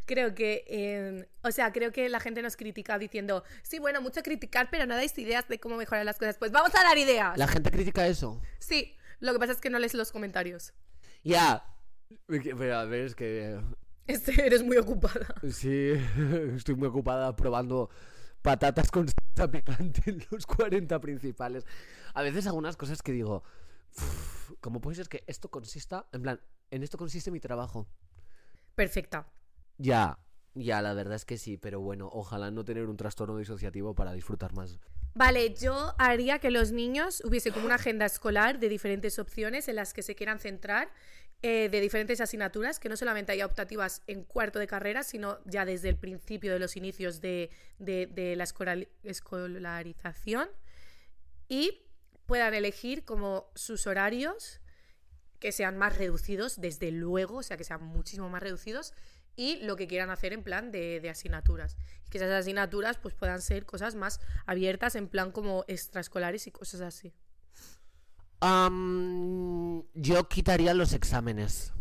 Creo 0.07 0.35
que, 0.35 0.65
eh, 0.67 1.29
o 1.43 1.51
sea, 1.51 1.73
creo 1.73 1.93
que 1.93 2.09
la 2.09 2.21
gente 2.21 2.43
nos 2.43 2.57
critica 2.57 2.99
diciendo, 2.99 3.45
sí, 3.63 3.79
bueno, 3.79 4.01
mucho 4.01 4.23
criticar, 4.23 4.69
pero 4.71 4.87
no 4.87 4.95
dais 4.95 5.17
ideas 5.19 5.47
de 5.49 5.61
cómo 5.61 5.77
mejorar 5.77 6.05
las 6.05 6.19
cosas. 6.19 6.37
Pues 6.39 6.51
vamos 6.53 6.75
a 6.75 6.83
dar 6.83 6.99
ideas. 6.99 7.37
La 7.39 7.49
gente 7.49 7.71
critica 7.71 8.07
eso. 8.07 8.41
Sí, 8.59 8.97
lo 9.21 9.33
que 9.33 9.39
pasa 9.39 9.53
es 9.53 9.61
que 9.61 9.71
no 9.71 9.79
lees 9.79 9.95
los 9.95 10.13
comentarios. 10.13 10.73
Ya. 11.23 11.65
Pero 12.27 12.77
a 12.77 12.85
ver, 12.85 13.05
es 13.05 13.15
que... 13.15 13.61
Este, 14.07 14.45
eres 14.45 14.65
muy 14.65 14.77
ocupada. 14.77 15.35
Sí, 15.53 15.93
estoy 16.57 16.75
muy 16.75 16.89
ocupada 16.89 17.37
probando 17.37 17.91
patatas 18.43 18.91
con 18.91 19.07
salsa 19.09 19.51
picante 19.51 20.11
en 20.11 20.25
los 20.31 20.47
40 20.47 21.01
principales. 21.01 21.65
A 22.15 22.23
veces 22.23 22.47
algunas 22.47 22.77
cosas 22.77 23.03
que 23.03 23.13
digo, 23.13 23.45
"Uf, 23.97 24.53
¿cómo 24.61 24.81
puede 24.81 24.97
ser 24.97 25.09
que 25.09 25.23
esto 25.27 25.51
consista, 25.51 26.07
en 26.13 26.23
plan, 26.23 26.41
en 26.71 26.83
esto 26.83 26.99
consiste 26.99 27.31
mi 27.31 27.39
trabajo? 27.39 27.87
Perfecta. 28.81 29.27
Ya, 29.77 30.19
ya, 30.55 30.81
la 30.81 30.95
verdad 30.95 31.17
es 31.17 31.27
que 31.27 31.37
sí, 31.37 31.59
pero 31.59 31.81
bueno, 31.81 32.09
ojalá 32.11 32.51
no 32.51 32.65
tener 32.65 32.87
un 32.87 32.97
trastorno 32.97 33.37
disociativo 33.37 33.95
para 33.95 34.15
disfrutar 34.15 34.55
más. 34.55 34.79
Vale, 35.15 35.53
yo 35.55 35.95
haría 35.99 36.39
que 36.39 36.51
los 36.51 36.73
niños 36.73 37.23
hubiese 37.27 37.53
como 37.53 37.67
una 37.67 37.75
agenda 37.75 38.07
escolar 38.07 38.59
de 38.59 38.71
diferentes 38.71 39.19
opciones 39.19 39.69
en 39.69 39.77
las 39.77 39.93
que 39.93 40.03
se 40.03 40.15
quieran 40.15 40.39
centrar, 40.39 40.89
eh, 41.43 41.69
de 41.69 41.79
diferentes 41.83 42.23
asignaturas, 42.23 42.81
que 42.81 42.89
no 42.89 42.97
solamente 42.97 43.33
haya 43.33 43.45
optativas 43.45 44.01
en 44.07 44.25
cuarto 44.25 44.59
de 44.59 44.67
carrera, 44.67 45.03
sino 45.03 45.41
ya 45.45 45.67
desde 45.67 45.91
el 45.91 45.97
principio 45.99 46.51
de 46.55 46.59
los 46.59 46.75
inicios 46.75 47.21
de, 47.21 47.51
de- 47.79 48.07
de 48.07 48.35
la 48.35 48.45
escolarización, 49.05 50.49
y 51.49 51.83
puedan 52.25 52.55
elegir 52.55 53.05
como 53.05 53.51
sus 53.55 53.87
horarios 53.87 54.60
que 55.41 55.53
sean 55.53 55.77
más 55.77 55.97
reducidos, 55.97 56.61
desde 56.61 56.91
luego, 56.93 57.39
o 57.39 57.43
sea, 57.43 57.57
que 57.57 57.65
sean 57.65 57.83
muchísimo 57.83 58.29
más 58.29 58.43
reducidos, 58.43 58.93
y 59.37 59.57
lo 59.65 59.77
que 59.77 59.87
quieran 59.87 60.11
hacer 60.11 60.33
en 60.33 60.43
plan 60.43 60.71
de, 60.71 61.01
de 61.01 61.11
asignaturas. 61.11 61.77
Y 62.07 62.11
que 62.11 62.19
esas 62.19 62.31
asignaturas 62.31 62.99
pues 62.99 63.15
puedan 63.15 63.41
ser 63.41 63.65
cosas 63.65 63.95
más 63.95 64.21
abiertas, 64.47 64.95
en 64.95 65.09
plan 65.09 65.33
como 65.33 65.65
extraescolares 65.67 66.47
y 66.47 66.51
cosas 66.53 66.83
así. 66.83 67.15
Am, 68.41 69.83
yo 69.95 70.29
quitaría 70.29 70.73
los 70.75 70.93
exámenes. 70.95 71.73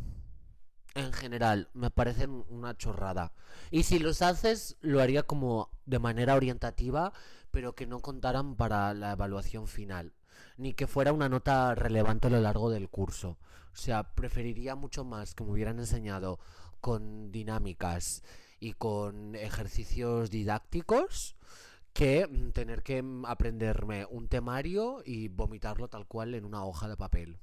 En 0.93 1.13
general, 1.13 1.69
me 1.73 1.89
parecen 1.89 2.43
una 2.49 2.75
chorrada. 2.75 3.31
Y 3.71 3.83
si 3.83 3.99
los 3.99 4.21
haces, 4.21 4.75
lo 4.81 5.01
haría 5.01 5.23
como 5.23 5.71
de 5.85 5.99
manera 5.99 6.35
orientativa, 6.35 7.13
pero 7.51 7.75
que 7.75 7.87
no 7.87 7.99
contaran 7.99 8.55
para 8.55 8.93
la 8.93 9.13
evaluación 9.13 9.67
final. 9.67 10.13
Ni 10.57 10.73
que 10.73 10.87
fuera 10.87 11.13
una 11.13 11.29
nota 11.29 11.75
relevante 11.75 12.27
a 12.27 12.31
lo 12.31 12.39
largo 12.41 12.69
del 12.69 12.89
curso. 12.89 13.37
O 13.73 13.77
sea, 13.77 14.15
preferiría 14.15 14.75
mucho 14.75 15.03
más 15.03 15.35
que 15.35 15.43
me 15.43 15.51
hubieran 15.51 15.79
enseñado 15.79 16.39
con 16.81 17.31
dinámicas 17.31 18.23
y 18.59 18.73
con 18.73 19.35
ejercicios 19.35 20.29
didácticos 20.29 21.35
que 21.93 22.27
mm, 22.27 22.51
tener 22.51 22.83
que 22.83 23.01
mm, 23.01 23.25
aprenderme 23.25 24.05
un 24.05 24.27
temario 24.27 25.01
y 25.05 25.27
vomitarlo 25.27 25.87
tal 25.87 26.07
cual 26.07 26.35
en 26.35 26.45
una 26.45 26.65
hoja 26.65 26.87
de 26.87 26.97
papel. 26.97 27.39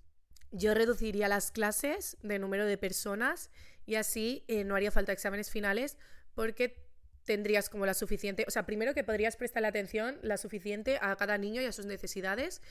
Yo 0.53 0.74
reduciría 0.74 1.28
las 1.28 1.51
clases 1.51 2.16
de 2.22 2.38
número 2.38 2.66
de 2.66 2.78
personas 2.78 3.51
y 3.84 3.97
así 3.97 4.44
eh, 4.49 4.64
no 4.64 4.74
haría 4.74 4.90
falta 4.90 5.12
exámenes 5.12 5.51
finales 5.51 5.99
porque 6.34 6.86
tendrías 7.27 7.68
como 7.68 7.85
la 7.85 7.93
suficiente, 7.93 8.45
o 8.49 8.51
sea, 8.51 8.64
primero 8.64 8.95
que 8.95 9.05
podrías 9.05 9.37
prestarle 9.37 9.68
atención 9.68 10.18
la 10.22 10.39
suficiente 10.39 10.99
a 11.03 11.14
cada 11.16 11.37
niño 11.37 11.61
y 11.61 11.66
a 11.66 11.72
sus 11.72 11.85
necesidades 11.85 12.62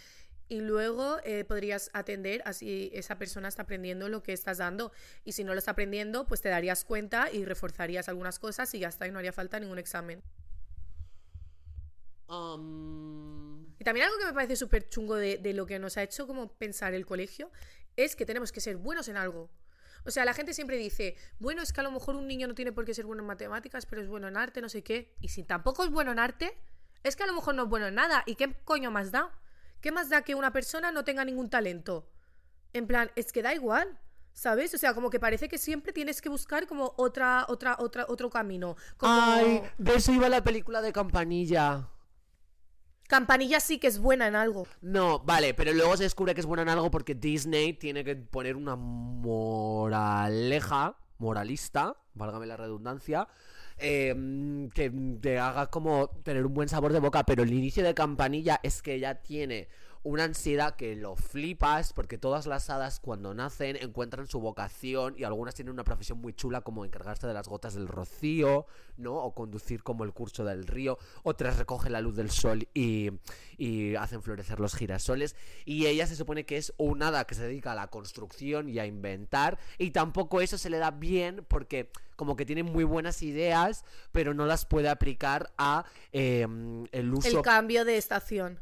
y 0.47 0.62
luego 0.62 1.18
eh, 1.24 1.43
podrías 1.43 1.89
atender 1.93 2.41
a 2.45 2.53
si 2.53 2.89
esa 2.93 3.18
persona 3.18 3.49
está 3.49 3.64
aprendiendo 3.64 4.10
lo 4.10 4.24
que 4.24 4.34
estás 4.34 4.58
dando 4.58 4.91
y 5.24 5.34
si 5.34 5.43
no 5.43 5.53
lo 5.53 5.60
está 5.60 5.72
aprendiendo, 5.72 6.26
pues 6.26 6.41
te 6.41 6.49
darías 6.49 6.86
cuenta 6.86 7.30
y 7.32 7.45
reforzarías 7.45 8.10
algunas 8.10 8.39
cosas 8.39 8.74
y 8.74 8.80
ya 8.80 8.88
está 8.88 9.08
y 9.08 9.12
no 9.12 9.20
haría 9.20 9.34
falta 9.34 9.60
ningún 9.60 9.78
examen. 9.78 10.24
Y 12.28 13.84
también 13.84 14.06
algo 14.06 14.18
que 14.18 14.26
me 14.26 14.34
parece 14.34 14.56
súper 14.56 14.88
chungo 14.89 15.16
de, 15.16 15.38
de 15.38 15.53
lo 15.53 15.66
que 15.66 15.78
nos 15.78 15.97
ha 15.97 16.03
hecho 16.03 16.26
como 16.26 16.47
pensar 16.53 16.93
el 16.93 17.06
colegio 17.06 17.51
es 17.97 18.16
que 18.16 18.26
tenemos 18.26 18.51
que 18.51 18.62
ser 18.62 18.78
buenos 18.78 19.10
en 19.10 19.18
algo. 19.18 19.49
O 20.04 20.12
sea, 20.12 20.26
la 20.26 20.34
gente 20.34 20.54
siempre 20.54 20.78
dice, 20.78 21.16
bueno, 21.39 21.62
es 21.62 21.72
que 21.74 21.80
a 21.80 21.84
lo 21.84 21.91
mejor 21.91 22.16
un 22.16 22.28
niño 22.28 22.48
no 22.48 22.56
tiene 22.56 22.72
por 22.72 22.86
qué 22.86 22.93
ser 22.93 23.06
bueno 23.06 23.22
en 23.22 23.28
matemáticas, 23.28 23.86
pero 23.86 24.02
es 24.02 24.08
bueno 24.08 24.28
en 24.28 24.38
arte, 24.38 24.62
no 24.62 24.70
sé 24.70 24.84
qué. 24.84 25.16
Y 25.22 25.30
si 25.30 25.43
tampoco 25.43 25.84
es 25.84 25.91
bueno 25.91 26.12
en 26.12 26.20
arte, 26.20 26.58
es 27.04 27.16
que 27.16 27.24
a 27.24 27.28
lo 27.28 27.34
mejor 27.34 27.56
no 27.56 27.64
es 27.64 27.70
bueno 27.70 27.88
en 27.88 27.96
nada. 27.96 28.24
¿Y 28.26 28.36
qué 28.36 28.54
coño 28.66 28.91
más 28.91 29.12
da? 29.12 29.32
¿Qué 29.82 29.91
más 29.91 30.10
da 30.10 30.24
que 30.24 30.36
una 30.36 30.52
persona 30.52 30.91
no 30.91 31.04
tenga 31.04 31.24
ningún 31.24 31.50
talento? 31.50 32.10
En 32.74 32.88
plan, 32.88 33.12
es 33.16 33.32
que 33.32 33.41
da 33.41 33.54
igual. 33.54 34.00
¿Sabes? 34.34 34.74
O 34.74 34.78
sea, 34.78 34.93
como 34.93 35.10
que 35.10 35.18
parece 35.18 35.48
que 35.48 35.58
siempre 35.58 35.93
tienes 35.93 36.22
que 36.22 36.28
buscar 36.28 36.68
como 36.68 36.93
otra, 36.98 37.46
otra, 37.48 37.78
otra, 37.80 38.06
otro 38.10 38.30
camino. 38.30 38.76
Ay, 39.00 39.62
de 39.78 39.96
eso 39.96 40.12
iba 40.12 40.28
la 40.28 40.43
película 40.43 40.82
de 40.82 40.91
Campanilla. 40.91 41.88
Campanilla 43.08 43.60
sí 43.60 43.78
que 43.78 43.88
es 43.88 43.99
buena 43.99 44.28
en 44.28 44.36
algo. 44.36 44.68
No, 44.82 45.20
vale, 45.20 45.53
pero 45.53 45.74
luego 45.74 45.95
se 45.97 46.03
descubre 46.03 46.34
que 46.34 46.41
es 46.41 46.47
buena 46.47 46.64
en 46.64 46.70
algo 46.70 46.89
porque 46.89 47.14
Disney 47.16 47.74
tiene 47.74 48.03
que 48.03 48.16
poner 48.16 48.56
una 48.56 48.76
moraleja, 48.76 49.76
moralista, 51.20 51.95
válgame 52.14 52.47
la 52.47 52.58
redundancia, 52.58 53.28
eh, 53.78 54.70
que 54.74 54.91
te 55.22 55.38
haga 55.38 55.68
como 55.68 56.10
tener 56.24 56.45
un 56.45 56.53
buen 56.53 56.70
sabor 56.70 56.93
de 56.93 56.99
boca, 56.99 57.24
pero 57.24 57.43
el 57.43 57.53
inicio 57.53 57.84
de 57.84 57.93
Campanilla 57.93 58.60
es 58.64 58.82
que 58.82 58.95
ella 58.95 59.22
tiene 59.22 59.68
una 60.06 60.24
ansiedad 60.24 60.76
que 60.76 60.95
lo 60.95 61.16
flipas 61.16 61.91
porque 61.91 62.20
todas 62.20 62.45
las 62.45 62.70
hadas 62.70 62.99
cuando 62.99 63.34
nacen 63.34 63.76
encuentran 63.76 64.28
su 64.28 64.39
vocación 64.39 65.16
y 65.18 65.24
algunas 65.24 65.56
tienen 65.56 65.74
una 65.74 65.84
profesión 65.84 66.20
muy 66.20 66.32
chula 66.32 66.62
como 66.62 66.86
encargarse 66.86 67.26
de 67.26 67.34
las 67.34 67.47
gotas 67.47 67.74
del 67.74 67.88
rocío, 67.88 68.68
¿no? 68.97 69.16
O 69.16 69.34
conducir 69.34 69.82
como 69.82 70.03
el 70.03 70.14
curso 70.14 70.45
del 70.45 70.68
río, 70.68 70.99
otras 71.24 71.58
recogen 71.58 71.91
la 71.91 72.01
luz 72.01 72.16
del 72.16 72.30
sol 72.30 72.68
y, 72.76 73.10
y 73.58 73.95
hacen 73.95 74.22
florecer 74.22 74.60
los 74.60 74.76
girasoles 74.76 75.36
y 75.66 75.88
ella 75.88 76.06
se 76.06 76.16
supone 76.16 76.45
que 76.45 76.58
es 76.58 76.72
un 76.78 77.01
hada 77.01 77.26
que 77.26 77.34
se 77.34 77.47
dedica 77.47 77.72
a 77.72 77.76
la 77.76 77.88
construcción 77.88 78.70
y 78.70 78.78
a 78.78 78.86
inventar 78.86 79.58
y 79.80 79.89
tampoco 79.89 80.39
eso 80.39 80.60
se 80.60 80.70
le 80.70 80.78
da 80.78 80.91
bien 80.91 81.43
porque 81.47 81.89
como 82.16 82.36
que 82.36 82.45
tiene 82.45 82.62
muy 82.62 82.84
buenas 82.84 83.24
ideas 83.24 83.84
pero 84.12 84.36
no 84.36 84.45
las 84.45 84.68
puede 84.68 84.88
aplicar 84.88 85.51
a 85.58 85.84
eh, 86.12 86.45
el 86.91 87.12
uso 87.12 87.39
El 87.39 87.41
cambio 87.41 87.86
de 87.86 87.97
estación. 87.97 88.60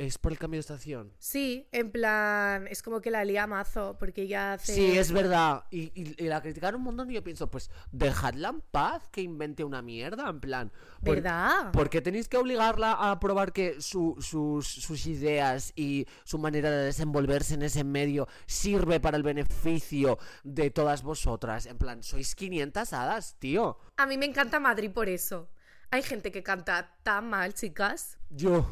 ¿Es 0.00 0.16
por 0.16 0.32
el 0.32 0.38
cambio 0.38 0.56
de 0.56 0.60
estación? 0.62 1.12
Sí, 1.18 1.68
en 1.72 1.90
plan, 1.92 2.66
es 2.68 2.82
como 2.82 3.02
que 3.02 3.10
la 3.10 3.22
lía 3.22 3.46
mazo, 3.46 3.98
porque 3.98 4.22
ella 4.22 4.54
hace... 4.54 4.72
Sí, 4.74 4.96
es 4.96 5.12
verdad. 5.12 5.64
Y, 5.70 5.92
y- 5.94 6.14
y 6.16 6.26
la 6.26 6.40
criticaron 6.40 6.80
un 6.80 6.84
montón 6.84 7.10
y 7.10 7.14
yo 7.14 7.22
pienso, 7.22 7.50
pues 7.50 7.70
dejadla 7.92 8.48
en 8.48 8.62
paz 8.62 9.10
que 9.12 9.20
invente 9.20 9.62
una 9.62 9.82
mierda, 9.82 10.30
en 10.30 10.40
plan. 10.40 10.72
por- 11.04 11.16
¿Verdad? 11.16 11.70
¿Por 11.72 11.90
qué 11.90 12.00
tenéis 12.00 12.28
que 12.28 12.38
obligarla 12.38 12.92
a 12.92 13.20
probar 13.20 13.52
que 13.52 13.82
su- 13.82 14.16
sus, 14.20 14.66
sus 14.66 15.04
ideas 15.06 15.74
y 15.76 16.06
su 16.24 16.38
manera 16.38 16.70
de 16.70 16.84
desenvolverse 16.86 17.52
en 17.52 17.62
ese 17.62 17.84
medio 17.84 18.26
sirve 18.46 19.00
para 19.00 19.18
el 19.18 19.22
beneficio 19.22 20.18
de 20.44 20.70
todas 20.70 21.02
vosotras? 21.02 21.66
En 21.66 21.76
plan, 21.76 22.02
sois 22.02 22.34
500 22.34 22.90
hadas, 22.94 23.36
tío. 23.38 23.76
A 23.98 24.06
mí 24.06 24.16
me 24.16 24.24
encanta 24.24 24.60
Madrid 24.60 24.90
por 24.92 25.10
eso. 25.10 25.50
Hay 25.90 26.02
gente 26.02 26.32
que 26.32 26.42
canta 26.42 26.96
tan 27.02 27.28
mal, 27.28 27.52
chicas. 27.52 28.16
Yo. 28.30 28.66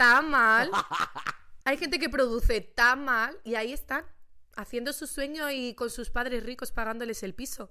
Tan 0.00 0.30
mal. 0.30 0.70
Hay 1.66 1.76
gente 1.76 1.98
que 1.98 2.08
produce 2.08 2.62
tan 2.62 3.04
mal 3.04 3.38
y 3.44 3.56
ahí 3.56 3.74
están, 3.74 4.02
haciendo 4.56 4.94
su 4.94 5.06
sueño 5.06 5.50
y 5.50 5.74
con 5.74 5.90
sus 5.90 6.08
padres 6.08 6.42
ricos 6.42 6.72
pagándoles 6.72 7.22
el 7.22 7.34
piso. 7.34 7.70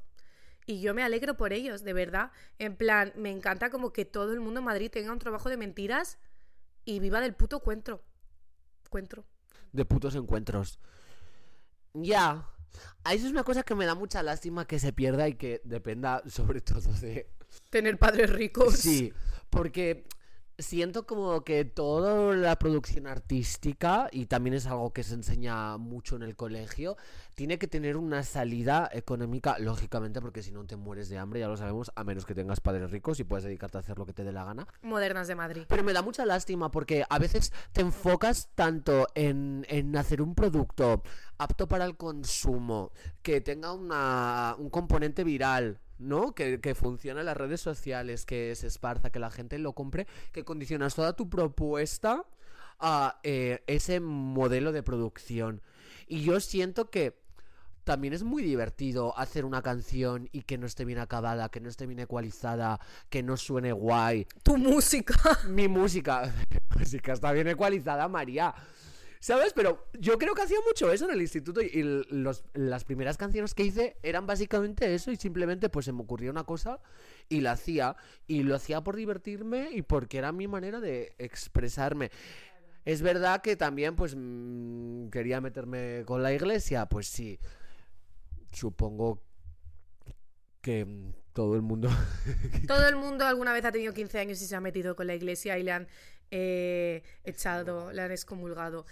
Y 0.68 0.80
yo 0.80 0.94
me 0.94 1.02
alegro 1.02 1.38
por 1.38 1.54
ellos, 1.54 1.84
de 1.84 1.94
verdad. 1.94 2.32
En 2.60 2.76
plan, 2.76 3.14
me 3.16 3.32
encanta 3.32 3.72
como 3.72 3.92
que 3.92 4.06
todo 4.06 4.32
el 4.32 4.42
mundo 4.42 4.60
en 4.60 4.66
Madrid 4.68 4.92
tenga 4.92 5.12
un 5.12 5.18
trabajo 5.18 5.50
de 5.50 5.58
mentiras 5.58 6.20
y 6.86 7.00
viva 7.00 7.20
del 7.20 7.34
puto. 7.34 7.62
Cuento. 7.62 8.04
de 9.72 9.86
putos 9.86 10.14
encuentros. 10.14 10.80
Ya. 11.96 12.48
A 13.06 13.14
Eso 13.16 13.26
es 13.26 13.32
una 13.32 13.44
cosa 13.44 13.64
que 13.64 13.74
me 13.74 13.88
da 13.88 13.96
mucha 13.96 14.22
lástima 14.22 14.68
que 14.68 14.78
se 14.78 14.94
pierda 14.94 15.28
y 15.28 15.34
que 15.34 15.62
dependa 15.64 16.22
sobre 16.28 16.62
todo 16.62 16.94
de... 17.02 17.28
Tener 17.72 17.98
padres 17.98 18.30
ricos. 18.30 18.76
Sí, 18.76 19.12
porque 19.50 20.06
siento 20.60 21.06
como 21.06 21.44
que 21.44 21.66
toda 21.66 22.36
la 22.36 22.58
producción 22.58 23.08
artística, 23.08 24.10
y 24.12 24.28
también 24.28 24.54
es 24.54 24.68
algo 24.68 24.94
que 24.94 25.04
se 25.04 25.16
enseña 25.16 25.78
mucho 25.78 26.16
en 26.16 26.24
el 26.24 26.36
colegio, 26.36 26.98
tiene 27.36 27.58
que 27.58 27.68
tener 27.68 27.98
una 27.98 28.24
salida 28.24 28.90
económica, 28.94 29.58
lógicamente, 29.60 30.22
porque 30.22 30.44
si 30.44 30.52
no 30.52 30.66
te 30.66 30.76
mueres 30.76 31.10
de 31.10 31.18
hambre, 31.18 31.40
ya 31.40 31.48
lo 31.48 31.58
sabemos, 31.58 31.92
a 31.96 32.04
menos 32.04 32.26
que 32.26 32.36
tengas 32.36 32.60
padres 32.60 32.92
ricos 32.92 33.20
y 33.20 33.24
puedes 33.24 33.46
dedicarte 33.46 33.78
a 33.78 33.80
hacer 33.80 33.98
lo 33.98 34.06
que 34.06 34.14
te 34.14 34.24
dé 34.24 34.32
la 34.32 34.44
gana. 34.44 34.68
Modernas 34.82 35.28
de 35.28 35.36
Madrid. 35.36 35.64
Pero 35.68 35.84
me 35.84 35.94
da 35.94 36.02
mucha 36.02 36.26
lástima 36.26 36.70
porque 36.70 37.06
a 37.10 37.18
veces 37.18 37.54
te 37.72 37.82
enfocas 37.82 38.50
tanto 38.56 39.08
en, 39.16 39.66
en 39.70 39.96
hacer 39.96 40.22
un 40.22 40.36
producto 40.36 41.02
apto 41.38 41.68
para 41.68 41.86
el 41.86 41.96
consumo, 41.96 42.92
que 43.22 43.40
tenga 43.40 43.72
una, 43.74 44.56
un 44.60 44.70
componente 44.70 45.24
viral, 45.24 45.80
¿no? 46.00 46.34
Que, 46.34 46.60
que 46.60 46.74
funcione 46.74 47.20
en 47.20 47.26
las 47.28 47.38
redes 47.38 47.62
sociales, 47.62 48.26
que 48.26 48.56
se 48.56 48.68
esparza, 48.68 49.12
que 49.12 49.20
la 49.20 49.30
gente 49.30 49.60
lo 49.60 49.74
compre, 49.74 50.08
que 50.32 50.44
condicionas 50.44 50.96
toda 50.96 51.14
tu 51.14 51.30
propuesta 51.30 52.26
a 52.80 53.20
eh, 53.24 53.64
ese 53.68 54.00
modelo 54.00 54.72
de 54.72 54.84
producción. 54.84 55.62
Y 56.08 56.24
yo 56.24 56.40
siento 56.40 56.90
que 56.90 57.20
también 57.84 58.14
es 58.14 58.24
muy 58.24 58.44
divertido 58.44 59.18
hacer 59.18 59.46
una 59.46 59.62
canción 59.62 60.30
y 60.32 60.44
que 60.44 60.58
no 60.58 60.68
esté 60.68 60.86
bien 60.86 61.00
acabada, 61.00 61.50
que 61.50 61.60
no 61.60 61.70
esté 61.70 61.88
bien 61.88 62.00
ecualizada, 62.00 62.80
que 63.10 63.24
no 63.24 63.36
suene 63.36 63.72
guay 63.72 64.28
Tu 64.44 64.58
música. 64.58 65.16
mi 65.48 65.68
música, 65.68 66.32
mi 66.50 66.80
música 66.80 67.14
está 67.14 67.32
bien 67.32 67.48
ecualizada, 67.48 68.08
María. 68.08 68.54
¿Sabes? 69.22 69.52
Pero 69.54 69.86
yo 70.00 70.18
creo 70.18 70.34
que 70.34 70.44
hacía 70.44 70.60
mucho 70.66 70.92
eso 70.92 71.04
en 71.06 71.12
el 71.12 71.22
instituto 71.22 71.62
y, 71.62 71.66
y 71.74 71.84
los- 72.10 72.44
las 72.54 72.86
primeras 72.86 73.18
canciones 73.18 73.54
que 73.54 73.64
hice 73.64 73.98
eran 74.02 74.26
básicamente 74.26 74.94
eso 74.96 75.12
y 75.12 75.18
simplemente 75.18 75.68
pues 75.70 75.86
se 75.86 75.92
me 75.92 76.02
ocurría 76.02 76.32
una 76.32 76.46
cosa 76.46 76.80
y 77.28 77.42
la 77.42 77.52
hacía 77.52 77.98
y 78.28 78.44
lo 78.44 78.56
hacía 78.56 78.82
por 78.82 78.96
divertirme 78.96 79.70
y 79.72 79.82
porque 79.82 80.20
era 80.20 80.32
mi 80.32 80.48
manera 80.48 80.80
de 80.80 81.14
expresarme. 81.18 82.12
Es 82.86 83.02
verdad 83.02 83.42
que 83.42 83.58
también 83.58 83.96
pues 83.98 84.16
mm, 84.18 85.10
quería 85.10 85.42
meterme 85.42 86.04
con 86.06 86.24
la 86.24 86.32
iglesia, 86.34 86.86
pues 86.86 87.08
sí. 87.08 87.40
Supongo 88.54 89.22
que 90.62 90.86
mm, 90.86 91.14
todo 91.34 91.56
el 91.56 91.62
mundo 91.62 91.90
Todo 92.68 92.88
el 92.88 92.96
mundo 92.96 93.26
alguna 93.26 93.54
vez 93.54 93.64
ha 93.66 93.72
tenido 93.72 93.94
15 93.94 94.20
años 94.20 94.42
y 94.42 94.46
se 94.46 94.56
ha 94.56 94.62
metido 94.62 94.96
con 94.96 95.08
la 95.08 95.16
iglesia 95.16 95.58
y 95.58 95.64
le 95.64 95.72
han 95.74 95.88
eh, 96.32 97.04
echado, 97.24 97.92
le 97.92 98.02
han 98.02 98.12
excomulgado. 98.12 98.86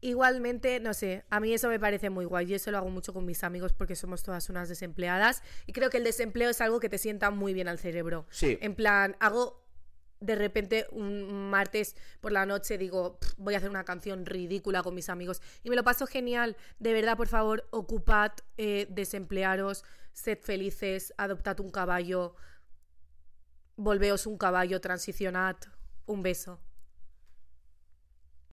Igualmente, 0.00 0.80
no 0.80 0.92
sé, 0.92 1.24
a 1.30 1.40
mí 1.40 1.54
eso 1.54 1.68
me 1.68 1.80
parece 1.80 2.10
muy 2.10 2.26
guay. 2.26 2.46
Yo 2.46 2.56
eso 2.56 2.70
lo 2.70 2.76
hago 2.76 2.90
mucho 2.90 3.14
con 3.14 3.24
mis 3.24 3.42
amigos 3.42 3.72
porque 3.72 3.96
somos 3.96 4.22
todas 4.22 4.50
unas 4.50 4.68
desempleadas 4.68 5.42
y 5.66 5.72
creo 5.72 5.88
que 5.88 5.96
el 5.96 6.04
desempleo 6.04 6.50
es 6.50 6.60
algo 6.60 6.78
que 6.78 6.90
te 6.90 6.98
sienta 6.98 7.30
muy 7.30 7.54
bien 7.54 7.68
al 7.68 7.78
cerebro. 7.78 8.26
Sí. 8.30 8.58
En 8.60 8.74
plan, 8.74 9.16
hago 9.18 9.64
de 10.20 10.34
repente 10.34 10.86
un 10.90 11.50
martes 11.50 11.96
por 12.20 12.32
la 12.32 12.44
noche 12.46 12.78
digo, 12.78 13.18
"Pff, 13.18 13.32
voy 13.38 13.54
a 13.54 13.58
hacer 13.58 13.70
una 13.70 13.84
canción 13.84 14.26
ridícula 14.26 14.82
con 14.82 14.94
mis 14.94 15.08
amigos 15.08 15.40
y 15.62 15.70
me 15.70 15.76
lo 15.76 15.84
paso 15.84 16.06
genial. 16.06 16.56
De 16.78 16.92
verdad, 16.92 17.16
por 17.16 17.28
favor, 17.28 17.66
ocupad, 17.70 18.32
eh, 18.56 18.86
desemplearos, 18.90 19.84
sed 20.12 20.38
felices, 20.38 21.14
adoptad 21.16 21.60
un 21.60 21.70
caballo, 21.70 22.36
volveos 23.76 24.26
un 24.26 24.38
caballo, 24.38 24.80
transicionad. 24.80 25.56
Un 26.06 26.22
beso. 26.22 26.60